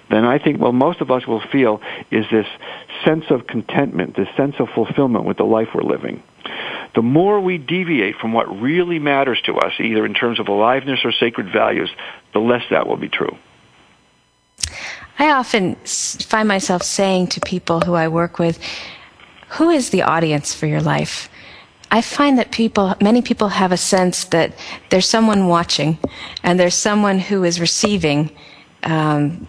then 0.09 0.25
I 0.25 0.37
think, 0.37 0.59
well, 0.59 0.73
most 0.73 1.01
of 1.01 1.09
us 1.09 1.25
will 1.25 1.39
feel 1.39 1.81
is 2.11 2.25
this 2.29 2.47
sense 3.05 3.25
of 3.29 3.47
contentment, 3.47 4.15
this 4.15 4.27
sense 4.35 4.55
of 4.59 4.69
fulfillment 4.69 5.23
with 5.23 5.37
the 5.37 5.45
life 5.45 5.69
we're 5.73 5.83
living. 5.83 6.21
The 6.93 7.01
more 7.01 7.39
we 7.39 7.57
deviate 7.57 8.17
from 8.17 8.33
what 8.33 8.61
really 8.61 8.99
matters 8.99 9.41
to 9.45 9.55
us, 9.55 9.73
either 9.79 10.05
in 10.05 10.13
terms 10.13 10.39
of 10.39 10.47
aliveness 10.47 10.99
or 11.03 11.11
sacred 11.11 11.51
values, 11.51 11.89
the 12.33 12.39
less 12.39 12.63
that 12.69 12.87
will 12.87 12.97
be 12.97 13.09
true. 13.09 13.37
I 15.17 15.31
often 15.31 15.75
find 15.75 16.47
myself 16.47 16.83
saying 16.83 17.27
to 17.27 17.39
people 17.39 17.79
who 17.81 17.93
I 17.93 18.09
work 18.09 18.39
with, 18.39 18.59
who 19.49 19.69
is 19.69 19.89
the 19.89 20.03
audience 20.03 20.53
for 20.53 20.65
your 20.65 20.81
life? 20.81 21.29
I 21.91 22.01
find 22.01 22.37
that 22.37 22.51
people, 22.51 22.95
many 23.01 23.21
people 23.21 23.49
have 23.49 23.71
a 23.71 23.77
sense 23.77 24.25
that 24.25 24.53
there's 24.89 25.07
someone 25.07 25.47
watching 25.47 25.97
and 26.43 26.59
there's 26.59 26.75
someone 26.75 27.19
who 27.19 27.43
is 27.43 27.59
receiving 27.59 28.31
um, 28.83 29.47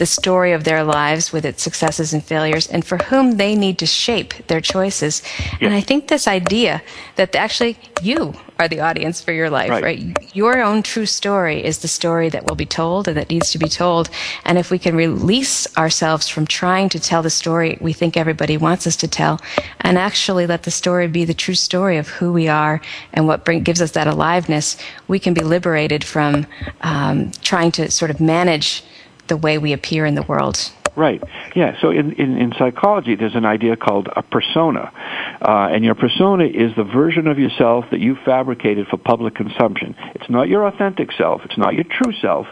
the 0.00 0.06
story 0.06 0.52
of 0.52 0.64
their 0.64 0.82
lives 0.82 1.30
with 1.30 1.44
its 1.44 1.62
successes 1.62 2.14
and 2.14 2.24
failures 2.24 2.66
and 2.66 2.86
for 2.86 2.96
whom 2.96 3.36
they 3.36 3.54
need 3.54 3.78
to 3.78 3.84
shape 3.84 4.32
their 4.46 4.62
choices. 4.62 5.22
Yes. 5.38 5.58
And 5.60 5.74
I 5.74 5.82
think 5.82 6.08
this 6.08 6.26
idea 6.26 6.80
that 7.16 7.36
actually 7.36 7.76
you 8.00 8.32
are 8.58 8.66
the 8.66 8.80
audience 8.80 9.20
for 9.20 9.32
your 9.32 9.50
life, 9.50 9.68
right. 9.68 9.82
right. 9.82 10.34
Your 10.34 10.62
own 10.62 10.82
true 10.82 11.04
story 11.04 11.62
is 11.62 11.80
the 11.80 11.88
story 11.88 12.30
that 12.30 12.46
will 12.46 12.56
be 12.56 12.64
told 12.64 13.08
and 13.08 13.16
that 13.18 13.28
needs 13.28 13.52
to 13.52 13.58
be 13.58 13.68
told. 13.68 14.08
And 14.46 14.56
if 14.56 14.70
we 14.70 14.78
can 14.78 14.96
release 14.96 15.66
ourselves 15.76 16.28
from 16.28 16.46
trying 16.46 16.88
to 16.88 16.98
tell 16.98 17.22
the 17.22 17.28
story 17.28 17.76
we 17.78 17.92
think 17.92 18.16
everybody 18.16 18.56
wants 18.56 18.86
us 18.86 18.96
to 18.96 19.08
tell 19.08 19.38
and 19.80 19.98
actually 19.98 20.46
let 20.46 20.62
the 20.62 20.70
story 20.70 21.08
be 21.08 21.26
the 21.26 21.34
true 21.34 21.54
story 21.54 21.98
of 21.98 22.08
who 22.08 22.32
we 22.32 22.48
are 22.48 22.80
and 23.12 23.26
what 23.26 23.44
bring, 23.44 23.62
gives 23.62 23.82
us 23.82 23.90
that 23.90 24.06
aliveness, 24.06 24.78
we 25.08 25.18
can 25.18 25.34
be 25.34 25.42
liberated 25.42 26.02
from 26.02 26.46
um, 26.80 27.32
trying 27.42 27.70
to 27.72 27.90
sort 27.90 28.10
of 28.10 28.18
manage 28.18 28.82
the 29.30 29.38
way 29.38 29.56
we 29.56 29.72
appear 29.72 30.04
in 30.04 30.14
the 30.14 30.22
world. 30.22 30.70
Right. 30.96 31.22
Yeah. 31.54 31.80
So 31.80 31.90
in, 31.90 32.12
in, 32.12 32.36
in 32.36 32.52
psychology, 32.58 33.14
there's 33.14 33.36
an 33.36 33.46
idea 33.46 33.76
called 33.76 34.08
a 34.14 34.22
persona. 34.22 34.92
Uh, 35.40 35.68
and 35.72 35.84
your 35.84 35.94
persona 35.94 36.44
is 36.44 36.74
the 36.76 36.84
version 36.84 37.26
of 37.26 37.38
yourself 37.38 37.86
that 37.92 38.00
you 38.00 38.16
fabricated 38.24 38.88
for 38.88 38.96
public 38.98 39.34
consumption. 39.34 39.94
It's 40.16 40.28
not 40.28 40.48
your 40.48 40.66
authentic 40.66 41.12
self. 41.12 41.42
It's 41.44 41.56
not 41.56 41.74
your 41.74 41.84
true 41.84 42.12
self. 42.20 42.46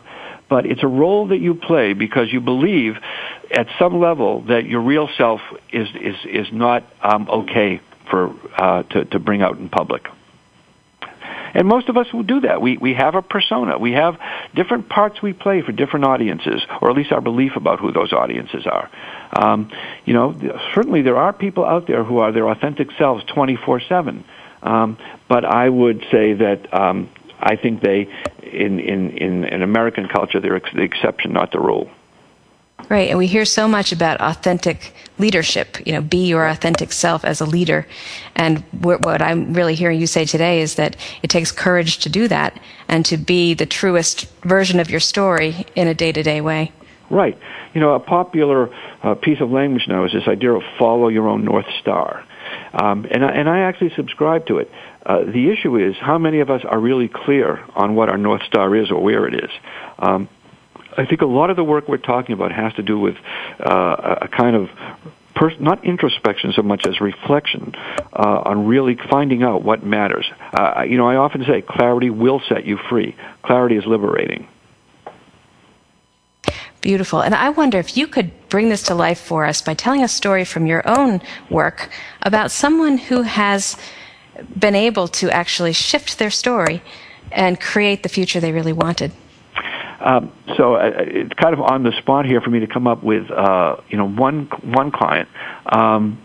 But 0.48 0.64
it's 0.64 0.82
a 0.82 0.88
role 0.88 1.28
that 1.28 1.38
you 1.38 1.54
play 1.54 1.92
because 1.92 2.32
you 2.32 2.40
believe 2.40 2.96
at 3.50 3.66
some 3.78 4.00
level 4.00 4.42
that 4.42 4.64
your 4.64 4.80
real 4.80 5.08
self 5.18 5.40
is, 5.70 5.88
is, 5.94 6.16
is 6.24 6.46
not 6.52 6.84
um, 7.02 7.28
okay 7.28 7.80
for, 8.08 8.34
uh, 8.56 8.84
to, 8.84 9.04
to 9.04 9.18
bring 9.18 9.42
out 9.42 9.58
in 9.58 9.68
public. 9.68 10.06
And 11.54 11.66
most 11.66 11.88
of 11.88 11.96
us 11.96 12.12
will 12.12 12.22
do 12.22 12.40
that. 12.40 12.60
We, 12.60 12.76
we 12.76 12.94
have 12.94 13.14
a 13.14 13.22
persona. 13.22 13.78
We 13.78 13.92
have 13.92 14.18
different 14.54 14.88
parts 14.88 15.20
we 15.22 15.32
play 15.32 15.62
for 15.62 15.72
different 15.72 16.04
audiences, 16.04 16.62
or 16.80 16.90
at 16.90 16.96
least 16.96 17.12
our 17.12 17.20
belief 17.20 17.56
about 17.56 17.80
who 17.80 17.92
those 17.92 18.12
audiences 18.12 18.66
are. 18.66 18.90
Um, 19.32 19.70
you 20.04 20.14
know, 20.14 20.34
certainly 20.74 21.02
there 21.02 21.16
are 21.16 21.32
people 21.32 21.64
out 21.64 21.86
there 21.86 22.04
who 22.04 22.18
are 22.18 22.32
their 22.32 22.48
authentic 22.48 22.88
selves 22.98 23.24
24-7. 23.24 24.24
Um, 24.62 24.98
but 25.28 25.44
I 25.44 25.68
would 25.68 26.04
say 26.10 26.32
that 26.34 26.74
um, 26.74 27.08
I 27.38 27.56
think 27.56 27.80
they, 27.80 28.08
in, 28.42 28.80
in, 28.80 29.10
in, 29.10 29.44
in 29.44 29.62
American 29.62 30.08
culture, 30.08 30.40
they're 30.40 30.56
ex- 30.56 30.72
the 30.74 30.82
exception, 30.82 31.32
not 31.32 31.52
the 31.52 31.60
rule. 31.60 31.90
Right, 32.88 33.10
and 33.10 33.18
we 33.18 33.26
hear 33.26 33.44
so 33.44 33.68
much 33.68 33.92
about 33.92 34.20
authentic 34.20 34.94
leadership. 35.18 35.86
You 35.86 35.92
know, 35.92 36.00
be 36.00 36.26
your 36.26 36.46
authentic 36.46 36.92
self 36.92 37.22
as 37.24 37.40
a 37.40 37.44
leader. 37.44 37.86
And 38.34 38.60
what 38.80 39.20
I'm 39.20 39.52
really 39.52 39.74
hearing 39.74 40.00
you 40.00 40.06
say 40.06 40.24
today 40.24 40.62
is 40.62 40.76
that 40.76 40.96
it 41.22 41.28
takes 41.28 41.52
courage 41.52 41.98
to 41.98 42.08
do 42.08 42.28
that 42.28 42.58
and 42.88 43.04
to 43.04 43.18
be 43.18 43.52
the 43.52 43.66
truest 43.66 44.26
version 44.42 44.80
of 44.80 44.88
your 44.88 45.00
story 45.00 45.66
in 45.74 45.86
a 45.86 45.94
day-to-day 45.94 46.40
way. 46.40 46.72
Right. 47.10 47.38
You 47.74 47.80
know, 47.80 47.94
a 47.94 48.00
popular 48.00 48.70
uh, 49.02 49.14
piece 49.16 49.40
of 49.40 49.50
language 49.50 49.86
now 49.88 50.04
is 50.04 50.12
this 50.12 50.26
idea 50.26 50.52
of 50.52 50.62
follow 50.78 51.08
your 51.08 51.28
own 51.28 51.44
north 51.44 51.66
star. 51.80 52.24
Um, 52.72 53.06
and, 53.10 53.24
I, 53.24 53.28
and 53.28 53.48
I 53.48 53.60
actually 53.60 53.92
subscribe 53.96 54.46
to 54.46 54.58
it. 54.58 54.70
Uh, 55.04 55.24
the 55.24 55.50
issue 55.50 55.76
is 55.76 55.96
how 56.00 56.18
many 56.18 56.40
of 56.40 56.50
us 56.50 56.62
are 56.64 56.78
really 56.78 57.08
clear 57.08 57.62
on 57.74 57.94
what 57.94 58.08
our 58.08 58.18
north 58.18 58.42
star 58.42 58.74
is 58.74 58.90
or 58.90 59.02
where 59.02 59.26
it 59.26 59.34
is. 59.34 59.50
Um, 59.98 60.28
I 60.98 61.06
think 61.06 61.22
a 61.22 61.26
lot 61.26 61.48
of 61.50 61.56
the 61.56 61.62
work 61.64 61.88
we're 61.88 61.96
talking 61.96 62.32
about 62.32 62.50
has 62.50 62.74
to 62.74 62.82
do 62.82 62.98
with 62.98 63.16
uh, 63.60 64.18
a 64.22 64.28
kind 64.28 64.56
of 64.56 64.68
pers- 65.34 65.60
not 65.60 65.84
introspection 65.84 66.52
so 66.52 66.62
much 66.62 66.84
as 66.86 67.00
reflection 67.00 67.74
uh, 68.12 68.42
on 68.44 68.66
really 68.66 68.98
finding 69.08 69.44
out 69.44 69.62
what 69.62 69.84
matters. 69.84 70.26
Uh, 70.52 70.82
you 70.82 70.96
know, 70.96 71.08
I 71.08 71.14
often 71.14 71.44
say 71.44 71.62
clarity 71.62 72.10
will 72.10 72.40
set 72.48 72.66
you 72.66 72.76
free. 72.76 73.14
Clarity 73.42 73.76
is 73.76 73.86
liberating. 73.86 74.48
Beautiful. 76.80 77.20
And 77.20 77.34
I 77.34 77.50
wonder 77.50 77.78
if 77.78 77.96
you 77.96 78.08
could 78.08 78.30
bring 78.48 78.68
this 78.68 78.82
to 78.84 78.94
life 78.94 79.20
for 79.20 79.44
us 79.44 79.62
by 79.62 79.74
telling 79.74 80.02
a 80.02 80.08
story 80.08 80.44
from 80.44 80.66
your 80.66 80.82
own 80.84 81.20
work 81.48 81.90
about 82.22 82.50
someone 82.50 82.98
who 82.98 83.22
has 83.22 83.76
been 84.58 84.74
able 84.74 85.06
to 85.08 85.30
actually 85.30 85.72
shift 85.72 86.18
their 86.18 86.30
story 86.30 86.82
and 87.30 87.60
create 87.60 88.02
the 88.02 88.08
future 88.08 88.40
they 88.40 88.52
really 88.52 88.72
wanted. 88.72 89.12
Um, 90.00 90.32
so 90.56 90.74
uh, 90.74 90.90
it's 90.96 91.32
kind 91.34 91.54
of 91.54 91.60
on 91.60 91.82
the 91.82 91.92
spot 91.98 92.24
here 92.24 92.40
for 92.40 92.50
me 92.50 92.60
to 92.60 92.66
come 92.66 92.86
up 92.86 93.02
with 93.02 93.30
uh, 93.30 93.76
you 93.88 93.96
know 93.96 94.08
one 94.08 94.48
one 94.62 94.90
client. 94.90 95.28
Um, 95.66 96.22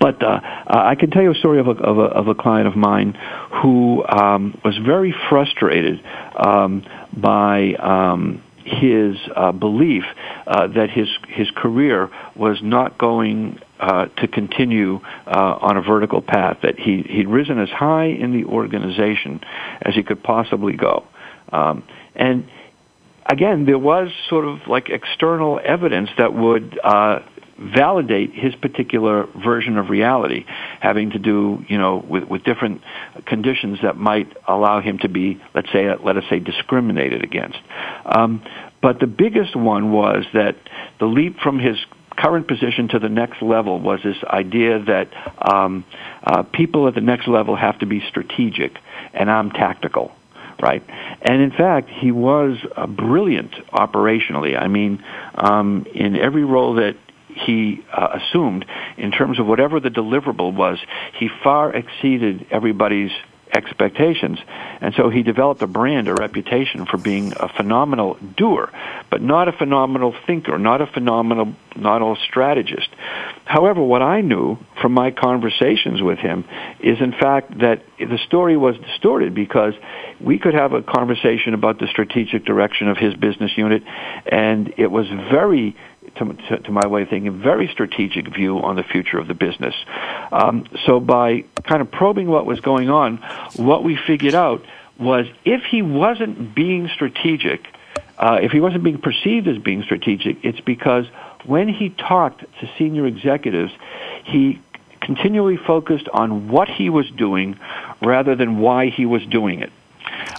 but 0.00 0.22
uh, 0.22 0.40
I 0.66 0.94
can 0.96 1.10
tell 1.10 1.22
you 1.22 1.30
a 1.30 1.34
story 1.34 1.60
of 1.60 1.68
a, 1.68 1.72
of 1.72 1.98
a, 1.98 2.02
of 2.02 2.28
a 2.28 2.34
client 2.34 2.66
of 2.66 2.76
mine 2.76 3.16
who 3.62 4.04
um, 4.04 4.60
was 4.64 4.76
very 4.78 5.14
frustrated 5.28 6.00
um, 6.36 6.84
by 7.16 7.74
um, 7.74 8.42
his 8.64 9.16
uh, 9.34 9.52
belief 9.52 10.02
uh, 10.46 10.66
that 10.68 10.90
his 10.90 11.08
his 11.28 11.48
career 11.52 12.10
was 12.34 12.58
not 12.62 12.98
going 12.98 13.60
uh, 13.78 14.06
to 14.06 14.26
continue 14.26 15.00
uh, 15.26 15.58
on 15.60 15.76
a 15.76 15.82
vertical 15.82 16.20
path. 16.20 16.58
That 16.62 16.78
he 16.78 17.02
he'd 17.02 17.28
risen 17.28 17.60
as 17.60 17.70
high 17.70 18.06
in 18.06 18.32
the 18.32 18.44
organization 18.44 19.40
as 19.82 19.94
he 19.94 20.02
could 20.02 20.22
possibly 20.22 20.74
go. 20.74 21.04
Um, 21.52 21.84
and 22.14 22.48
again, 23.26 23.66
there 23.66 23.78
was 23.78 24.10
sort 24.28 24.46
of 24.46 24.66
like 24.66 24.88
external 24.88 25.60
evidence 25.62 26.10
that 26.18 26.34
would 26.34 26.78
uh, 26.82 27.20
validate 27.58 28.32
his 28.34 28.54
particular 28.54 29.26
version 29.44 29.78
of 29.78 29.88
reality, 29.88 30.44
having 30.80 31.10
to 31.10 31.18
do, 31.18 31.64
you 31.68 31.78
know, 31.78 32.04
with, 32.08 32.24
with 32.24 32.44
different 32.44 32.82
conditions 33.24 33.78
that 33.82 33.96
might 33.96 34.28
allow 34.46 34.80
him 34.80 34.98
to 34.98 35.08
be, 35.08 35.40
let's 35.54 35.70
say, 35.72 35.88
let 36.04 36.16
us 36.16 36.24
say, 36.28 36.38
discriminated 36.38 37.24
against. 37.24 37.58
Um, 38.04 38.42
but 38.82 39.00
the 39.00 39.06
biggest 39.06 39.56
one 39.56 39.90
was 39.90 40.24
that 40.34 40.56
the 41.00 41.06
leap 41.06 41.38
from 41.38 41.58
his 41.58 41.76
current 42.16 42.46
position 42.46 42.88
to 42.88 42.98
the 42.98 43.08
next 43.08 43.42
level 43.42 43.80
was 43.80 44.00
this 44.02 44.16
idea 44.24 44.82
that 44.84 45.08
um, 45.40 45.84
uh, 46.22 46.42
people 46.42 46.88
at 46.88 46.94
the 46.94 47.00
next 47.00 47.26
level 47.28 47.56
have 47.56 47.78
to 47.78 47.86
be 47.86 48.02
strategic, 48.08 48.72
and 49.12 49.30
I'm 49.30 49.50
tactical 49.50 50.12
right? 50.60 50.82
And 51.22 51.42
in 51.42 51.50
fact, 51.50 51.88
he 51.90 52.10
was 52.10 52.56
uh, 52.76 52.86
brilliant 52.86 53.52
operationally. 53.72 54.60
I 54.60 54.68
mean, 54.68 55.02
um, 55.34 55.86
in 55.94 56.16
every 56.16 56.44
role 56.44 56.74
that 56.74 56.96
he 57.28 57.84
uh, 57.92 58.18
assumed, 58.20 58.64
in 58.96 59.10
terms 59.10 59.38
of 59.38 59.46
whatever 59.46 59.78
the 59.80 59.90
deliverable 59.90 60.54
was, 60.54 60.78
he 61.18 61.28
far 61.44 61.74
exceeded 61.74 62.46
everybody's 62.50 63.10
expectations. 63.56 64.38
And 64.80 64.94
so 64.94 65.08
he 65.08 65.22
developed 65.22 65.62
a 65.62 65.66
brand, 65.66 66.08
a 66.08 66.14
reputation 66.14 66.86
for 66.86 66.98
being 66.98 67.32
a 67.34 67.48
phenomenal 67.48 68.18
doer, 68.36 68.70
but 69.10 69.22
not 69.22 69.48
a 69.48 69.52
phenomenal 69.52 70.14
thinker, 70.26 70.58
not 70.58 70.80
a 70.80 70.86
phenomenal, 70.86 71.54
not 71.74 72.02
a 72.02 72.14
strategist. 72.28 72.88
However, 73.44 73.82
what 73.82 74.02
I 74.02 74.20
knew 74.20 74.58
from 74.80 74.92
my 74.92 75.10
conversations 75.10 76.02
with 76.02 76.18
him 76.18 76.44
is 76.80 77.00
in 77.00 77.12
fact 77.12 77.58
that 77.58 77.82
the 77.98 78.18
story 78.26 78.56
was 78.56 78.76
distorted 78.76 79.34
because 79.34 79.74
we 80.20 80.38
could 80.38 80.54
have 80.54 80.72
a 80.72 80.82
conversation 80.82 81.54
about 81.54 81.78
the 81.78 81.86
strategic 81.88 82.44
direction 82.44 82.88
of 82.88 82.96
his 82.98 83.14
business 83.14 83.52
unit 83.56 83.82
and 84.26 84.74
it 84.76 84.90
was 84.90 85.06
very 85.08 85.76
to, 86.16 86.58
to, 86.58 86.70
my 86.70 86.86
way 86.86 87.02
of 87.02 87.08
thinking, 87.08 87.40
very 87.40 87.68
strategic 87.68 88.34
view 88.34 88.58
on 88.58 88.76
the 88.76 88.82
future 88.82 89.18
of 89.18 89.28
the 89.28 89.34
business. 89.34 89.74
Um, 90.32 90.66
so 90.84 91.00
by 91.00 91.44
kind 91.64 91.80
of 91.80 91.90
probing 91.90 92.28
what 92.28 92.46
was 92.46 92.60
going 92.60 92.90
on, 92.90 93.18
what 93.56 93.84
we 93.84 93.96
figured 93.96 94.34
out 94.34 94.64
was 94.98 95.26
if 95.44 95.62
he 95.64 95.82
wasn't 95.82 96.54
being 96.54 96.88
strategic, 96.88 97.66
uh, 98.18 98.38
if 98.40 98.52
he 98.52 98.60
wasn't 98.60 98.82
being 98.82 98.98
perceived 98.98 99.46
as 99.46 99.58
being 99.58 99.82
strategic, 99.82 100.44
it's 100.44 100.60
because 100.60 101.06
when 101.44 101.68
he 101.68 101.90
talked 101.90 102.40
to 102.60 102.70
senior 102.78 103.06
executives, 103.06 103.72
he 104.24 104.60
continually 105.00 105.56
focused 105.56 106.08
on 106.12 106.48
what 106.48 106.68
he 106.68 106.90
was 106.90 107.08
doing 107.10 107.58
rather 108.02 108.34
than 108.34 108.58
why 108.58 108.88
he 108.88 109.06
was 109.06 109.24
doing 109.26 109.60
it. 109.60 109.70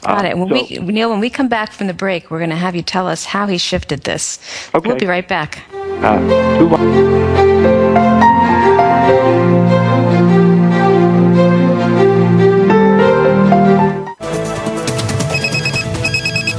Got 0.02 0.26
it. 0.26 0.38
When 0.38 0.50
so, 0.50 0.84
we, 0.84 0.94
Neil, 0.94 1.10
when 1.10 1.20
we 1.20 1.30
come 1.30 1.48
back 1.48 1.72
from 1.72 1.88
the 1.88 1.94
break, 1.94 2.32
we're 2.32 2.40
going 2.40 2.52
to 2.52 2.56
have 2.56 2.76
you 2.76 2.82
tell 2.82 3.08
us 3.08 3.26
how 3.26 3.48
he 3.48 3.58
shifted 3.58 4.04
this. 4.04 4.40
Okay. 4.74 4.88
We'll 4.88 4.98
be 4.98 5.06
right 5.06 5.28
back. 5.28 5.60
Uh, 5.74 7.77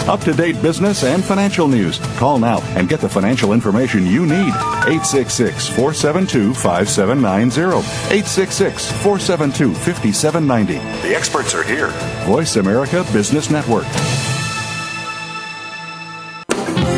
Up 0.08 0.20
to 0.20 0.32
date 0.32 0.60
business 0.62 1.04
and 1.04 1.22
financial 1.22 1.68
news. 1.68 1.98
Call 2.16 2.38
now 2.38 2.62
and 2.78 2.88
get 2.88 3.00
the 3.00 3.08
financial 3.08 3.52
information 3.52 4.06
you 4.06 4.22
need. 4.24 4.54
866 4.88 5.68
472 5.68 6.54
5790. 6.54 7.76
866 7.76 8.90
472 9.02 9.74
5790. 9.74 11.06
The 11.06 11.14
experts 11.14 11.54
are 11.54 11.62
here. 11.62 11.88
Voice 12.24 12.56
America 12.56 13.04
Business 13.12 13.50
Network. 13.50 13.84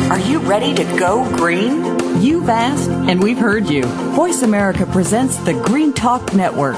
Are 0.09 0.19
you 0.19 0.39
ready 0.39 0.73
to 0.73 0.83
go 0.97 1.29
green? 1.35 1.99
You've 2.21 2.49
asked, 2.49 2.89
and 2.89 3.21
we've 3.21 3.37
heard 3.37 3.67
you. 3.67 3.83
Voice 4.13 4.41
America 4.41 4.85
presents 4.85 5.35
the 5.37 5.53
Green 5.53 5.91
Talk 5.91 6.33
Network. 6.33 6.77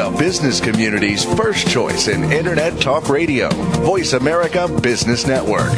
the 0.00 0.18
business 0.18 0.60
community's 0.60 1.26
first 1.34 1.68
choice 1.68 2.08
in 2.08 2.24
Internet 2.32 2.80
Talk 2.80 3.10
Radio. 3.10 3.50
Voice 3.84 4.14
America 4.14 4.66
Business 4.80 5.26
Network. 5.26 5.70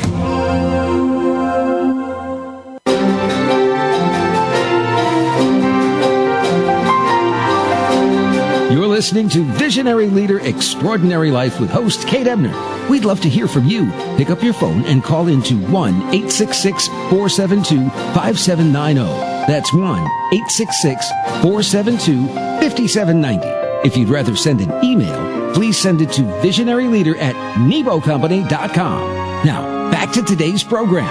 You're 8.70 8.86
listening 8.86 9.28
to 9.30 9.42
Visionary 9.54 10.06
Leader 10.06 10.38
Extraordinary 10.38 11.32
Life 11.32 11.58
with 11.58 11.70
host 11.70 12.06
Kate 12.06 12.28
Ebner. 12.28 12.54
We'd 12.88 13.04
love 13.04 13.20
to 13.22 13.28
hear 13.28 13.48
from 13.48 13.66
you. 13.66 13.90
Pick 14.16 14.30
up 14.30 14.40
your 14.40 14.54
phone 14.54 14.84
and 14.84 15.02
call 15.02 15.26
into 15.26 15.56
1 15.56 15.94
866 15.94 16.86
472 16.86 17.90
5790. 18.14 19.02
That's 19.48 19.74
1 19.74 19.82
866 19.82 21.08
472 21.42 22.28
5790. 22.28 23.61
If 23.84 23.96
you'd 23.96 24.08
rather 24.08 24.36
send 24.36 24.60
an 24.60 24.84
email, 24.84 25.52
please 25.54 25.76
send 25.76 26.00
it 26.00 26.12
to 26.12 26.22
visionaryleader 26.22 27.16
at 27.18 27.34
nebocompany.com. 27.56 29.44
Now, 29.44 29.90
back 29.90 30.12
to 30.12 30.22
today's 30.22 30.62
program. 30.62 31.08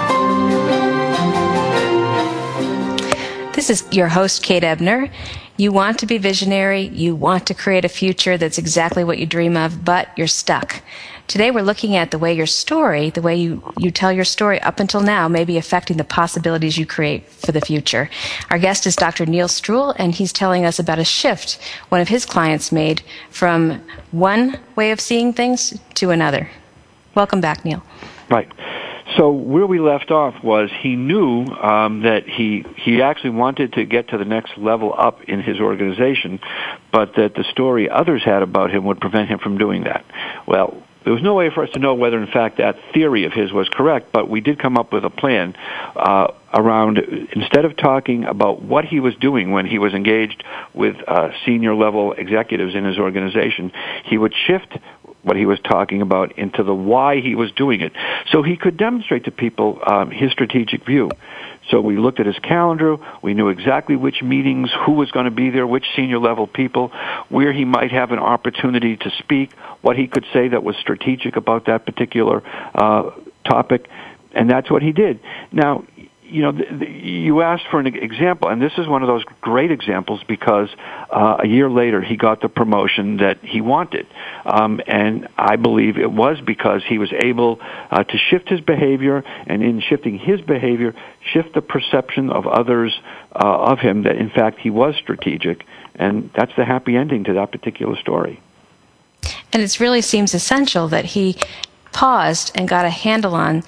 This 3.52 3.68
is 3.68 3.84
your 3.92 4.08
host, 4.08 4.42
Kate 4.42 4.64
Ebner. 4.64 5.10
You 5.58 5.70
want 5.70 5.98
to 5.98 6.06
be 6.06 6.16
visionary. 6.16 6.88
You 6.88 7.14
want 7.14 7.46
to 7.48 7.54
create 7.54 7.84
a 7.84 7.90
future 7.90 8.38
that's 8.38 8.56
exactly 8.56 9.04
what 9.04 9.18
you 9.18 9.26
dream 9.26 9.54
of, 9.54 9.84
but 9.84 10.08
you're 10.16 10.26
stuck. 10.26 10.82
Today 11.32 11.50
we're 11.50 11.62
looking 11.62 11.96
at 11.96 12.10
the 12.10 12.18
way 12.18 12.34
your 12.34 12.44
story, 12.44 13.08
the 13.08 13.22
way 13.22 13.34
you, 13.36 13.62
you 13.78 13.90
tell 13.90 14.12
your 14.12 14.22
story 14.22 14.60
up 14.60 14.78
until 14.78 15.00
now 15.00 15.28
may 15.28 15.46
be 15.46 15.56
affecting 15.56 15.96
the 15.96 16.04
possibilities 16.04 16.76
you 16.76 16.84
create 16.84 17.26
for 17.26 17.52
the 17.52 17.60
future. 17.62 18.10
Our 18.50 18.58
guest 18.58 18.86
is 18.86 18.96
Dr. 18.96 19.24
Neil 19.24 19.48
Stroul, 19.48 19.94
and 19.98 20.14
he's 20.14 20.30
telling 20.30 20.66
us 20.66 20.78
about 20.78 20.98
a 20.98 21.06
shift 21.06 21.58
one 21.88 22.02
of 22.02 22.08
his 22.08 22.26
clients 22.26 22.70
made 22.70 23.00
from 23.30 23.80
one 24.10 24.60
way 24.76 24.90
of 24.90 25.00
seeing 25.00 25.32
things 25.32 25.80
to 25.94 26.10
another. 26.10 26.50
Welcome 27.14 27.40
back, 27.40 27.64
Neil. 27.64 27.82
Right. 28.28 28.52
So 29.16 29.30
where 29.30 29.66
we 29.66 29.80
left 29.80 30.10
off 30.10 30.34
was 30.44 30.68
he 30.82 30.96
knew 30.96 31.46
um, 31.46 32.02
that 32.02 32.28
he 32.28 32.66
he 32.76 33.00
actually 33.00 33.30
wanted 33.30 33.72
to 33.72 33.86
get 33.86 34.08
to 34.08 34.18
the 34.18 34.26
next 34.26 34.58
level 34.58 34.94
up 34.94 35.22
in 35.22 35.40
his 35.40 35.60
organization, 35.60 36.40
but 36.92 37.14
that 37.16 37.36
the 37.36 37.44
story 37.44 37.88
others 37.88 38.22
had 38.22 38.42
about 38.42 38.70
him 38.70 38.84
would 38.84 39.00
prevent 39.00 39.30
him 39.30 39.38
from 39.38 39.56
doing 39.56 39.84
that. 39.84 40.04
Well, 40.46 40.82
there 41.04 41.12
was 41.12 41.22
no 41.22 41.34
way 41.34 41.50
for 41.50 41.64
us 41.64 41.70
to 41.70 41.78
know 41.78 41.94
whether, 41.94 42.18
in 42.18 42.30
fact, 42.30 42.58
that 42.58 42.76
theory 42.92 43.24
of 43.24 43.32
his 43.32 43.52
was 43.52 43.68
correct, 43.68 44.12
but 44.12 44.28
we 44.28 44.40
did 44.40 44.58
come 44.58 44.76
up 44.78 44.92
with 44.92 45.04
a 45.04 45.10
plan 45.10 45.54
uh, 45.96 46.28
around 46.54 46.98
instead 46.98 47.64
of 47.64 47.76
talking 47.76 48.24
about 48.24 48.62
what 48.62 48.84
he 48.84 49.00
was 49.00 49.14
doing 49.16 49.50
when 49.50 49.66
he 49.66 49.78
was 49.78 49.94
engaged 49.94 50.44
with 50.74 50.96
uh, 51.06 51.30
senior 51.44 51.74
level 51.74 52.12
executives 52.12 52.74
in 52.74 52.84
his 52.84 52.98
organization, 52.98 53.72
he 54.04 54.18
would 54.18 54.34
shift 54.34 54.78
what 55.22 55.36
he 55.36 55.46
was 55.46 55.58
talking 55.60 56.02
about 56.02 56.36
into 56.38 56.62
the 56.62 56.74
why 56.74 57.20
he 57.20 57.34
was 57.34 57.52
doing 57.52 57.80
it, 57.80 57.92
so 58.30 58.42
he 58.42 58.56
could 58.56 58.76
demonstrate 58.76 59.24
to 59.24 59.30
people 59.30 59.80
um, 59.86 60.10
his 60.10 60.32
strategic 60.32 60.84
view. 60.84 61.10
So 61.72 61.80
we 61.80 61.96
looked 61.96 62.20
at 62.20 62.26
his 62.26 62.38
calendar. 62.38 62.98
We 63.22 63.32
knew 63.32 63.48
exactly 63.48 63.96
which 63.96 64.22
meetings, 64.22 64.70
who 64.84 64.92
was 64.92 65.10
going 65.10 65.24
to 65.24 65.30
be 65.30 65.48
there, 65.48 65.66
which 65.66 65.86
senior 65.96 66.18
level 66.18 66.46
people, 66.46 66.92
where 67.30 67.50
he 67.50 67.64
might 67.64 67.90
have 67.90 68.12
an 68.12 68.18
opportunity 68.18 68.98
to 68.98 69.10
speak, 69.18 69.54
what 69.80 69.96
he 69.96 70.06
could 70.06 70.26
say 70.34 70.48
that 70.48 70.62
was 70.62 70.76
strategic 70.76 71.36
about 71.36 71.66
that 71.66 71.86
particular 71.86 72.42
uh, 72.74 73.10
topic, 73.44 73.88
and 74.32 74.50
that's 74.50 74.70
what 74.70 74.82
he 74.82 74.92
did. 74.92 75.20
Now, 75.50 75.84
you 76.32 76.42
know, 76.42 76.52
you 76.80 77.42
asked 77.42 77.64
for 77.70 77.78
an 77.78 77.86
example, 77.86 78.48
and 78.48 78.60
this 78.60 78.72
is 78.78 78.88
one 78.88 79.02
of 79.02 79.08
those 79.08 79.22
great 79.42 79.70
examples 79.70 80.22
because 80.26 80.68
uh, 81.10 81.36
a 81.40 81.46
year 81.46 81.68
later 81.68 82.00
he 82.00 82.16
got 82.16 82.40
the 82.40 82.48
promotion 82.48 83.18
that 83.18 83.38
he 83.44 83.60
wanted, 83.60 84.06
um, 84.46 84.80
and 84.86 85.28
I 85.36 85.56
believe 85.56 85.98
it 85.98 86.10
was 86.10 86.40
because 86.40 86.82
he 86.88 86.98
was 86.98 87.12
able 87.12 87.60
uh, 87.90 88.02
to 88.04 88.18
shift 88.18 88.48
his 88.48 88.60
behavior, 88.60 89.22
and 89.46 89.62
in 89.62 89.80
shifting 89.80 90.18
his 90.18 90.40
behavior, 90.40 90.94
shift 91.32 91.52
the 91.54 91.60
perception 91.60 92.30
of 92.30 92.46
others 92.46 92.98
uh, 93.34 93.70
of 93.70 93.78
him 93.78 94.04
that 94.04 94.16
in 94.16 94.30
fact 94.30 94.58
he 94.58 94.70
was 94.70 94.96
strategic, 94.96 95.64
and 95.94 96.30
that's 96.34 96.52
the 96.56 96.64
happy 96.64 96.96
ending 96.96 97.24
to 97.24 97.34
that 97.34 97.52
particular 97.52 97.96
story. 97.96 98.40
And 99.52 99.62
it 99.62 99.78
really 99.78 100.00
seems 100.00 100.32
essential 100.32 100.88
that 100.88 101.04
he 101.04 101.36
paused 101.92 102.52
and 102.54 102.66
got 102.66 102.86
a 102.86 102.90
handle 102.90 103.34
on 103.34 103.62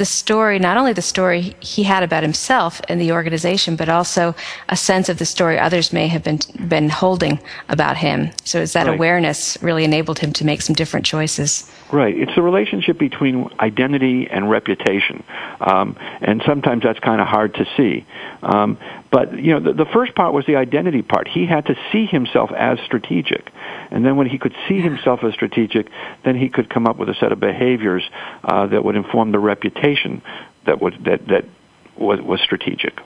the 0.00 0.06
story, 0.06 0.58
not 0.58 0.78
only 0.78 0.94
the 0.94 1.02
story 1.02 1.54
he 1.60 1.82
had 1.82 2.02
about 2.02 2.22
himself 2.22 2.80
and 2.88 2.98
the 2.98 3.12
organization, 3.12 3.76
but 3.76 3.90
also 3.90 4.34
a 4.70 4.76
sense 4.76 5.10
of 5.10 5.18
the 5.18 5.26
story 5.26 5.58
others 5.58 5.92
may 5.92 6.08
have 6.08 6.24
been 6.24 6.38
been 6.68 6.88
holding 6.88 7.38
about 7.68 7.98
him. 7.98 8.30
So 8.44 8.62
is 8.62 8.72
that 8.72 8.86
right. 8.86 8.94
awareness 8.94 9.58
really 9.60 9.84
enabled 9.84 10.18
him 10.18 10.32
to 10.32 10.46
make 10.46 10.62
some 10.62 10.74
different 10.74 11.04
choices. 11.04 11.70
Right. 11.92 12.16
It's 12.16 12.34
the 12.34 12.40
relationship 12.40 12.98
between 12.98 13.50
identity 13.60 14.26
and 14.30 14.48
reputation, 14.48 15.22
um, 15.60 15.98
and 16.22 16.42
sometimes 16.46 16.82
that's 16.82 17.00
kind 17.00 17.20
of 17.20 17.26
hard 17.26 17.52
to 17.56 17.66
see. 17.76 18.06
Um, 18.42 18.78
but 19.10 19.36
you 19.36 19.52
know, 19.52 19.60
the, 19.60 19.84
the 19.84 19.90
first 19.92 20.14
part 20.14 20.32
was 20.32 20.46
the 20.46 20.56
identity 20.56 21.02
part. 21.02 21.28
He 21.28 21.44
had 21.44 21.66
to 21.66 21.74
see 21.92 22.06
himself 22.06 22.50
as 22.56 22.78
strategic, 22.86 23.50
and 23.90 24.04
then 24.04 24.16
when 24.16 24.26
he 24.26 24.38
could 24.38 24.54
see 24.68 24.80
himself 24.80 25.20
as 25.24 25.34
strategic, 25.34 25.88
then 26.24 26.36
he 26.36 26.48
could 26.48 26.70
come 26.70 26.86
up 26.86 26.96
with 26.96 27.08
a 27.08 27.14
set 27.14 27.32
of 27.32 27.40
behaviors 27.40 28.02
uh, 28.44 28.66
that 28.66 28.84
would 28.84 28.96
inform 28.96 29.32
the 29.32 29.38
reputation 29.38 30.22
that 30.66 30.80
would 30.80 31.04
that 31.04 31.26
that 31.28 31.44
was, 31.96 32.20
was 32.20 32.40
strategic. 32.40 32.98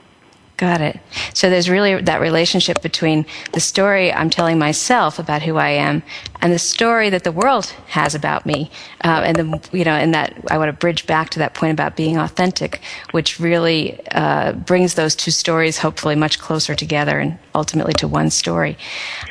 Got 0.57 0.79
it. 0.79 0.97
So 1.33 1.49
there's 1.49 1.69
really 1.69 2.01
that 2.01 2.21
relationship 2.21 2.81
between 2.81 3.25
the 3.51 3.59
story 3.59 4.13
I'm 4.13 4.29
telling 4.29 4.57
myself 4.57 5.19
about 5.19 5.41
who 5.41 5.57
I 5.57 5.69
am 5.69 6.01
and 6.41 6.53
the 6.53 6.59
story 6.59 7.09
that 7.09 7.25
the 7.25 7.31
world 7.31 7.65
has 7.87 8.15
about 8.15 8.45
me. 8.45 8.71
Uh, 9.03 9.23
and 9.25 9.35
the, 9.35 9.69
you 9.77 9.83
know, 9.83 9.91
and 9.91 10.13
that 10.13 10.33
I 10.49 10.57
want 10.57 10.69
to 10.69 10.73
bridge 10.73 11.07
back 11.07 11.29
to 11.31 11.39
that 11.39 11.55
point 11.55 11.73
about 11.73 11.97
being 11.97 12.17
authentic, 12.17 12.79
which 13.11 13.37
really 13.37 13.99
uh, 14.11 14.53
brings 14.53 14.93
those 14.93 15.13
two 15.13 15.31
stories 15.31 15.77
hopefully 15.77 16.15
much 16.15 16.39
closer 16.39 16.73
together 16.73 17.19
and 17.19 17.37
ultimately 17.53 17.93
to 17.95 18.07
one 18.07 18.29
story. 18.29 18.77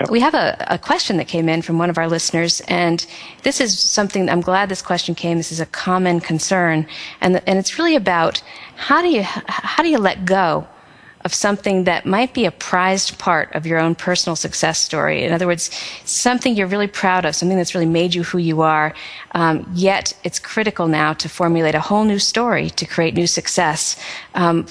Yep. 0.00 0.10
We 0.10 0.20
have 0.20 0.34
a, 0.34 0.62
a 0.68 0.78
question 0.78 1.16
that 1.16 1.28
came 1.28 1.48
in 1.48 1.62
from 1.62 1.78
one 1.78 1.88
of 1.88 1.96
our 1.96 2.08
listeners, 2.08 2.60
and 2.68 3.06
this 3.44 3.62
is 3.62 3.78
something 3.78 4.28
I'm 4.28 4.42
glad 4.42 4.68
this 4.68 4.82
question 4.82 5.14
came. 5.14 5.38
This 5.38 5.52
is 5.52 5.60
a 5.60 5.66
common 5.66 6.20
concern, 6.20 6.86
and 7.22 7.36
the, 7.36 7.48
and 7.48 7.58
it's 7.58 7.78
really 7.78 7.96
about 7.96 8.42
how 8.76 9.00
do 9.00 9.08
you 9.08 9.22
how 9.22 9.82
do 9.82 9.88
you 9.88 9.98
let 9.98 10.26
go 10.26 10.66
of 11.24 11.32
something 11.32 11.84
that 11.84 12.04
might 12.04 12.34
be 12.34 12.44
a 12.44 12.50
prized 12.50 13.18
part 13.18 13.54
of 13.54 13.66
your 13.66 13.78
own 13.78 13.94
personal 13.94 14.36
success 14.36 14.78
story. 14.78 15.24
In 15.24 15.32
other 15.32 15.46
words, 15.46 15.70
something 16.04 16.54
you're 16.54 16.66
really 16.66 16.86
proud 16.86 17.24
of, 17.24 17.34
something 17.34 17.56
that's 17.56 17.74
really 17.74 17.86
made 17.86 18.14
you 18.14 18.22
who 18.24 18.38
you 18.38 18.60
are, 18.60 18.94
um, 19.32 19.66
yet 19.74 20.12
it's 20.22 20.38
critical 20.38 20.86
now 20.86 21.14
to 21.14 21.28
formulate 21.28 21.74
a 21.74 21.80
whole 21.80 22.04
new 22.04 22.18
story 22.18 22.68
to 22.70 22.84
create 22.84 23.14
new 23.14 23.26
success. 23.26 23.96
Um, 24.34 24.66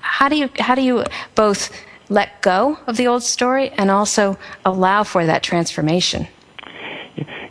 how 0.00 0.28
do 0.28 0.36
you 0.36 0.48
how 0.58 0.74
do 0.74 0.80
you 0.80 1.04
both 1.34 1.70
let 2.08 2.40
go 2.40 2.78
of 2.86 2.96
the 2.96 3.06
old 3.06 3.22
story 3.22 3.70
and 3.70 3.90
also 3.90 4.38
allow 4.64 5.04
for 5.04 5.26
that 5.26 5.42
transformation? 5.42 6.26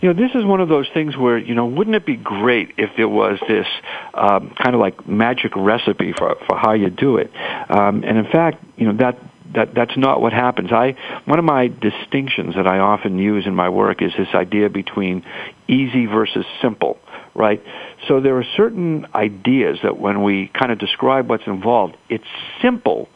You 0.06 0.14
know, 0.14 0.22
this 0.22 0.36
is 0.36 0.45
one 0.45 0.62
of 0.62 0.70
those 0.70 0.88
things 0.93 1.18
where, 1.18 1.36
you 1.36 1.56
know, 1.56 1.66
wouldn't 1.66 1.95
it 1.95 2.06
be 2.06 2.16
great 2.16 2.76
if 2.78 2.91
there 2.95 3.10
was 3.10 3.39
this 3.47 3.66
um, 4.14 4.53
kind 4.62 4.76
of 4.76 4.80
like 4.80 5.08
magic 5.08 5.51
recipe 5.56 6.14
for, 6.16 6.36
for 6.47 6.56
how 6.56 6.74
you 6.74 6.91
do 6.91 7.18
it? 7.18 7.32
Um, 7.72 8.03
and 8.03 8.20
in 8.20 8.26
fact, 8.26 8.64
you 8.78 8.86
know, 8.86 8.95
that 8.97 9.18
that 9.56 9.74
that's 9.74 9.97
not 9.97 10.22
what 10.22 10.32
happens. 10.32 10.72
I 10.72 10.95
one 11.26 11.39
of 11.39 11.45
my 11.45 11.70
distinctions 11.70 12.53
that 12.53 12.68
I 12.68 12.78
often 12.78 13.18
use 13.18 13.47
in 13.47 13.56
my 13.56 13.70
work 13.70 14.03
is 14.03 14.12
this 14.16 14.28
idea 14.36 14.70
between 14.70 15.26
easy 15.68 16.06
versus 16.06 16.45
simple, 16.62 16.99
right? 17.34 17.64
So 18.08 18.22
there 18.22 18.38
are 18.38 18.45
certain 18.56 19.08
ideas 19.16 19.80
that 19.82 19.97
when 19.97 20.22
we 20.22 20.51
kind 20.53 20.72
of 20.72 20.78
describe 20.78 21.32
what's 21.32 21.47
involved, 21.47 21.97
it's 22.10 22.28
simple 22.62 23.10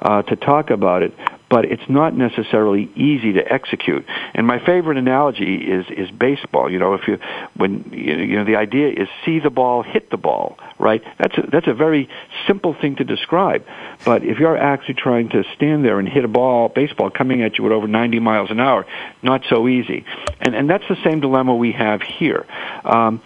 uh, 0.00 0.22
to 0.22 0.36
talk 0.36 0.70
about 0.70 1.02
it, 1.02 1.12
but 1.48 1.64
it's 1.64 1.88
not 1.88 2.16
necessarily 2.16 2.90
easy 2.96 3.34
to 3.34 3.52
execute. 3.52 4.04
And 4.34 4.46
my 4.46 4.58
favorite 4.58 4.98
analogy 4.98 5.56
is 5.56 5.86
is 5.90 6.10
baseball. 6.10 6.70
You 6.70 6.78
know, 6.78 6.94
if 6.94 7.06
you 7.06 7.18
when 7.56 7.90
you 7.92 8.36
know 8.36 8.44
the 8.44 8.56
idea 8.56 8.88
is 8.88 9.08
see 9.24 9.38
the 9.38 9.50
ball, 9.50 9.82
hit 9.82 10.10
the 10.10 10.16
ball, 10.16 10.58
right? 10.78 11.02
That's 11.18 11.38
a, 11.38 11.42
that's 11.42 11.66
a 11.68 11.74
very 11.74 12.08
simple 12.46 12.74
thing 12.74 12.96
to 12.96 13.04
describe. 13.04 13.64
But 14.04 14.24
if 14.24 14.38
you're 14.38 14.56
actually 14.56 14.94
trying 14.94 15.28
to 15.30 15.44
stand 15.54 15.84
there 15.84 15.98
and 15.98 16.08
hit 16.08 16.24
a 16.24 16.28
ball, 16.28 16.68
baseball 16.68 17.10
coming 17.10 17.42
at 17.42 17.58
you 17.58 17.66
at 17.66 17.72
over 17.72 17.86
90 17.86 18.18
miles 18.20 18.50
an 18.50 18.60
hour, 18.60 18.86
not 19.22 19.42
so 19.48 19.68
easy. 19.68 20.04
And 20.40 20.54
and 20.54 20.68
that's 20.68 20.88
the 20.88 20.98
same 21.04 21.20
dilemma 21.20 21.54
we 21.54 21.72
have 21.72 22.02
here. 22.02 22.44
Um, 22.84 23.22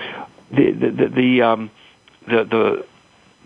the 0.51 0.73
the 0.73 0.91
the, 0.91 1.09
the 1.09 1.43
um, 1.43 1.71
the, 2.27 2.45
the 2.45 2.87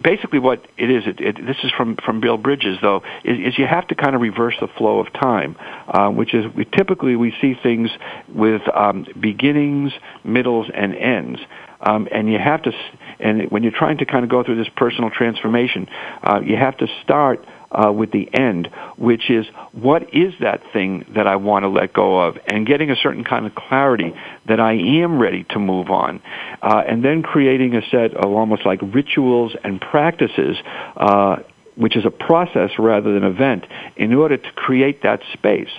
basically 0.05 0.39
what 0.39 0.65
it 0.77 0.91
is, 0.91 1.05
it, 1.07 1.21
it, 1.21 1.37
this 1.45 1.57
is 1.65 1.73
from, 1.77 1.97
from 1.97 2.21
Bill 2.21 2.37
Bridges 2.37 2.79
though, 2.81 3.03
is, 3.25 3.39
is, 3.39 3.59
you 3.59 3.67
have 3.67 3.89
to 3.89 3.95
kind 3.97 4.15
of 4.15 4.21
reverse 4.21 4.55
the 4.61 4.69
flow 4.69 5.01
of 5.01 5.13
time, 5.13 5.57
uh, 5.89 6.11
which 6.11 6.35
is 6.35 6.45
we, 6.55 6.67
typically 6.67 7.17
we 7.17 7.35
see 7.41 7.55
things 7.61 7.91
with 8.29 8.63
um, 8.73 9.07
beginnings, 9.19 9.93
middles, 10.23 10.69
and 10.73 10.95
ends. 10.95 11.41
Um, 11.81 12.07
and 12.13 12.31
you 12.31 12.39
have 12.39 12.63
to, 12.63 12.73
and 13.19 13.51
when 13.51 13.63
you're 13.63 13.73
trying 13.73 13.99
to 13.99 14.07
kind 14.07 14.25
of 14.25 14.31
go 14.31 14.45
through 14.45 14.57
this 14.57 14.73
personal 14.77 15.11
transformation, 15.11 15.89
uh, 16.23 16.41
you 16.41 16.57
have 16.57 16.77
to 16.79 16.87
start 17.03 17.45
uh, 17.75 17.93
with 17.93 18.13
the 18.13 18.29
end, 18.33 18.69
which 18.97 19.31
is 19.31 19.47
what 19.73 20.15
is 20.15 20.33
that 20.41 20.61
thing 20.73 21.05
that 21.15 21.27
I 21.27 21.37
want 21.37 21.65
to 21.65 21.69
let 21.69 21.93
go 21.93 22.21
of, 22.21 22.37
and 22.47 22.67
getting 22.67 22.91
a 22.91 22.97
certain 22.97 23.25
kind 23.25 23.47
of 23.47 23.55
clarity 23.55 24.15
that 24.47 24.61
I 24.61 24.75
am 24.75 25.19
ready 25.19 25.45
to 25.51 25.59
move 25.59 25.91
on, 25.91 26.23
uh, 26.63 26.83
and 26.87 27.05
then 27.05 27.23
creating 27.23 27.75
a 27.75 27.83
set 27.91 28.15
of 28.15 28.33
almost 28.33 28.65
like 28.65 28.81
rituals 28.83 29.55
and 29.65 29.81
practices. 29.81 30.57
Uh, 30.97 31.37
which 31.77 31.97
is 31.97 32.05
a 32.05 32.11
process 32.11 32.71
rather 32.79 33.13
than 33.13 33.25
an 33.25 33.33
event, 33.33 33.67
in 33.97 34.15
order 34.15 34.37
to 34.37 34.53
create 34.53 35.03
that 35.03 35.19
space. 35.33 35.71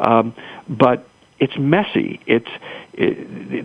Um, 0.00 0.34
but 0.68 1.06
it's 1.38 1.54
messy. 1.58 2.20
It's 2.26 2.48
it, 2.92 3.18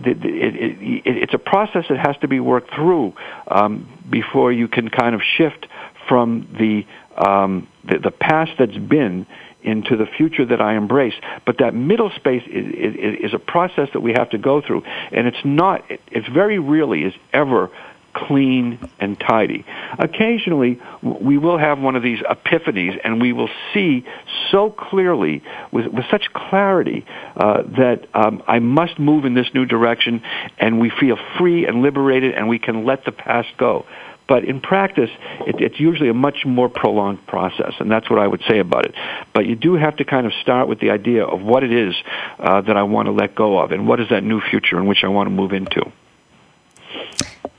it, 0.04 0.06
it, 0.06 1.02
it's 1.04 1.34
a 1.34 1.38
process 1.38 1.84
that 1.88 1.98
has 1.98 2.16
to 2.20 2.28
be 2.28 2.40
worked 2.40 2.74
through 2.74 3.14
um, 3.48 3.88
before 4.10 4.52
you 4.52 4.68
can 4.68 4.88
kind 4.88 5.14
of 5.14 5.20
shift 5.36 5.66
from 6.08 6.48
the 6.58 6.84
um, 7.16 7.68
the, 7.84 7.98
the 7.98 8.10
past 8.10 8.52
that's 8.58 8.76
been 8.76 9.26
into 9.62 9.96
the 9.96 10.06
future 10.06 10.46
that 10.46 10.60
I 10.60 10.74
embrace. 10.74 11.14
But 11.44 11.58
that 11.58 11.74
middle 11.74 12.10
space 12.16 12.42
is, 12.46 12.66
is, 12.66 13.24
is 13.24 13.34
a 13.34 13.38
process 13.38 13.88
that 13.92 14.00
we 14.00 14.12
have 14.12 14.30
to 14.30 14.38
go 14.38 14.60
through, 14.60 14.82
and 15.12 15.26
it's 15.26 15.44
not. 15.44 15.84
It's 16.10 16.28
very 16.28 16.58
rarely 16.58 17.02
is 17.02 17.14
ever 17.32 17.70
clean 18.12 18.78
and 18.98 19.18
tidy. 19.18 19.64
Occasionally, 19.98 20.80
we 21.02 21.38
will 21.38 21.58
have 21.58 21.78
one 21.78 21.96
of 21.96 22.02
these 22.02 22.20
epiphanies, 22.20 22.98
and 23.04 23.20
we 23.20 23.32
will 23.32 23.50
see 23.72 24.04
so 24.50 24.70
clearly, 24.70 25.42
with, 25.70 25.86
with 25.86 26.04
such 26.10 26.32
clarity, 26.32 27.06
uh, 27.36 27.62
that 27.62 28.08
um, 28.14 28.42
I 28.46 28.58
must 28.58 28.98
move 28.98 29.24
in 29.24 29.34
this 29.34 29.46
new 29.54 29.64
direction, 29.64 30.22
and 30.58 30.80
we 30.80 30.90
feel 30.90 31.16
free 31.38 31.66
and 31.66 31.82
liberated, 31.82 32.34
and 32.34 32.48
we 32.48 32.58
can 32.58 32.84
let 32.84 33.04
the 33.04 33.12
past 33.12 33.48
go. 33.58 33.86
But 34.30 34.44
in 34.44 34.60
practice, 34.60 35.10
it, 35.44 35.60
it's 35.60 35.80
usually 35.80 36.08
a 36.08 36.14
much 36.14 36.46
more 36.46 36.68
prolonged 36.68 37.26
process, 37.26 37.72
and 37.80 37.90
that's 37.90 38.08
what 38.08 38.20
I 38.20 38.28
would 38.28 38.42
say 38.48 38.60
about 38.60 38.86
it. 38.86 38.94
But 39.34 39.46
you 39.46 39.56
do 39.56 39.74
have 39.74 39.96
to 39.96 40.04
kind 40.04 40.24
of 40.24 40.32
start 40.40 40.68
with 40.68 40.78
the 40.78 40.90
idea 40.90 41.24
of 41.24 41.42
what 41.42 41.64
it 41.64 41.72
is 41.72 41.96
uh, 42.38 42.60
that 42.60 42.76
I 42.76 42.84
want 42.84 43.06
to 43.06 43.12
let 43.12 43.34
go 43.34 43.58
of, 43.58 43.72
and 43.72 43.88
what 43.88 43.98
is 43.98 44.08
that 44.10 44.22
new 44.22 44.40
future 44.40 44.78
in 44.78 44.86
which 44.86 45.02
I 45.02 45.08
want 45.08 45.26
to 45.26 45.34
move 45.34 45.52
into. 45.52 45.82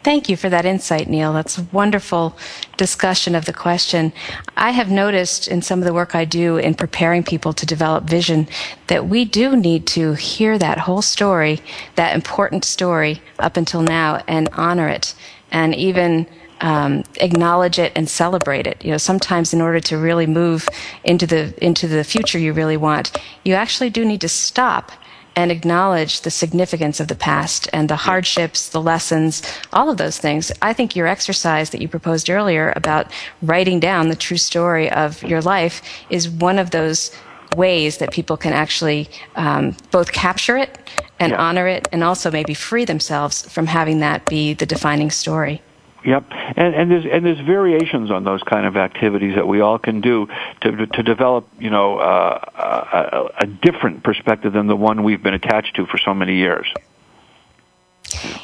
Thank 0.01 0.29
you 0.29 0.37
for 0.37 0.49
that 0.49 0.65
insight, 0.65 1.09
Neil. 1.09 1.33
That's 1.33 1.57
a 1.57 1.67
wonderful 1.73 2.37
discussion 2.77 3.35
of 3.35 3.43
the 3.43 3.53
question. 3.53 4.13
I 4.55 4.71
have 4.71 4.89
noticed 4.89 5.49
in 5.49 5.61
some 5.61 5.79
of 5.79 5.85
the 5.85 5.93
work 5.93 6.15
I 6.15 6.23
do 6.23 6.55
in 6.55 6.75
preparing 6.75 7.21
people 7.21 7.51
to 7.51 7.65
develop 7.65 8.05
vision 8.05 8.47
that 8.87 9.09
we 9.09 9.25
do 9.25 9.57
need 9.57 9.85
to 9.87 10.13
hear 10.13 10.57
that 10.57 10.77
whole 10.77 11.01
story, 11.01 11.59
that 11.95 12.15
important 12.15 12.63
story 12.63 13.21
up 13.39 13.57
until 13.57 13.81
now, 13.81 14.23
and 14.25 14.47
honor 14.53 14.87
it, 14.87 15.13
and 15.51 15.75
even 15.75 16.27
um, 16.61 17.03
acknowledge 17.15 17.79
it 17.79 17.91
and 17.95 18.07
celebrate 18.07 18.67
it. 18.67 18.83
You 18.83 18.91
know, 18.91 18.97
sometimes 18.97 19.53
in 19.53 19.61
order 19.61 19.79
to 19.81 19.97
really 19.97 20.27
move 20.27 20.67
into 21.03 21.27
the 21.27 21.53
into 21.63 21.87
the 21.87 22.03
future 22.03 22.39
you 22.39 22.53
really 22.53 22.77
want, 22.77 23.17
you 23.43 23.53
actually 23.55 23.89
do 23.89 24.05
need 24.05 24.21
to 24.21 24.29
stop 24.29 24.91
and 25.35 25.51
acknowledge 25.51 26.21
the 26.21 26.31
significance 26.31 26.99
of 26.99 27.07
the 27.07 27.15
past 27.15 27.69
and 27.71 27.89
the 27.89 27.95
hardships, 27.95 28.69
the 28.69 28.81
lessons, 28.81 29.41
all 29.71 29.89
of 29.89 29.97
those 29.97 30.17
things. 30.17 30.51
I 30.61 30.73
think 30.73 30.95
your 30.95 31.07
exercise 31.07 31.69
that 31.69 31.81
you 31.81 31.87
proposed 31.87 32.29
earlier 32.29 32.73
about 32.75 33.11
writing 33.41 33.79
down 33.79 34.09
the 34.09 34.15
true 34.15 34.37
story 34.37 34.91
of 34.91 35.23
your 35.23 35.41
life 35.41 35.81
is 36.09 36.29
one 36.29 36.59
of 36.59 36.71
those 36.71 37.11
ways 37.55 37.97
that 37.97 38.11
people 38.11 38.37
can 38.37 38.53
actually 38.53 39.09
um, 39.35 39.75
both 39.89 40.11
capture 40.11 40.57
it 40.57 40.77
and 41.19 41.31
yeah. 41.31 41.41
honor 41.41 41.67
it 41.67 41.87
and 41.91 42.03
also 42.03 42.31
maybe 42.31 42.53
free 42.53 42.85
themselves 42.85 43.41
from 43.51 43.67
having 43.67 43.99
that 43.99 44.25
be 44.25 44.53
the 44.53 44.65
defining 44.65 45.11
story. 45.11 45.61
Yep, 46.03 46.25
and 46.31 46.73
and 46.73 46.89
there's 46.89 47.05
and 47.05 47.23
there's 47.23 47.39
variations 47.39 48.09
on 48.09 48.23
those 48.23 48.41
kind 48.41 48.65
of 48.65 48.75
activities 48.75 49.35
that 49.35 49.47
we 49.47 49.61
all 49.61 49.77
can 49.77 50.01
do 50.01 50.27
to 50.61 50.87
to 50.87 51.03
develop, 51.03 51.47
you 51.59 51.69
know, 51.69 51.99
uh, 51.99 53.29
a, 53.37 53.43
a 53.43 53.45
different 53.45 54.03
perspective 54.03 54.53
than 54.53 54.65
the 54.65 54.75
one 54.75 55.03
we've 55.03 55.21
been 55.21 55.35
attached 55.35 55.75
to 55.75 55.85
for 55.85 55.99
so 55.99 56.13
many 56.13 56.37
years. 56.37 56.67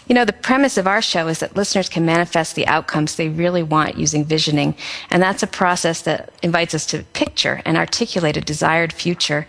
You 0.07 0.13
know, 0.13 0.23
the 0.23 0.33
premise 0.33 0.77
of 0.77 0.87
our 0.87 1.01
show 1.01 1.27
is 1.27 1.39
that 1.39 1.55
listeners 1.55 1.89
can 1.89 2.05
manifest 2.05 2.55
the 2.55 2.67
outcomes 2.67 3.15
they 3.15 3.27
really 3.27 3.63
want 3.63 3.97
using 3.97 4.23
visioning, 4.23 4.75
and 5.09 5.21
that's 5.21 5.43
a 5.43 5.47
process 5.47 6.01
that 6.03 6.31
invites 6.41 6.73
us 6.73 6.85
to 6.87 7.03
picture 7.13 7.61
and 7.65 7.75
articulate 7.75 8.37
a 8.37 8.41
desired 8.41 8.93
future. 8.93 9.47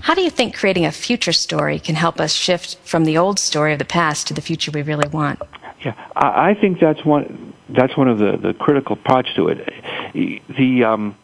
How 0.00 0.14
do 0.14 0.20
you 0.22 0.30
think 0.30 0.54
creating 0.54 0.84
a 0.84 0.92
future 0.92 1.32
story 1.32 1.78
can 1.78 1.94
help 1.94 2.20
us 2.20 2.34
shift 2.34 2.76
from 2.84 3.04
the 3.04 3.16
old 3.16 3.38
story 3.38 3.72
of 3.72 3.78
the 3.78 3.84
past 3.84 4.26
to 4.26 4.34
the 4.34 4.42
future 4.42 4.70
we 4.70 4.82
really 4.82 5.08
want? 5.08 5.40
Yeah, 5.84 5.94
I, 6.16 6.54
think 6.54 6.80
that's 6.80 7.04
one 7.04 7.54
that's 7.68 7.96
one 7.96 8.08
of 8.08 8.18
the, 8.18 8.36
the 8.36 8.54
critical 8.54 8.96
parts 8.96 9.28
to 9.34 9.48
it. 9.48 9.72
The 10.14 10.84
um, 10.84 11.16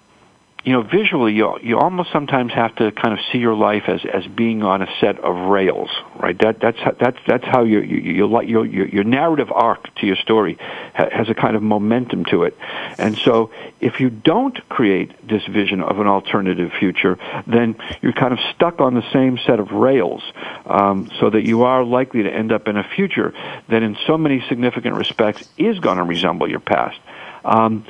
you 0.65 0.75
know, 0.75 0.83
visually, 0.83 1.33
you 1.33 1.59
you 1.63 1.79
almost 1.79 2.13
sometimes 2.13 2.53
have 2.53 2.75
to 2.77 2.93
kind 2.93 3.15
of 3.15 3.21
see 3.33 3.39
your 3.39 3.55
life 3.55 3.85
as 3.89 4.01
as 4.05 4.27
being 4.27 4.63
on 4.63 4.83
a 4.83 4.89
set 5.01 5.19
of 5.21 5.49
rails, 5.49 5.89
right? 6.21 6.39
That 6.39 6.61
that's 6.61 6.79
that's 7.01 7.17
that's 7.27 7.45
how 7.45 7.65
your 7.65 7.83
your 7.83 8.43
your 8.43 8.67
your, 8.67 8.89
your 8.89 9.05
narrative 9.05 9.51
arc 9.51 9.95
to 9.97 10.07
your 10.07 10.17
story 10.17 10.59
has 10.93 11.31
a 11.31 11.35
kind 11.35 11.57
of 11.57 11.63
momentum 11.63 12.27
to 12.27 12.45
it, 12.45 12.59
and 12.99 13.17
so 13.17 13.51
if 13.81 14.01
you 14.01 14.11
don't 14.11 14.69
create 14.69 15.27
this 15.27 15.43
vision 15.47 15.81
of 15.81 15.99
an 15.99 16.07
alternative 16.07 16.73
future, 16.79 17.19
then 17.47 17.77
you're 18.03 18.13
kind 18.13 18.35
of 18.35 18.39
stuck 18.55 18.81
on 18.81 18.95
the 18.95 19.13
same 19.13 19.39
set 19.47 19.61
of 19.61 19.71
rails, 19.71 20.23
um, 20.67 21.11
so 21.21 21.31
that 21.31 21.43
you 21.43 21.63
are 21.63 21.85
likely 21.85 22.23
to 22.25 22.31
end 22.31 22.53
up 22.53 22.69
in 22.69 22.77
a 22.77 22.85
future 22.85 23.33
that, 23.69 23.83
in 23.83 23.97
so 24.07 24.19
many 24.19 24.45
significant 24.49 24.97
respects, 24.97 25.49
is 25.57 25.79
going 25.81 25.97
to 25.97 26.05
resemble 26.05 26.51
your 26.51 26.61
past. 26.61 26.99
Um, 27.45 27.87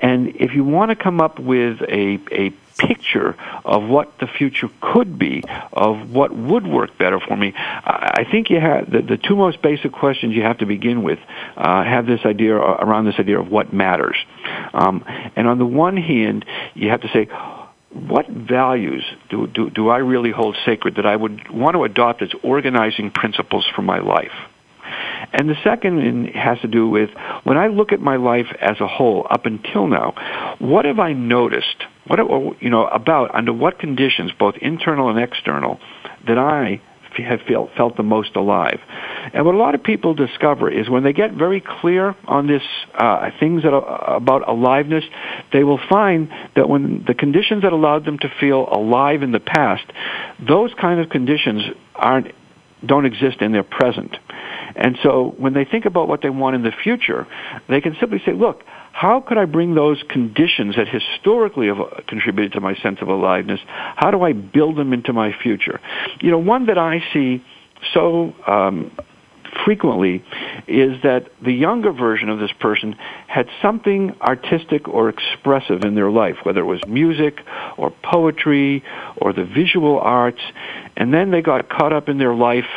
and 0.00 0.36
if 0.36 0.54
you 0.54 0.64
want 0.64 0.90
to 0.90 0.96
come 0.96 1.20
up 1.20 1.38
with 1.38 1.80
a, 1.82 2.18
a 2.32 2.50
picture 2.78 3.36
of 3.64 3.84
what 3.84 4.18
the 4.18 4.26
future 4.26 4.70
could 4.80 5.18
be, 5.18 5.44
of 5.72 6.10
what 6.10 6.34
would 6.34 6.66
work 6.66 6.96
better 6.96 7.20
for 7.20 7.36
me, 7.36 7.52
I 7.56 8.24
think 8.30 8.48
you 8.50 8.58
have 8.58 8.90
the, 8.90 9.02
the 9.02 9.16
two 9.16 9.36
most 9.36 9.60
basic 9.60 9.92
questions 9.92 10.34
you 10.34 10.42
have 10.42 10.58
to 10.58 10.66
begin 10.66 11.02
with 11.02 11.18
uh, 11.56 11.84
have 11.84 12.06
this 12.06 12.20
idea 12.24 12.54
around 12.54 13.04
this 13.04 13.16
idea 13.18 13.38
of 13.38 13.50
what 13.50 13.72
matters. 13.72 14.16
Um, 14.72 15.04
and 15.36 15.46
on 15.46 15.58
the 15.58 15.66
one 15.66 15.96
hand, 15.96 16.44
you 16.74 16.88
have 16.88 17.02
to 17.02 17.08
say, 17.08 17.28
what 17.90 18.28
values 18.28 19.04
do, 19.28 19.46
do, 19.46 19.68
do 19.68 19.88
I 19.88 19.98
really 19.98 20.30
hold 20.30 20.56
sacred 20.64 20.96
that 20.96 21.06
I 21.06 21.16
would 21.16 21.50
want 21.50 21.74
to 21.74 21.84
adopt 21.84 22.22
as 22.22 22.30
organizing 22.42 23.10
principles 23.10 23.66
for 23.74 23.82
my 23.82 23.98
life? 23.98 24.32
And 25.32 25.48
the 25.48 25.56
second 25.62 26.26
has 26.28 26.58
to 26.60 26.68
do 26.68 26.88
with 26.88 27.10
when 27.44 27.56
I 27.56 27.68
look 27.68 27.92
at 27.92 28.00
my 28.00 28.16
life 28.16 28.46
as 28.60 28.80
a 28.80 28.86
whole 28.86 29.26
up 29.30 29.46
until 29.46 29.86
now, 29.86 30.14
what 30.58 30.84
have 30.84 30.98
I 30.98 31.12
noticed 31.12 31.84
what 32.06 32.18
you 32.60 32.70
know 32.70 32.86
about 32.86 33.34
under 33.34 33.52
what 33.52 33.78
conditions, 33.78 34.32
both 34.38 34.56
internal 34.60 35.10
and 35.10 35.18
external, 35.18 35.78
that 36.26 36.38
I 36.38 36.80
have 37.18 37.40
felt, 37.46 37.70
felt 37.76 37.96
the 37.96 38.02
most 38.02 38.36
alive. 38.36 38.80
And 39.34 39.44
what 39.44 39.54
a 39.54 39.58
lot 39.58 39.74
of 39.74 39.82
people 39.82 40.14
discover 40.14 40.70
is 40.70 40.88
when 40.88 41.02
they 41.02 41.12
get 41.12 41.32
very 41.32 41.60
clear 41.60 42.14
on 42.26 42.46
this 42.46 42.62
uh, 42.94 43.30
things 43.38 43.62
that 43.62 43.72
are, 43.72 44.14
about 44.16 44.48
aliveness, 44.48 45.04
they 45.52 45.64
will 45.64 45.80
find 45.88 46.30
that 46.56 46.68
when 46.68 47.04
the 47.06 47.14
conditions 47.14 47.62
that 47.62 47.72
allowed 47.72 48.04
them 48.04 48.18
to 48.18 48.32
feel 48.40 48.68
alive 48.70 49.22
in 49.22 49.32
the 49.32 49.40
past, 49.40 49.84
those 50.46 50.72
kind 50.80 51.00
of 51.00 51.10
conditions 51.10 51.62
aren't 51.94 52.32
don't 52.84 53.04
exist 53.04 53.42
in 53.42 53.52
their 53.52 53.62
present. 53.62 54.16
And 54.76 54.98
so 55.02 55.34
when 55.38 55.52
they 55.52 55.64
think 55.64 55.84
about 55.84 56.08
what 56.08 56.22
they 56.22 56.30
want 56.30 56.56
in 56.56 56.62
the 56.62 56.72
future, 56.72 57.26
they 57.68 57.80
can 57.80 57.96
simply 58.00 58.20
say, 58.24 58.32
look, 58.32 58.62
how 58.92 59.20
could 59.20 59.38
I 59.38 59.44
bring 59.44 59.74
those 59.74 60.02
conditions 60.08 60.76
that 60.76 60.88
historically 60.88 61.68
have 61.68 61.80
uh, 61.80 62.00
contributed 62.06 62.52
to 62.52 62.60
my 62.60 62.74
sense 62.76 62.98
of 63.00 63.08
aliveness, 63.08 63.60
how 63.96 64.10
do 64.10 64.22
I 64.22 64.32
build 64.32 64.76
them 64.76 64.92
into 64.92 65.12
my 65.12 65.32
future? 65.42 65.80
You 66.20 66.30
know, 66.30 66.38
one 66.38 66.66
that 66.66 66.78
I 66.78 67.02
see 67.12 67.44
so 67.94 68.34
um, 68.46 68.90
frequently 69.64 70.24
is 70.66 71.02
that 71.02 71.30
the 71.42 71.52
younger 71.52 71.92
version 71.92 72.28
of 72.28 72.38
this 72.38 72.52
person 72.60 72.94
had 73.26 73.48
something 73.62 74.14
artistic 74.20 74.88
or 74.88 75.08
expressive 75.08 75.82
in 75.82 75.94
their 75.94 76.10
life, 76.10 76.36
whether 76.42 76.60
it 76.60 76.66
was 76.66 76.80
music 76.86 77.40
or 77.76 77.92
poetry 78.02 78.82
or 79.16 79.32
the 79.32 79.44
visual 79.44 79.98
arts, 79.98 80.40
and 80.96 81.12
then 81.12 81.30
they 81.30 81.42
got 81.42 81.68
caught 81.68 81.92
up 81.92 82.08
in 82.08 82.18
their 82.18 82.34
life 82.34 82.68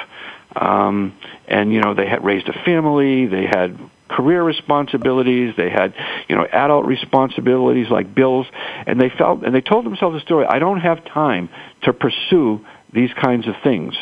um, 0.55 1.15
and 1.47 1.73
you 1.73 1.81
know 1.81 1.93
they 1.93 2.07
had 2.07 2.23
raised 2.23 2.47
a 2.49 2.53
family, 2.63 3.25
they 3.25 3.45
had 3.45 3.77
career 4.13 4.43
responsibilities, 4.43 5.55
they 5.57 5.69
had, 5.69 5.93
you 6.27 6.35
know, 6.35 6.45
adult 6.45 6.85
responsibilities 6.85 7.89
like 7.89 8.13
bills, 8.13 8.45
and 8.85 9.01
they 9.01 9.09
felt, 9.09 9.43
and 9.43 9.55
they 9.55 9.61
told 9.61 9.85
themselves 9.85 10.15
a 10.15 10.19
story, 10.19 10.45
I 10.45 10.59
don't 10.59 10.79
have 10.79 11.03
time 11.05 11.49
to 11.83 11.93
pursue 11.93 12.63
these 12.93 13.11
kinds 13.13 13.47
of 13.47 13.55
things. 13.63 13.95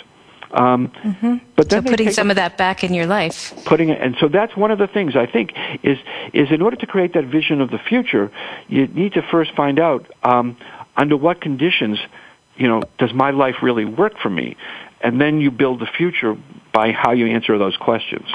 Um, 0.51 0.89
mm-hmm. 0.89 1.37
But 1.55 1.69
then 1.69 1.85
so 1.85 1.89
putting 1.89 2.11
some 2.11 2.29
of 2.29 2.35
that 2.35 2.57
back 2.57 2.83
in 2.83 2.93
your 2.93 3.05
life, 3.05 3.53
putting 3.63 3.87
it, 3.87 4.01
and 4.01 4.17
so 4.19 4.27
that's 4.27 4.55
one 4.57 4.69
of 4.69 4.79
the 4.79 4.87
things 4.87 5.15
I 5.15 5.25
think 5.25 5.53
is 5.81 5.97
is 6.33 6.51
in 6.51 6.61
order 6.61 6.75
to 6.75 6.85
create 6.85 7.13
that 7.13 7.23
vision 7.23 7.61
of 7.61 7.71
the 7.71 7.77
future, 7.77 8.29
you 8.67 8.87
need 8.87 9.13
to 9.13 9.21
first 9.21 9.55
find 9.55 9.79
out 9.79 10.11
um, 10.23 10.57
under 10.97 11.15
what 11.15 11.39
conditions, 11.39 11.99
you 12.57 12.67
know, 12.67 12.83
does 12.97 13.13
my 13.13 13.31
life 13.31 13.55
really 13.61 13.85
work 13.85 14.17
for 14.21 14.29
me, 14.29 14.57
and 15.03 15.19
then 15.19 15.41
you 15.41 15.51
build 15.51 15.79
the 15.79 15.85
future 15.85 16.37
by 16.73 16.91
how 16.91 17.11
you 17.11 17.27
answer 17.27 17.57
those 17.57 17.77
questions. 17.77 18.25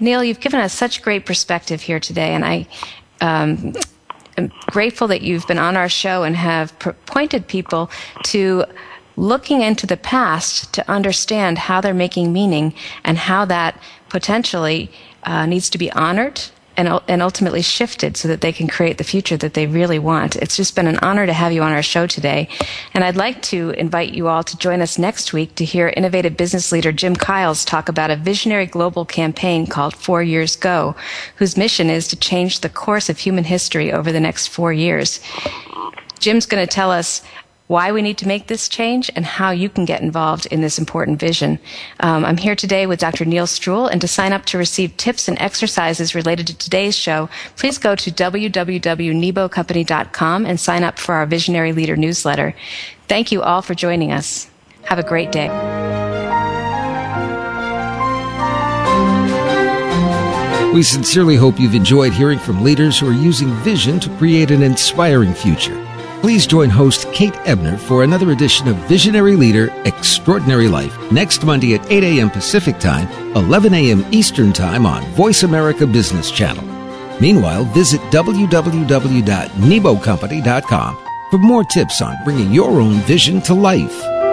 Neil, 0.00 0.24
you've 0.24 0.40
given 0.40 0.60
us 0.60 0.72
such 0.72 1.02
great 1.02 1.26
perspective 1.26 1.82
here 1.82 2.00
today, 2.00 2.34
and 2.34 2.44
I 2.44 2.66
um, 3.20 3.74
am 4.36 4.52
grateful 4.66 5.08
that 5.08 5.22
you've 5.22 5.46
been 5.46 5.58
on 5.58 5.76
our 5.76 5.88
show 5.88 6.22
and 6.22 6.36
have 6.36 6.78
pointed 7.06 7.46
people 7.46 7.90
to 8.24 8.64
looking 9.16 9.60
into 9.60 9.86
the 9.86 9.96
past 9.96 10.72
to 10.74 10.90
understand 10.90 11.58
how 11.58 11.80
they're 11.80 11.94
making 11.94 12.32
meaning 12.32 12.74
and 13.04 13.16
how 13.16 13.44
that 13.44 13.78
potentially 14.08 14.90
uh, 15.22 15.46
needs 15.46 15.70
to 15.70 15.78
be 15.78 15.90
honored 15.92 16.40
and, 16.76 17.00
and 17.08 17.22
ultimately 17.22 17.62
shifted 17.62 18.16
so 18.16 18.28
that 18.28 18.40
they 18.40 18.52
can 18.52 18.68
create 18.68 18.98
the 18.98 19.04
future 19.04 19.36
that 19.36 19.54
they 19.54 19.66
really 19.66 19.98
want. 19.98 20.36
It's 20.36 20.56
just 20.56 20.74
been 20.74 20.86
an 20.86 20.98
honor 20.98 21.26
to 21.26 21.32
have 21.32 21.52
you 21.52 21.62
on 21.62 21.72
our 21.72 21.82
show 21.82 22.06
today. 22.06 22.48
And 22.92 23.04
I'd 23.04 23.16
like 23.16 23.42
to 23.42 23.70
invite 23.70 24.12
you 24.12 24.28
all 24.28 24.42
to 24.42 24.56
join 24.58 24.80
us 24.80 24.98
next 24.98 25.32
week 25.32 25.54
to 25.56 25.64
hear 25.64 25.88
innovative 25.96 26.36
business 26.36 26.72
leader 26.72 26.92
Jim 26.92 27.14
Kiles 27.14 27.64
talk 27.64 27.88
about 27.88 28.10
a 28.10 28.16
visionary 28.16 28.66
global 28.66 29.04
campaign 29.04 29.66
called 29.66 29.94
Four 29.94 30.22
Years 30.22 30.56
Go, 30.56 30.96
whose 31.36 31.56
mission 31.56 31.90
is 31.90 32.08
to 32.08 32.16
change 32.16 32.60
the 32.60 32.68
course 32.68 33.08
of 33.08 33.18
human 33.18 33.44
history 33.44 33.92
over 33.92 34.12
the 34.12 34.20
next 34.20 34.48
four 34.48 34.72
years. 34.72 35.20
Jim's 36.18 36.46
going 36.46 36.64
to 36.64 36.72
tell 36.72 36.90
us 36.90 37.22
why 37.66 37.90
we 37.92 38.02
need 38.02 38.18
to 38.18 38.28
make 38.28 38.46
this 38.46 38.68
change 38.68 39.10
and 39.16 39.24
how 39.24 39.50
you 39.50 39.70
can 39.70 39.86
get 39.86 40.02
involved 40.02 40.44
in 40.46 40.60
this 40.60 40.78
important 40.78 41.18
vision. 41.18 41.58
Um, 42.00 42.22
I'm 42.24 42.36
here 42.36 42.54
today 42.54 42.86
with 42.86 43.00
Dr. 43.00 43.24
Neil 43.24 43.46
Stroul, 43.46 43.90
and 43.90 44.02
to 44.02 44.08
sign 44.08 44.34
up 44.34 44.44
to 44.46 44.58
receive 44.58 44.96
tips 44.96 45.28
and 45.28 45.38
exercises 45.40 46.14
related 46.14 46.46
to 46.48 46.58
today's 46.58 46.96
show, 46.96 47.28
please 47.56 47.78
go 47.78 47.96
to 47.96 48.10
www.nebocompany.com 48.10 50.46
and 50.46 50.60
sign 50.60 50.84
up 50.84 50.98
for 50.98 51.14
our 51.14 51.24
Visionary 51.26 51.72
Leader 51.72 51.96
newsletter. 51.96 52.54
Thank 53.08 53.32
you 53.32 53.42
all 53.42 53.62
for 53.62 53.74
joining 53.74 54.12
us. 54.12 54.50
Have 54.82 54.98
a 54.98 55.02
great 55.02 55.32
day. 55.32 55.48
We 60.74 60.82
sincerely 60.82 61.36
hope 61.36 61.60
you've 61.60 61.76
enjoyed 61.76 62.12
hearing 62.12 62.40
from 62.40 62.64
leaders 62.64 62.98
who 62.98 63.08
are 63.08 63.12
using 63.12 63.48
vision 63.62 64.00
to 64.00 64.10
create 64.16 64.50
an 64.50 64.62
inspiring 64.62 65.32
future. 65.32 65.83
Please 66.24 66.46
join 66.46 66.70
host 66.70 67.12
Kate 67.12 67.36
Ebner 67.44 67.76
for 67.76 68.02
another 68.02 68.30
edition 68.30 68.66
of 68.66 68.76
Visionary 68.88 69.36
Leader 69.36 69.68
Extraordinary 69.84 70.68
Life 70.68 70.96
next 71.12 71.44
Monday 71.44 71.74
at 71.74 71.92
8 71.92 72.02
a.m. 72.02 72.30
Pacific 72.30 72.78
Time, 72.78 73.06
11 73.36 73.74
a.m. 73.74 74.06
Eastern 74.10 74.50
Time 74.50 74.86
on 74.86 75.04
Voice 75.12 75.42
America 75.42 75.86
Business 75.86 76.30
Channel. 76.30 76.64
Meanwhile, 77.20 77.66
visit 77.74 78.00
www.nebocompany.com 78.10 80.98
for 81.30 81.36
more 81.36 81.64
tips 81.64 82.00
on 82.00 82.16
bringing 82.24 82.50
your 82.50 82.80
own 82.80 82.94
vision 83.00 83.42
to 83.42 83.52
life. 83.52 84.23